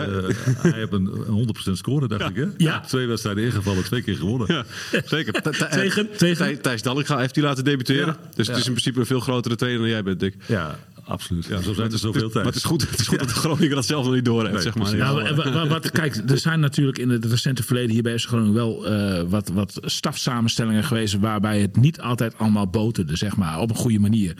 hij 0.57 0.71
heeft 0.71 0.91
een, 0.93 1.05
een 1.27 1.55
100% 1.67 1.71
score, 1.71 2.07
dacht 2.07 2.29
ik. 2.29 2.35
Hè? 2.35 2.45
Ja. 2.57 2.79
Twee 2.79 3.07
wedstrijden 3.07 3.43
ingevallen, 3.43 3.83
twee 3.83 4.01
keer 4.01 4.15
gewonnen. 4.15 4.47
Ja, 4.53 4.65
zeker. 5.05 5.33
Tegen- 5.41 6.09
eh, 6.09 6.17
tegen- 6.17 6.37
Thij- 6.37 6.55
Thijs 6.55 6.81
Dallinga 6.81 7.17
heeft 7.17 7.35
hij 7.35 7.43
laten 7.43 7.63
debuteren. 7.63 8.05
Ja. 8.05 8.29
Dus 8.35 8.47
het 8.47 8.57
is 8.57 8.65
in 8.65 8.71
principe 8.71 8.99
een 8.99 9.05
veel 9.05 9.19
grotere 9.19 9.55
trainer 9.55 9.81
dan 9.81 9.89
jij 9.91 10.03
bent, 10.03 10.19
Dick. 10.19 10.35
Ja, 10.47 10.79
absoluut. 11.05 11.45
Ja, 11.45 11.55
zo 11.61 11.61
zijn 11.63 11.75
er 11.77 11.83
Het 11.83 11.93
is- 11.93 12.01
zoveel 12.01 12.21
tijd. 12.21 12.33
Maar 12.33 12.45
het 12.45 12.55
is 12.55 12.63
goed, 12.63 12.89
het 12.89 12.99
is 12.99 13.07
goed 13.07 13.19
dat 13.19 13.27
de 13.27 13.33
Groningen 13.33 13.75
dat 13.75 13.85
zelf 13.85 14.05
nog 14.05 14.13
niet 14.13 14.25
door 14.25 14.41
heeft, 14.41 14.53
Nee, 14.53 14.61
zeg 14.61 14.75
maar. 14.75 14.95
Nou, 14.95 15.35
wa- 15.35 15.51
wa- 15.53 15.67
wat, 15.67 15.91
kijk, 15.91 16.21
er 16.29 16.37
zijn 16.37 16.59
natuurlijk 16.59 16.97
in 16.97 17.09
het 17.09 17.25
recente 17.25 17.63
verleden 17.63 17.89
hier 17.91 18.01
bij 18.03 18.19
FC 18.19 18.27
Groningen 18.27 18.53
wel 18.53 18.87
eh, 18.87 19.21
wat, 19.29 19.49
wat 19.53 19.79
stafsamenstellingen 19.81 20.83
geweest 20.83 21.19
waarbij 21.19 21.59
het 21.61 21.75
niet 21.77 21.99
altijd 22.01 22.37
allemaal 22.37 22.67
boterde, 22.67 23.15
zeg 23.15 23.35
maar, 23.35 23.59
op 23.59 23.69
een 23.69 23.75
goede 23.75 23.99
manier. 23.99 24.33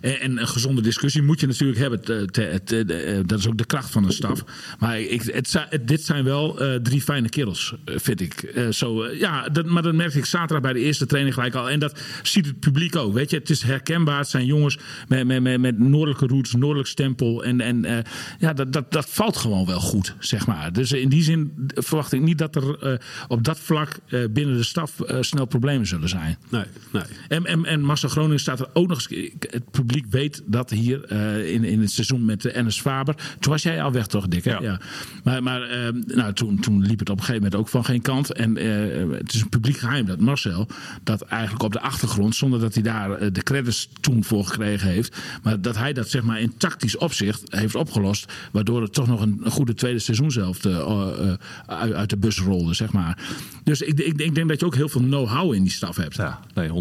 en, 0.00 0.20
en 0.20 0.40
een 0.40 0.48
gezonde 0.48 0.82
discussie 0.82 1.22
moet 1.22 1.40
je 1.40 1.46
natuurlijk 1.46 1.78
hebben. 1.78 2.00
te- 2.04 2.26
te- 2.30 2.60
te- 2.64 2.84
de- 2.84 2.94
eh, 2.94 3.18
dat 3.26 3.38
is 3.38 3.48
ook 3.48 3.58
de 3.58 3.64
kracht 3.66 3.90
van 3.90 4.04
een 4.04 4.12
staf. 4.12 4.44
Maar 4.78 5.00
ik, 5.00 5.22
het, 5.22 5.58
dit 5.84 6.02
zijn 6.04 6.24
wel 6.24 6.60
eh, 6.60 6.74
drie 6.74 7.02
fijne 7.02 7.28
kerels, 7.28 7.74
vind 7.84 8.20
ik. 8.20 8.32
Eh, 8.42 8.68
zo, 8.68 9.06
ja, 9.06 9.48
dat, 9.48 9.66
maar 9.66 9.82
dat 9.82 9.94
merkte 9.94 10.18
ik 10.18 10.24
zaterdag 10.24 10.60
bij 10.60 10.72
de 10.72 10.78
eerste 10.78 11.06
training 11.06 11.34
gelijk 11.34 11.54
al. 11.54 11.70
En 11.70 11.78
dat 11.78 12.00
ziet 12.22 12.46
het 12.46 12.60
publiek 12.60 12.96
ook. 12.96 13.12
Weet 13.14 13.30
je, 13.30 13.36
het 13.36 13.50
is 13.50 13.62
herkenbaar. 13.62 14.18
Het 14.18 14.28
zijn 14.28 14.46
jongens 14.46 14.78
met, 15.08 15.26
met, 15.26 15.42
met, 15.42 15.60
met 15.60 15.78
noordelijke 15.94 16.26
roots, 16.26 16.52
noordelijk 16.54 16.88
stempel. 16.88 17.44
En, 17.44 17.60
en 17.60 17.84
eh, 17.84 17.98
ja, 18.38 18.52
dat, 18.52 18.72
dat, 18.72 18.92
dat 18.92 19.06
valt 19.08 19.36
gewoon 19.36 19.66
wel 19.66 19.80
goed, 19.80 20.14
zeg 20.18 20.46
maar. 20.46 20.72
Dus 20.72 20.92
in 20.92 21.08
die 21.08 21.22
zin 21.22 21.52
verwacht 21.74 22.12
ik 22.12 22.20
niet 22.20 22.38
dat 22.38 22.56
er 22.56 22.78
eh, 22.78 22.98
op 23.28 23.44
dat 23.44 23.58
vlak 23.58 23.98
eh, 24.06 24.20
binnen 24.30 24.56
de 24.56 24.62
staf 24.62 25.00
eh, 25.00 25.16
snel 25.20 25.44
problemen 25.46 25.86
zullen 25.86 26.08
zijn. 26.08 26.36
Nee, 26.48 26.64
nee. 26.92 27.02
En, 27.28 27.46
en, 27.46 27.64
en 27.64 27.80
Marcel 27.80 28.08
Groningen 28.08 28.40
staat 28.40 28.60
er 28.60 28.68
ook 28.72 28.88
nog 28.88 29.08
eens. 29.10 29.32
Het 29.40 29.70
publiek 29.70 30.06
weet 30.10 30.42
dat 30.46 30.70
hier 30.70 31.04
eh, 31.04 31.52
in, 31.52 31.64
in 31.64 31.80
het 31.80 31.90
seizoen 31.90 32.24
met 32.24 32.42
de 32.42 32.50
Ennis 32.50 32.80
Faber. 32.80 33.14
Toen 33.40 33.52
was 33.52 33.62
jij 33.62 33.82
al 33.82 33.92
weg, 33.92 34.06
toch, 34.06 34.28
Dick? 34.28 34.44
hè? 34.44 34.56
Ja. 34.56 34.80
Maar, 35.24 35.42
maar 35.42 35.62
eh, 35.62 35.88
nou, 36.06 36.32
toen, 36.32 36.60
toen 36.60 36.86
liep 36.86 36.98
het 36.98 37.10
op 37.10 37.18
een 37.18 37.24
gegeven 37.24 37.42
moment 37.42 37.60
ook 37.60 37.68
van 37.68 37.84
geen 37.84 38.02
kant. 38.02 38.32
En 38.32 38.56
eh, 38.56 39.18
het 39.18 39.34
is 39.34 39.40
een 39.40 39.48
publiek 39.48 39.76
geheim 39.76 40.06
dat 40.06 40.20
Marcel 40.20 40.68
dat 41.02 41.22
eigenlijk 41.22 41.62
op 41.62 41.72
de 41.72 41.80
achtergrond, 41.80 42.34
zonder 42.36 42.60
dat 42.60 42.74
hij 42.74 42.82
daar 42.82 43.32
de 43.32 43.42
credits 43.42 43.88
toen 44.00 44.24
voor 44.24 44.44
gekregen 44.46 44.88
heeft, 44.88 45.16
maar 45.42 45.60
dat 45.60 45.76
hij 45.76 45.83
dat 45.92 46.08
zeg 46.08 46.22
maar 46.22 46.40
in 46.40 46.56
tactisch 46.56 46.96
opzicht 46.96 47.42
heeft 47.48 47.74
opgelost, 47.74 48.32
waardoor 48.52 48.82
het 48.82 48.92
toch 48.92 49.06
nog 49.06 49.20
een, 49.20 49.40
een 49.42 49.50
goede 49.50 49.74
tweede 49.74 49.98
seizoenshelft 49.98 50.66
eh, 50.66 50.78
eh, 50.78 51.34
uit, 51.66 52.10
de 52.10 52.16
bus 52.16 52.40
rolde, 52.40 52.74
zeg 52.74 52.92
maar. 52.92 53.18
Dus 53.64 53.80
ik, 53.80 54.00
ik, 54.00 54.20
ik 54.20 54.34
denk 54.34 54.48
dat 54.48 54.60
je 54.60 54.66
ook 54.66 54.74
heel 54.74 54.88
veel 54.88 55.00
know-how 55.00 55.54
in 55.54 55.62
die 55.62 55.72
staf 55.72 55.96
hebt. 55.96 56.14
Ja, 56.14 56.40
nee, 56.54 56.68
100%. 56.68 56.72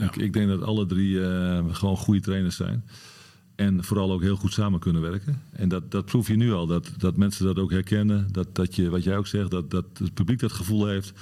Ik, 0.00 0.16
ik 0.16 0.32
denk 0.32 0.48
dat 0.48 0.62
alle 0.62 0.86
drie 0.86 1.24
eh, 1.24 1.64
gewoon 1.72 1.96
goede 1.96 2.20
trainers 2.20 2.56
zijn. 2.56 2.84
En 3.56 3.84
vooral 3.84 4.12
ook 4.12 4.22
heel 4.22 4.36
goed 4.36 4.52
samen 4.52 4.80
kunnen 4.80 5.02
werken. 5.02 5.42
En 5.52 5.68
dat, 5.68 5.90
dat 5.90 6.04
proef 6.04 6.28
je 6.28 6.36
nu 6.36 6.52
al. 6.52 6.66
Dat, 6.66 6.90
dat 6.96 7.16
mensen 7.16 7.44
dat 7.44 7.58
ook 7.58 7.70
herkennen. 7.70 8.28
Dat, 8.32 8.54
dat 8.54 8.76
je, 8.76 8.88
wat 8.90 9.04
jij 9.04 9.16
ook 9.16 9.26
zegt, 9.26 9.50
dat, 9.50 9.70
dat 9.70 9.84
het 9.98 10.14
publiek 10.14 10.40
dat 10.40 10.52
gevoel 10.52 10.86
heeft. 10.86 11.12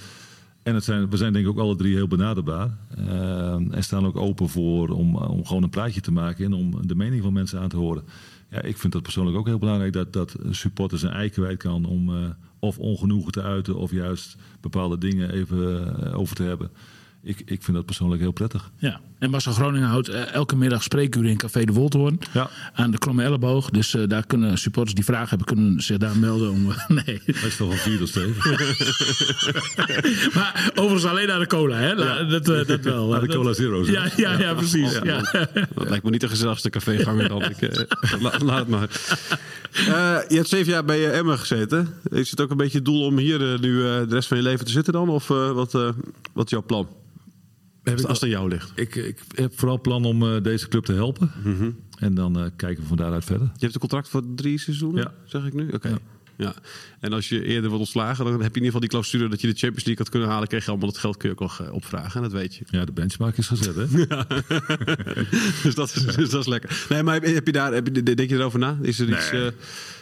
En 0.66 0.74
het 0.74 0.84
zijn, 0.84 1.10
we 1.10 1.16
zijn 1.16 1.32
denk 1.32 1.44
ik 1.44 1.50
ook 1.50 1.58
alle 1.58 1.76
drie 1.76 1.94
heel 1.94 2.08
benaderbaar. 2.08 2.70
Eh, 2.96 3.52
en 3.52 3.84
staan 3.84 4.06
ook 4.06 4.16
open 4.16 4.48
voor 4.48 4.88
om, 4.88 5.16
om 5.16 5.46
gewoon 5.46 5.62
een 5.62 5.70
praatje 5.70 6.00
te 6.00 6.12
maken. 6.12 6.44
En 6.44 6.52
om 6.52 6.86
de 6.86 6.94
mening 6.94 7.22
van 7.22 7.32
mensen 7.32 7.60
aan 7.60 7.68
te 7.68 7.76
horen. 7.76 8.04
Ja, 8.50 8.62
ik 8.62 8.76
vind 8.76 8.92
dat 8.92 9.02
persoonlijk 9.02 9.36
ook 9.36 9.46
heel 9.46 9.58
belangrijk. 9.58 9.92
Dat, 9.92 10.12
dat 10.12 10.36
een 10.38 10.54
supporter 10.54 10.98
zijn 10.98 11.12
ei 11.12 11.30
kwijt 11.30 11.58
kan 11.58 11.84
om 11.84 12.08
eh, 12.08 12.28
of 12.58 12.78
ongenoegen 12.78 13.32
te 13.32 13.42
uiten. 13.42 13.76
Of 13.76 13.90
juist 13.90 14.36
bepaalde 14.60 14.98
dingen 14.98 15.32
even 15.32 15.96
eh, 16.04 16.18
over 16.18 16.36
te 16.36 16.42
hebben. 16.42 16.70
Ik, 17.26 17.42
ik 17.46 17.62
vind 17.62 17.76
dat 17.76 17.86
persoonlijk 17.86 18.20
heel 18.20 18.32
prettig. 18.32 18.70
Ja, 18.78 19.00
en 19.18 19.30
Marcel 19.30 19.52
Groningen 19.52 19.88
houdt 19.88 20.08
eh, 20.08 20.32
elke 20.32 20.56
middag 20.56 20.82
spreekuren 20.82 21.30
in 21.30 21.36
Café 21.36 21.64
de 21.64 21.72
Wolthoorn. 21.72 22.18
Ja. 22.32 22.50
Aan 22.74 22.90
de 22.90 22.98
Kromme 22.98 23.22
Elleboog. 23.22 23.70
Dus 23.70 23.94
eh, 23.94 24.02
daar 24.08 24.26
kunnen 24.26 24.58
supporters 24.58 24.94
die 24.94 25.04
vragen 25.04 25.28
hebben, 25.28 25.46
kunnen 25.46 25.80
zich 25.82 25.96
daar 25.96 26.16
melden 26.18 26.50
om... 26.50 26.66
nee. 27.04 27.20
Meestal 27.26 27.66
van 27.68 27.76
vier 27.76 27.98
tot 27.98 28.08
zeven. 28.08 28.50
Maar 30.34 30.70
overigens 30.74 31.04
alleen 31.04 31.26
naar 31.26 31.38
de 31.38 31.46
cola, 31.46 31.76
hè? 31.76 31.94
La- 31.94 32.22
Dat, 32.22 32.48
eh, 32.48 32.66
dat 32.66 32.80
wel. 32.80 33.08
Naar 33.08 33.20
de 33.20 33.26
Dat- 33.26 33.36
Cola 33.36 33.52
Zero's? 33.52 33.88
Ja, 33.88 34.08
ja, 34.16 34.38
ja, 34.38 34.54
precies. 34.54 34.98
Ja. 35.02 35.20
Dat 35.74 35.88
lijkt 35.88 36.04
me 36.04 36.10
niet 36.10 36.20
de 36.20 36.28
gezelligste 36.28 36.70
caféganger 36.70 37.28
dan 37.28 37.42
ik. 37.42 37.62
eh, 37.62 37.84
la- 38.22 38.38
laat 38.44 38.58
het 38.58 38.68
maar. 38.68 38.88
Eh, 39.72 40.18
je 40.28 40.36
hebt 40.36 40.48
zeven 40.48 40.72
jaar 40.72 40.84
bij 40.84 41.10
eh, 41.10 41.18
Emmen 41.18 41.38
gezeten. 41.38 41.88
Is 42.10 42.30
het 42.30 42.40
ook 42.40 42.50
een 42.50 42.56
beetje 42.56 42.76
het 42.76 42.84
doel 42.86 43.04
om 43.04 43.18
hier 43.18 43.52
eh, 43.52 43.58
nu 43.60 43.78
eh, 43.78 43.84
de 43.84 44.06
rest 44.08 44.28
van 44.28 44.36
je 44.36 44.42
leven 44.42 44.64
te 44.66 44.72
zitten 44.72 44.92
dan? 44.92 45.08
Of 45.08 45.30
eh, 45.30 45.50
wat, 45.50 45.74
eh, 45.74 45.88
wat 46.32 46.44
is 46.44 46.50
jouw 46.50 46.62
plan? 46.66 46.88
Heb 47.90 47.98
ik 47.98 48.04
Als 48.04 48.20
het 48.20 48.22
aan 48.22 48.28
jou 48.28 48.48
ligt. 48.48 48.72
Ik, 48.74 48.94
ik 48.94 49.18
heb 49.34 49.58
vooral 49.58 49.80
plan 49.80 50.04
om 50.04 50.22
eh, 50.22 50.42
deze 50.42 50.68
club 50.68 50.84
te 50.84 50.92
helpen. 50.92 51.30
En 51.98 52.14
dan 52.14 52.38
eh, 52.38 52.46
kijken 52.56 52.82
we 52.82 52.88
van 52.88 52.96
daaruit 52.96 53.24
verder. 53.24 53.46
Je 53.46 53.60
hebt 53.60 53.74
een 53.74 53.80
contract 53.80 54.08
voor 54.08 54.22
drie 54.34 54.58
seizoenen, 54.58 55.02
Ja. 55.02 55.12
zeg 55.24 55.44
ik 55.46 55.52
nu? 55.54 55.70
Oké. 55.70 55.88
Ja. 55.88 55.98
Ja. 56.36 56.54
En 57.00 57.12
als 57.12 57.28
je 57.28 57.44
eerder 57.44 57.68
wordt 57.68 57.84
ontslagen, 57.84 58.24
dan 58.24 58.32
heb 58.32 58.40
je 58.40 58.46
in 58.46 58.64
ieder 58.64 58.64
geval 58.64 58.80
die 58.80 58.88
clausule 58.88 59.28
dat 59.28 59.40
je 59.40 59.46
de 59.46 59.58
Champions 59.58 59.84
League 59.84 60.04
had 60.04 60.08
kunnen 60.08 60.28
halen. 60.28 60.48
Kreeg 60.48 60.64
je 60.64 60.70
allemaal 60.70 60.88
het 60.88 60.98
geld 60.98 61.16
kun 61.16 61.28
je 61.28 61.34
ook 61.34 61.40
nog 61.40 61.60
eh, 61.60 61.72
opvragen. 61.72 62.14
En 62.14 62.22
dat 62.22 62.32
weet 62.32 62.54
je. 62.54 62.64
Ja, 62.70 62.84
de 62.84 62.92
benchmark 62.92 63.38
is 63.38 63.46
gezet, 63.46 63.74
hè? 63.74 63.86
dus, 65.62 65.74
dat 65.74 65.94
is, 65.94 66.02
dus 66.16 66.30
dat 66.30 66.40
is 66.40 66.46
lekker. 66.46 66.86
Nee, 66.88 67.02
maar 67.02 67.22
heb 67.22 67.46
je 67.46 67.52
daar, 67.52 67.72
heb 67.72 67.86
je, 67.86 68.14
denk 68.14 68.28
je 68.30 68.36
erover 68.36 68.58
na? 68.58 68.78
Is 68.82 68.98
er 68.98 69.08
iets. 69.08 69.30
eh, 69.30 69.40
nee, 69.40 69.50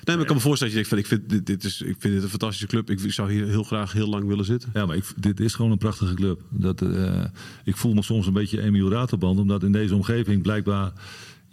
maar 0.05 0.20
ik 0.20 0.26
kan 0.26 0.37
me 0.37 0.43
voorstellen 0.43 0.74
dat 0.74 0.85
je 0.85 0.89
denkt: 0.89 0.89
van, 0.89 0.99
ik, 0.99 1.07
vind 1.07 1.28
dit, 1.28 1.47
dit 1.47 1.64
is, 1.64 1.80
ik 1.80 1.97
vind 1.99 2.14
dit 2.14 2.22
een 2.22 2.28
fantastische 2.28 2.66
club. 2.66 2.91
Ik 2.91 3.12
zou 3.12 3.32
hier 3.32 3.47
heel 3.47 3.64
graag 3.64 3.93
heel 3.93 4.09
lang 4.09 4.26
willen 4.26 4.45
zitten. 4.45 4.70
Ja, 4.74 4.87
maar 4.87 4.97
ik, 4.97 5.05
dit 5.16 5.41
is 5.41 5.55
gewoon 5.55 5.70
een 5.70 5.78
prachtige 5.78 6.14
club. 6.14 6.41
Dat, 6.49 6.82
eh, 6.82 7.24
ik 7.64 7.76
voel 7.76 7.95
me 7.95 8.03
soms 8.03 8.26
een 8.26 8.32
beetje 8.32 8.61
Emiel 8.61 8.91
Raterband, 8.91 9.39
omdat 9.39 9.62
in 9.62 9.72
deze 9.72 9.95
omgeving 9.95 10.43
blijkbaar... 10.43 10.93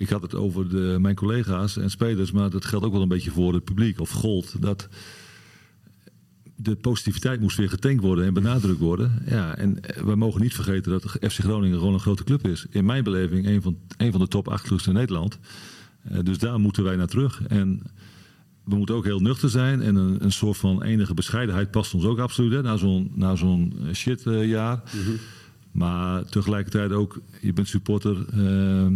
Ik 0.01 0.09
had 0.09 0.21
het 0.21 0.35
over 0.35 0.69
de, 0.69 0.97
mijn 0.99 1.15
collega's 1.15 1.77
en 1.77 1.89
spelers, 1.89 2.31
maar 2.31 2.49
dat 2.49 2.65
geldt 2.65 2.85
ook 2.85 2.91
wel 2.91 3.01
een 3.01 3.07
beetje 3.07 3.31
voor 3.31 3.53
het 3.53 3.63
publiek. 3.63 3.99
Of 3.99 4.09
gold, 4.09 4.61
dat 4.61 4.87
de 6.55 6.75
positiviteit 6.75 7.39
moest 7.39 7.57
weer 7.57 7.69
getankt 7.69 8.03
worden 8.03 8.25
en 8.25 8.33
benadrukt 8.33 8.79
worden. 8.79 9.23
Ja, 9.25 9.55
en 9.55 9.83
eh, 9.83 10.03
we 10.03 10.15
mogen 10.15 10.41
niet 10.41 10.53
vergeten 10.53 10.91
dat 10.91 11.11
FC 11.11 11.39
Groningen 11.39 11.77
gewoon 11.77 11.93
een 11.93 11.99
grote 11.99 12.23
club 12.23 12.47
is. 12.47 12.65
In 12.69 12.85
mijn 12.85 13.03
beleving 13.03 13.47
een 13.47 13.61
van, 13.61 13.77
een 13.97 14.11
van 14.11 14.19
de 14.19 14.27
top 14.27 14.47
acht 14.47 14.63
clubs 14.63 14.87
in 14.87 14.93
Nederland. 14.93 15.39
Eh, 16.03 16.19
dus 16.23 16.37
daar 16.37 16.59
moeten 16.59 16.83
wij 16.83 16.95
naar 16.95 17.07
terug. 17.07 17.41
En 17.47 17.81
we 18.63 18.75
moeten 18.75 18.95
ook 18.95 19.05
heel 19.05 19.19
nuchter 19.19 19.49
zijn. 19.49 19.81
En 19.81 19.95
een, 19.95 20.23
een 20.23 20.31
soort 20.31 20.57
van 20.57 20.83
enige 20.83 21.13
bescheidenheid 21.13 21.71
past 21.71 21.93
ons 21.93 22.05
ook 22.05 22.19
absoluut. 22.19 22.51
Hè, 22.51 22.61
na 22.61 22.77
zo'n 22.77 23.11
na 23.15 23.35
zo'n 23.35 23.73
shitjaar. 23.93 24.83
Maar 25.71 26.25
tegelijkertijd 26.25 26.91
ook, 26.91 27.21
je 27.41 27.53
bent 27.53 27.67
supporter 27.67 28.25
eh, 28.33 28.87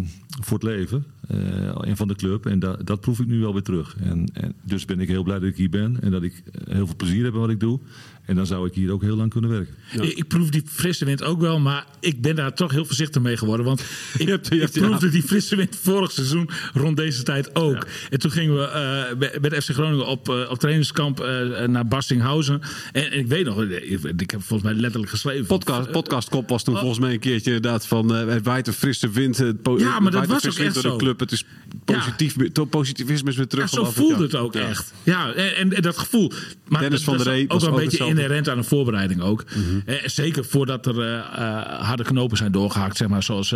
voor 0.42 0.54
het 0.58 0.64
leven. 0.64 1.06
eh, 1.28 1.88
en 1.88 1.98
van 1.98 2.08
de 2.08 2.16
club. 2.16 2.46
En 2.46 2.60
da- 2.60 2.76
dat 2.84 3.02
proef 3.02 3.20
ik 3.20 3.28
nu 3.28 3.40
wel 3.40 3.54
weer 3.54 3.62
terug. 3.62 3.96
En, 4.00 4.30
en 4.34 4.54
dus 4.64 4.86
ben 4.86 5.00
ik 5.00 5.08
heel 5.08 5.24
blij 5.24 5.40
dat 5.40 5.50
ik 5.50 5.56
hier 5.58 5.70
ben. 5.70 6.02
En 6.02 6.12
dat 6.12 6.24
ik 6.24 6.44
heel 6.70 6.86
veel 6.86 6.96
plezier 6.96 7.24
heb 7.24 7.34
in 7.34 7.40
wat 7.40 7.50
ik 7.50 7.60
doe. 7.60 7.80
En 8.26 8.36
dan 8.36 8.46
zou 8.46 8.68
ik 8.68 8.74
hier 8.74 8.92
ook 8.92 9.02
heel 9.02 9.16
lang 9.16 9.30
kunnen 9.30 9.50
werken. 9.50 9.74
Ik, 10.02 10.18
ik 10.18 10.28
proef 10.28 10.50
die 10.50 10.64
frisse 10.66 11.06
wind 11.06 11.24
ook 11.24 11.40
wel, 11.42 11.60
maar 11.60 11.86
ik 12.00 12.22
ben 12.22 12.36
daar 12.36 12.54
toch 12.54 12.72
heel 12.72 12.86
voorzichtig 12.86 13.22
mee 13.22 13.38
geworden. 13.38 13.66
Want 13.66 13.80
ik, 14.18 14.28
hebt- 14.28 14.48
je 14.48 14.56
ik 14.56 14.62
hebt- 14.62 14.80
proefde 14.80 15.06
ja. 15.06 15.12
die 15.12 15.24
frisse 15.24 15.56
wind 15.56 15.78
vorig 15.82 16.12
seizoen 16.12 16.50
rond 16.74 16.98
deze 16.98 17.24
tijd 17.24 17.56
ook. 17.56 17.88
En 18.10 18.20
toen 18.20 18.32
gingen 18.32 18.56
we 18.56 18.64
eh, 18.64 19.18
bij, 19.18 19.38
bij 19.42 19.50
de 19.50 19.62
FC 19.62 19.70
Groningen 19.70 20.06
op, 20.06 20.30
eh, 20.30 20.50
op 20.50 20.60
trainingskamp 20.60 21.20
eh, 21.20 21.64
naar 21.68 21.88
Bastinghausen. 21.88 22.62
En, 22.92 23.12
en 23.12 23.20
ik 23.20 23.28
weet 23.28 23.46
nog, 23.46 23.62
ik, 23.64 24.04
ik 24.18 24.32
heb 24.32 24.42
volgens 24.44 24.62
mij 24.72 24.74
letterlijk 24.82 25.12
geschreven. 25.12 25.46
Podcast, 25.46 25.92
podcastkop 25.92 26.50
was 26.50 26.64
toen 26.64 26.78
volgens 26.78 27.00
mij 27.00 27.14
een 27.14 27.20
keertje 27.20 27.54
inderdaad 27.54 27.88
van 27.88 28.16
eh, 28.16 28.28
het 28.28 28.46
waait 28.46 28.68
een 28.68 28.74
frisse 28.74 29.10
wind. 29.10 29.38
Het 29.38 29.58
Ja, 29.78 30.00
maar 30.00 30.12
dat 30.12 30.26
was 30.28 30.48
ook 30.48 30.54
echt 30.58 30.74
door 30.74 30.84
de 30.84 30.90
zo. 30.90 30.96
club. 30.96 31.20
Het 31.20 31.32
is 31.32 31.46
positief, 31.86 32.36
positivisme 32.70 33.30
is 33.30 33.36
weer 33.36 33.48
terug. 33.48 33.72
Ja, 33.72 33.78
zo 33.78 33.86
voelde 33.92 34.16
ja. 34.16 34.22
het 34.22 34.36
ook 34.36 34.54
Ja. 34.54 34.68
echt. 34.68 34.94
Ja, 35.04 35.34
en, 35.34 35.70
dat 35.70 35.98
gevoel. 35.98 36.32
Maar 36.68 36.82
Dennis 36.82 37.04
dat, 37.04 37.16
van 37.16 37.24
der 37.24 37.34
Ree 37.34 37.44
ook 37.44 37.52
was 37.52 37.62
wel 37.64 37.70
een 37.74 37.84
ook 37.84 37.90
beetje. 37.90 38.04
Inherent 38.18 38.50
aan 38.50 38.58
de 38.58 38.64
voorbereiding 38.64 39.22
ook. 39.22 39.44
Eh, 39.86 39.96
zeker 40.06 40.46
voordat 40.46 40.86
er 40.86 41.02
eh, 41.02 41.18
eh, 41.18 41.82
harde 41.82 42.04
knopen 42.04 42.38
zijn 42.38 42.52
doorgehakt. 42.52 42.98
Zeg 42.98 43.08
maar, 43.08 43.24
zoals 43.24 43.50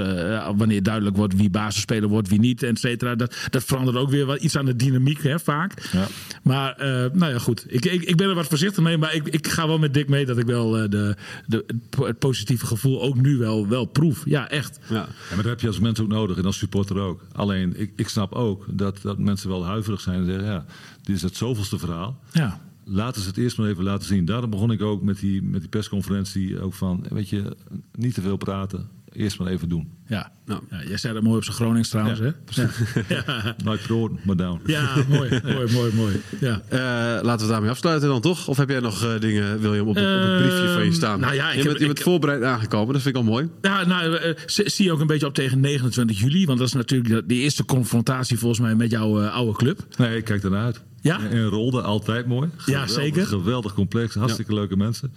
wanneer 0.55 0.83
duidelijk 0.83 1.15
wordt 1.15 1.35
wie 1.35 1.49
basisspeler 1.49 2.09
wordt, 2.09 2.27
wie 2.27 2.39
niet, 2.39 2.63
et 2.63 2.79
cetera. 2.79 3.15
Dat, 3.15 3.35
dat 3.49 3.63
verandert 3.63 3.97
ook 3.97 4.09
weer 4.09 4.25
wel 4.25 4.37
iets 4.41 4.57
aan 4.57 4.65
de 4.65 4.75
dynamiek, 4.75 5.23
hè, 5.23 5.39
vaak. 5.39 5.89
Ja. 5.91 6.07
Maar, 6.43 6.75
nou 7.13 7.31
ja, 7.31 7.39
goed. 7.39 7.65
Ik, 7.67 7.85
ik, 7.85 8.03
ik 8.03 8.15
ben 8.15 8.29
er 8.29 8.35
wat 8.35 8.47
voorzichtig 8.47 8.83
mee. 8.83 8.97
Maar 8.97 9.13
ik, 9.13 9.27
ik 9.27 9.47
ga 9.47 9.67
wel 9.67 9.79
met 9.79 9.93
Dick 9.93 10.09
mee 10.09 10.25
dat 10.25 10.37
ik 10.37 10.45
wel 10.45 10.71
de, 10.71 11.15
de, 11.45 11.63
het 11.67 11.89
po- 11.89 12.05
het 12.05 12.19
positieve 12.19 12.65
gevoel 12.65 13.01
ook 13.01 13.21
nu 13.21 13.37
wel, 13.37 13.67
wel 13.67 13.85
proef. 13.85 14.21
Ja, 14.25 14.49
echt. 14.49 14.79
Ja. 14.89 15.07
Maar 15.27 15.37
dat 15.37 15.45
heb 15.45 15.61
je 15.61 15.67
als 15.67 15.79
mens 15.79 15.99
ook 15.99 16.07
nodig 16.07 16.37
en 16.37 16.45
als 16.45 16.57
supporter 16.57 16.97
ook. 16.99 17.21
Alleen, 17.31 17.73
ik, 17.79 17.91
ik 17.95 18.07
snap 18.09 18.33
ook 18.33 18.65
dat, 18.67 18.99
dat 19.01 19.17
mensen 19.17 19.49
wel 19.49 19.65
huiverig 19.65 20.01
zijn 20.01 20.19
en 20.19 20.25
zeggen... 20.25 20.45
ja, 20.45 20.65
dit 21.03 21.15
is 21.15 21.21
het 21.21 21.35
zoveelste 21.35 21.79
verhaal. 21.79 22.19
Ja. 22.31 22.59
Laten 22.91 23.21
ze 23.21 23.27
het 23.27 23.37
eerst 23.37 23.57
maar 23.57 23.67
even 23.67 23.83
laten 23.83 24.07
zien. 24.07 24.25
Daarom 24.25 24.49
begon 24.49 24.71
ik 24.71 24.81
ook 24.81 25.01
met 25.01 25.19
die, 25.19 25.43
met 25.43 25.61
die 25.61 25.69
persconferentie 25.69 26.61
ook 26.61 26.73
van... 26.73 27.05
weet 27.09 27.29
je, 27.29 27.55
niet 27.91 28.13
te 28.13 28.21
veel 28.21 28.37
praten, 28.37 28.89
eerst 29.13 29.39
maar 29.39 29.47
even 29.47 29.69
doen. 29.69 29.97
Ja. 30.07 30.31
Nou. 30.45 30.61
ja. 30.69 30.83
Jij 30.87 30.97
zei 30.97 31.13
dat 31.13 31.23
mooi 31.23 31.37
op 31.37 31.43
zijn 31.43 31.55
Gronings 31.55 31.89
trouwens, 31.89 32.19
hè? 32.19 32.25
Ja. 32.25 32.69
Ja. 33.07 33.55
Nooit 33.63 33.87
maar 34.25 34.35
down. 34.35 34.61
Ja, 34.65 34.95
mooi, 35.09 35.41
mooi, 35.43 35.73
mooi, 35.73 35.93
mooi. 35.95 36.21
Ja. 36.39 36.61
Eh, 36.67 37.23
laten 37.23 37.45
we 37.45 37.51
daarmee 37.51 37.69
afsluiten 37.69 38.09
dan 38.09 38.21
toch? 38.21 38.47
Of 38.47 38.57
heb 38.57 38.69
jij 38.69 38.79
nog 38.79 39.03
eh, 39.03 39.19
dingen, 39.19 39.59
William, 39.59 39.87
op, 39.87 39.97
op 39.97 40.03
het 40.03 40.37
briefje 40.37 40.73
van 40.73 40.85
je 40.85 40.93
staan? 40.93 41.19
nou 41.19 41.33
ja, 41.33 41.47
ik 41.47 41.51
je 41.51 41.57
heb- 41.57 41.67
bent, 41.67 41.79
je 41.79 41.85
bent 41.85 41.97
ik- 41.97 42.03
voorbereid 42.03 42.43
aangekomen, 42.43 42.93
dat 42.93 43.01
vind 43.01 43.15
ik 43.15 43.21
al 43.21 43.27
mooi. 43.27 43.49
Ja, 43.61 43.85
nou, 43.85 44.15
eh, 44.15 44.35
zie 44.45 44.69
zie 44.69 44.85
je 44.85 44.91
ook 44.91 44.99
een 44.99 45.07
beetje 45.07 45.25
op 45.25 45.33
tegen 45.33 45.59
29 45.59 46.19
juli. 46.19 46.45
Want 46.45 46.59
dat 46.59 46.67
is 46.67 46.73
natuurlijk 46.73 47.29
de, 47.29 47.35
eerste 47.35 47.65
confrontatie 47.65 48.37
volgens 48.37 48.59
mij 48.59 48.75
met 48.75 48.91
jouw 48.91 49.21
eh, 49.21 49.33
oude 49.33 49.57
club. 49.57 49.85
Nee, 49.97 50.17
ik 50.17 50.23
kijk 50.23 50.43
ernaar 50.43 50.63
uit. 50.63 50.81
Ja? 51.01 51.19
En 51.29 51.45
Rolde 51.45 51.81
altijd 51.81 52.25
mooi. 52.25 52.49
Geweldig, 52.57 52.89
zeker. 52.89 53.25
Geweldig 53.25 53.73
complex, 53.73 54.15
hartstikke 54.15 54.53
leuke 54.53 54.77
mensen. 54.77 55.13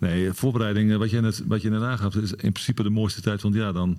Nee, 0.00 0.32
voorbereiding, 0.32 0.90
eh, 0.90 0.96
wat 0.96 1.10
je 1.10 1.20
net, 1.20 1.42
wat 1.46 1.62
je 1.62 1.70
net 1.70 1.82
aangaf, 1.82 2.14
is 2.14 2.30
in 2.32 2.52
principe 2.52 2.82
de 2.82 2.90
mooiste 2.90 3.20
tijd 3.20 3.40
van 3.40 3.50
het 3.52 3.60
jaar. 3.60 3.72
Dan 3.72 3.98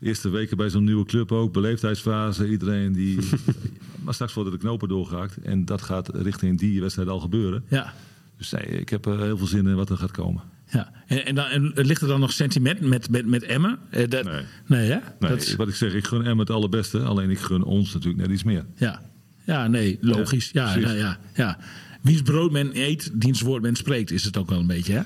eerste 0.00 0.28
weken 0.28 0.56
bij 0.56 0.70
zo'n 0.70 0.84
nieuwe 0.84 1.04
club 1.04 1.32
ook, 1.32 1.52
beleefdheidsfase, 1.52 2.48
iedereen 2.48 2.92
die... 2.92 3.18
maar 4.04 4.14
straks 4.14 4.34
worden 4.34 4.52
de 4.52 4.58
knopen 4.58 4.88
doorgehakt. 4.88 5.36
En 5.36 5.64
dat 5.64 5.82
gaat 5.82 6.08
richting 6.16 6.58
die 6.58 6.80
wedstrijd 6.80 7.08
al 7.08 7.20
gebeuren. 7.20 7.64
Ja. 7.68 7.92
Dus 8.36 8.50
nee, 8.50 8.62
ik 8.62 8.88
heb 8.88 9.06
er 9.06 9.22
heel 9.22 9.36
veel 9.38 9.46
zin 9.46 9.66
in 9.66 9.74
wat 9.74 9.90
er 9.90 9.96
gaat 9.96 10.10
komen. 10.10 10.42
Ja, 10.70 10.92
en, 11.06 11.26
en, 11.26 11.34
dan, 11.34 11.44
en 11.46 11.72
ligt 11.86 12.02
er 12.02 12.08
dan 12.08 12.20
nog 12.20 12.32
sentiment 12.32 12.80
met, 12.80 13.10
met, 13.10 13.26
met 13.26 13.42
Emmen? 13.42 13.78
Eh, 13.90 14.08
dat, 14.08 14.24
Nee. 14.24 14.42
Nee, 14.66 14.90
hè? 14.90 14.98
Nee, 15.18 15.30
Dat 15.30 15.42
is- 15.42 15.56
Wat 15.56 15.68
ik 15.68 15.74
zeg, 15.74 15.94
ik 15.94 16.04
gun 16.06 16.24
Em 16.24 16.38
het 16.38 16.50
allerbeste. 16.50 16.98
Alleen 17.02 17.30
ik 17.30 17.38
gun 17.38 17.62
ons 17.62 17.92
natuurlijk 17.94 18.22
net 18.22 18.30
iets 18.30 18.42
meer. 18.44 18.64
ja. 18.76 19.00
ja, 19.44 19.66
nee, 19.66 19.98
logisch. 20.00 20.50
Ja, 20.52 20.74
ja, 20.76 20.92
ja, 20.92 21.18
ja. 21.34 21.58
Wiens 22.00 22.22
brood 22.22 22.50
men 22.52 22.70
eet, 22.80 23.10
diens 23.20 23.40
woord 23.40 23.62
men 23.62 23.76
spreekt, 23.76 24.10
is 24.10 24.24
het 24.24 24.36
ook 24.36 24.48
wel 24.48 24.58
een 24.58 24.66
beetje, 24.66 24.92
hè? 24.92 25.02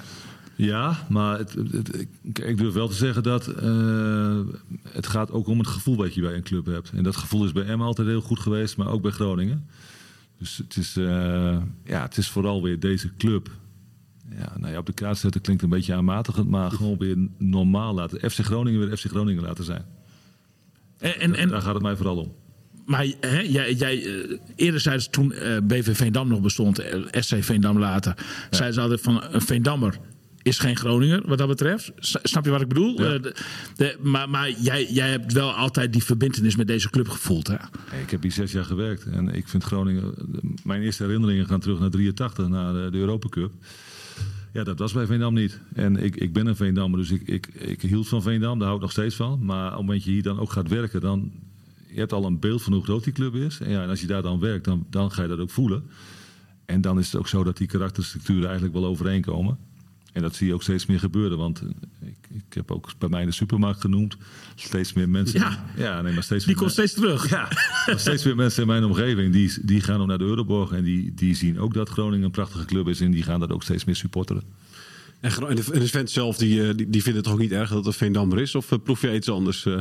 Ja, 0.56 1.06
maar 1.08 1.38
het, 1.38 1.52
het- 1.70 2.06
ik, 2.22 2.38
ik 2.38 2.56
durf 2.56 2.74
wel 2.74 2.88
te 2.88 2.94
zeggen 2.94 3.22
dat 3.22 3.46
eh, 3.46 4.38
het 4.88 5.06
gaat 5.06 5.30
ook 5.30 5.46
om 5.46 5.58
het 5.58 5.66
gevoel 5.66 5.96
wat 5.96 6.14
je 6.14 6.20
bij 6.20 6.34
een 6.34 6.42
club 6.42 6.66
hebt. 6.66 6.90
En 6.94 7.02
dat 7.02 7.16
gevoel 7.16 7.44
is 7.44 7.52
bij 7.52 7.64
Emma 7.64 7.84
altijd 7.84 8.08
heel 8.08 8.20
goed 8.20 8.38
geweest, 8.38 8.76
maar 8.76 8.88
ook 8.88 9.02
bij 9.02 9.10
Groningen. 9.10 9.66
Dus 10.38 10.56
het 10.56 10.76
is, 10.76 10.96
eh, 10.96 11.04
ja, 11.84 12.02
het 12.02 12.16
is 12.16 12.28
vooral 12.28 12.62
weer 12.62 12.80
deze 12.80 13.10
club. 13.16 13.50
Ja, 14.38 14.52
nou 14.58 14.72
ja, 14.72 14.78
op 14.78 14.86
de 14.86 14.92
kaart 14.92 15.18
zetten 15.18 15.40
klinkt 15.40 15.62
een 15.62 15.68
beetje 15.68 15.94
aanmatigend, 15.94 16.48
maar 16.48 16.70
gewoon 16.70 16.98
weer 16.98 17.16
normaal 17.38 17.94
laten. 17.94 18.30
FC 18.30 18.38
Groningen 18.38 18.80
weer 18.88 18.96
FC 18.96 19.04
Groningen 19.06 19.42
laten 19.42 19.64
zijn. 19.64 19.84
En, 20.98 21.20
en, 21.20 21.34
en, 21.34 21.48
Daar 21.48 21.62
gaat 21.62 21.74
het 21.74 21.82
mij 21.82 21.96
vooral 21.96 22.16
om. 22.16 22.34
Maar 22.84 23.06
hè, 23.20 23.40
jij, 23.40 23.74
jij, 23.74 24.04
eh, 24.04 24.38
eerder 24.56 24.80
zeiden 24.80 25.04
ze 25.04 25.10
toen 25.10 25.32
eh, 25.32 25.56
BV 25.62 25.96
Veendam 25.96 26.28
nog 26.28 26.40
bestond, 26.40 26.78
eh, 26.78 27.00
SC 27.10 27.36
Veendam 27.40 27.78
later, 27.78 28.14
zeiden 28.50 28.74
ze 28.74 28.80
altijd 28.80 29.00
van 29.00 29.22
een 29.30 29.40
Veendammer 29.40 29.98
is 30.42 30.58
geen 30.58 30.76
Groninger 30.76 31.22
wat 31.26 31.38
dat 31.38 31.48
betreft. 31.48 31.92
Snap 31.98 32.44
je 32.44 32.50
wat 32.50 32.60
ik 32.60 32.68
bedoel? 32.68 33.02
Ja. 33.02 33.18
De- 33.18 33.34
de- 33.76 33.96
maar 34.00 34.28
maar 34.28 34.50
jij, 34.50 34.86
jij 34.92 35.10
hebt 35.10 35.32
wel 35.32 35.52
altijd 35.52 35.92
die 35.92 36.04
verbindenis 36.04 36.56
met 36.56 36.66
deze 36.66 36.90
club 36.90 37.08
gevoeld, 37.08 37.46
hè? 37.46 37.54
Ik 38.02 38.10
heb 38.10 38.22
hier 38.22 38.32
zes 38.32 38.52
jaar 38.52 38.64
gewerkt 38.64 39.04
en 39.04 39.28
ik 39.28 39.48
vind 39.48 39.64
Groningen. 39.64 40.14
Mijn 40.64 40.82
eerste 40.82 41.02
herinneringen 41.04 41.46
gaan 41.46 41.60
terug 41.60 41.78
naar 41.80 41.90
83, 41.90 42.48
naar 42.48 42.72
de, 42.72 42.88
de 42.90 42.98
Europa 42.98 43.28
Cup. 43.28 43.52
Ja, 44.52 44.64
dat 44.64 44.78
was 44.78 44.92
bij 44.92 45.06
Veendam 45.06 45.34
niet. 45.34 45.60
En 45.74 45.96
ik, 45.96 46.16
ik 46.16 46.32
ben 46.32 46.46
een 46.46 46.56
Veendammer, 46.56 46.98
dus 47.00 47.10
ik, 47.10 47.22
ik, 47.28 47.46
ik 47.46 47.80
hield 47.80 48.08
van 48.08 48.22
Veendam, 48.22 48.54
daar 48.58 48.64
hou 48.66 48.74
ik 48.76 48.82
nog 48.82 48.92
steeds 48.92 49.14
van. 49.14 49.44
Maar 49.44 49.64
op 49.66 49.70
het 49.72 49.80
moment 49.80 50.04
je 50.04 50.10
hier 50.10 50.22
dan 50.22 50.38
ook 50.40 50.52
gaat 50.52 50.68
werken, 50.68 51.00
dan. 51.00 51.32
Je 51.92 51.98
hebt 51.98 52.12
al 52.12 52.24
een 52.24 52.38
beeld 52.38 52.62
van 52.62 52.72
hoe 52.72 52.82
groot 52.82 53.04
die 53.04 53.12
club 53.12 53.34
is. 53.34 53.60
En, 53.60 53.70
ja, 53.70 53.82
en 53.82 53.88
als 53.88 54.00
je 54.00 54.06
daar 54.06 54.22
dan 54.22 54.40
werkt, 54.40 54.64
dan, 54.64 54.86
dan 54.90 55.12
ga 55.12 55.22
je 55.22 55.28
dat 55.28 55.38
ook 55.38 55.50
voelen. 55.50 55.84
En 56.64 56.80
dan 56.80 56.98
is 56.98 57.06
het 57.06 57.16
ook 57.16 57.28
zo 57.28 57.44
dat 57.44 57.56
die 57.56 57.66
karakterstructuren 57.66 58.44
eigenlijk 58.44 58.74
wel 58.74 58.84
overeenkomen. 58.84 59.58
En 60.12 60.22
dat 60.22 60.34
zie 60.34 60.46
je 60.46 60.54
ook 60.54 60.62
steeds 60.62 60.86
meer 60.86 60.98
gebeuren. 60.98 61.38
Want 61.38 61.60
eh, 61.60 62.08
ik, 62.08 62.16
ik 62.30 62.54
heb 62.54 62.70
ook 62.70 62.90
bij 62.98 63.08
mij 63.08 63.24
de 63.24 63.30
supermarkt 63.32 63.80
genoemd. 63.80 64.16
Steeds 64.54 64.92
meer 64.92 65.08
mensen. 65.08 65.40
Ja. 65.40 65.64
ja 65.76 66.02
nee, 66.02 66.12
maar 66.12 66.22
steeds 66.22 66.44
Die 66.44 66.54
meer 66.54 66.62
komt 66.62 66.72
steeds 66.72 66.92
terug. 66.92 67.28
ja, 67.36 67.48
maar 67.86 68.00
steeds 68.00 68.24
meer 68.24 68.36
mensen 68.36 68.62
in 68.62 68.68
mijn 68.68 68.84
omgeving 68.84 69.32
die, 69.32 69.52
die 69.62 69.80
gaan 69.80 70.00
ook 70.00 70.06
naar 70.06 70.18
de 70.18 70.24
Euroborg. 70.24 70.72
En 70.72 70.84
die, 70.84 71.14
die 71.14 71.34
zien 71.34 71.58
ook 71.58 71.74
dat 71.74 71.88
Groningen 71.88 72.24
een 72.24 72.30
prachtige 72.30 72.64
club 72.64 72.88
is. 72.88 73.00
En 73.00 73.10
die 73.10 73.22
gaan 73.22 73.40
dat 73.40 73.52
ook 73.52 73.62
steeds 73.62 73.84
meer 73.84 73.96
supporteren. 73.96 74.42
En, 75.20 75.30
de, 75.54 75.64
en 75.72 75.80
de 75.80 75.88
fans 75.88 76.12
zelf, 76.12 76.36
die, 76.36 76.68
eh, 76.68 76.76
die, 76.76 76.90
die 76.90 77.02
vinden 77.02 77.14
het 77.14 77.24
toch 77.24 77.32
ook 77.32 77.38
niet 77.38 77.52
erg 77.52 77.70
dat 77.70 77.84
het 77.84 77.96
Veendammer 77.96 78.40
is? 78.40 78.54
Of 78.54 78.72
eh, 78.72 78.78
proef 78.84 79.00
je 79.00 79.14
iets 79.14 79.28
anders? 79.28 79.66
eh? 79.66 79.76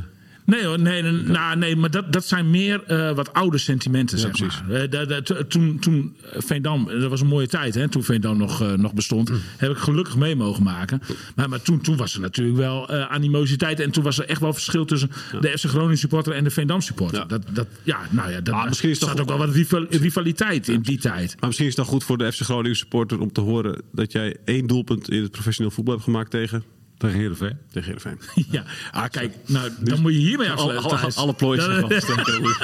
Nee 0.46 0.66
hoor, 0.66 0.80
nee, 0.80 1.02
nee, 1.02 1.12
nou, 1.12 1.58
nee 1.58 1.76
maar 1.76 1.92
dat, 1.92 2.14
dat 2.14 2.26
zijn 2.26 2.50
meer 2.50 2.84
eh, 2.84 3.12
wat 3.16 3.34
oude 3.34 3.58
sentimenten, 3.58 4.18
zeg 4.20 4.32
precies. 4.32 4.62
maar. 4.68 4.82
Eh, 4.82 4.90
dat- 4.90 5.10
dat- 5.10 5.26
to- 5.26 5.48
toen, 5.48 5.80
toen 5.80 6.16
Veendam, 6.24 6.86
dat 7.00 7.10
was 7.10 7.22
een 7.22 7.28
mooie 7.28 7.48
tijd, 7.48 7.76
hè, 7.76 7.88
toen 7.90 8.04
Veendam 8.04 8.38
nog, 8.38 8.62
eh, 8.62 8.74
nog 8.74 8.94
bestond, 8.94 9.30
Mm. 9.30 9.38
heb 9.58 9.72
ik 9.72 9.78
gelukkig 9.78 10.16
mee 10.18 10.36
mogen 10.36 10.64
maken. 10.64 11.02
Maar, 11.36 11.50
maar 11.50 11.62
toen, 11.62 11.82
toen 11.82 11.98
was 11.98 12.14
er 12.16 12.22
natuurlijk 12.22 12.58
wel 12.58 12.90
eh, 12.90 13.06
animositeit 13.12 13.80
en 13.80 13.92
toen 13.92 14.04
was 14.04 14.20
er 14.20 14.26
echt 14.26 14.42
wel 14.42 14.54
verschil 14.54 14.86
tussen 14.86 15.10
de 15.42 15.58
FC 15.58 15.66
Groningen 15.66 15.98
supporter 15.98 16.34
en 16.34 16.44
de 16.44 16.50
Veendam 16.50 16.82
supporter. 16.82 17.20
Ja. 17.20 17.26
Dat, 17.26 17.44
dat, 17.54 17.68
ja, 17.84 18.00
nou 18.10 18.32
ja, 18.32 18.42
dat, 18.42 18.56
Maar 18.56 18.68
misschien 18.68 18.90
is 18.90 19.00
toch- 19.00 19.20
ook 19.20 19.28
wel 19.28 19.38
wat 19.38 19.54
rival- 19.54 19.86
rivaliteit 19.90 20.68
in 20.68 20.82
die 20.82 20.98
tijd. 21.00 21.36
Maar 21.40 21.48
misschien 21.48 21.68
is 21.68 21.76
het 21.76 21.86
dan 21.86 21.94
goed 21.94 22.04
voor 22.04 22.18
de 22.18 22.32
FC 22.32 22.40
Groningen 22.42 22.78
supporter 22.78 23.20
om 23.20 23.32
te 23.32 23.42
horen 23.42 23.82
dat 23.92 24.12
jij 24.12 24.38
één 24.46 24.68
doelpunt 24.68 25.10
in 25.10 25.22
het 25.22 25.32
professioneel 25.32 25.72
voetbal 25.72 25.94
hebt 25.94 26.06
gemaakt 26.06 26.32
tegen, 26.32 26.64
Tegen 27.02 27.20
Heerenveen. 27.20 27.58
tegen 27.72 27.84
Heerenveen. 27.84 28.20
Ja, 28.52 28.64
ah, 28.92 29.10
kijk, 29.10 29.36
nou, 29.46 29.70
dan 29.80 30.02
moet 30.02 30.14
je 30.14 30.18
hiermee 30.20 30.50
Alle, 30.52 30.74
afsluiten. 30.78 31.22
alle, 31.22 31.34
alle 31.36 31.80
nog 31.82 31.92
afsteken. 31.92 32.40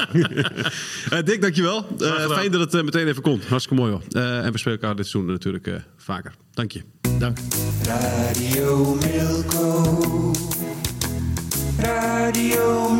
Eh, 1.09 1.23
Dick, 1.23 1.41
dankjewel. 1.41 1.87
Eh 1.99 2.29
fijn 2.29 2.51
dat 2.51 2.61
het 2.61 2.73
eh, 2.73 2.83
meteen 2.83 3.07
even 3.07 3.21
kon. 3.21 3.41
Hartstikke 3.47 3.81
mooi 3.81 3.91
hoor. 3.91 4.01
Eh, 4.11 4.45
en 4.45 4.51
we 4.51 4.57
spelen 4.57 4.79
elkaar 4.79 4.95
dit 4.95 5.07
seizoen 5.07 5.31
natuurlijk 5.31 5.67
eh, 5.67 5.75
vaker. 5.97 6.33
Dank 6.53 6.71
je. 6.71 6.81
Dank. 7.19 7.37
Radio 7.85 8.95
Milko. 8.95 10.31
Radio 11.77 12.97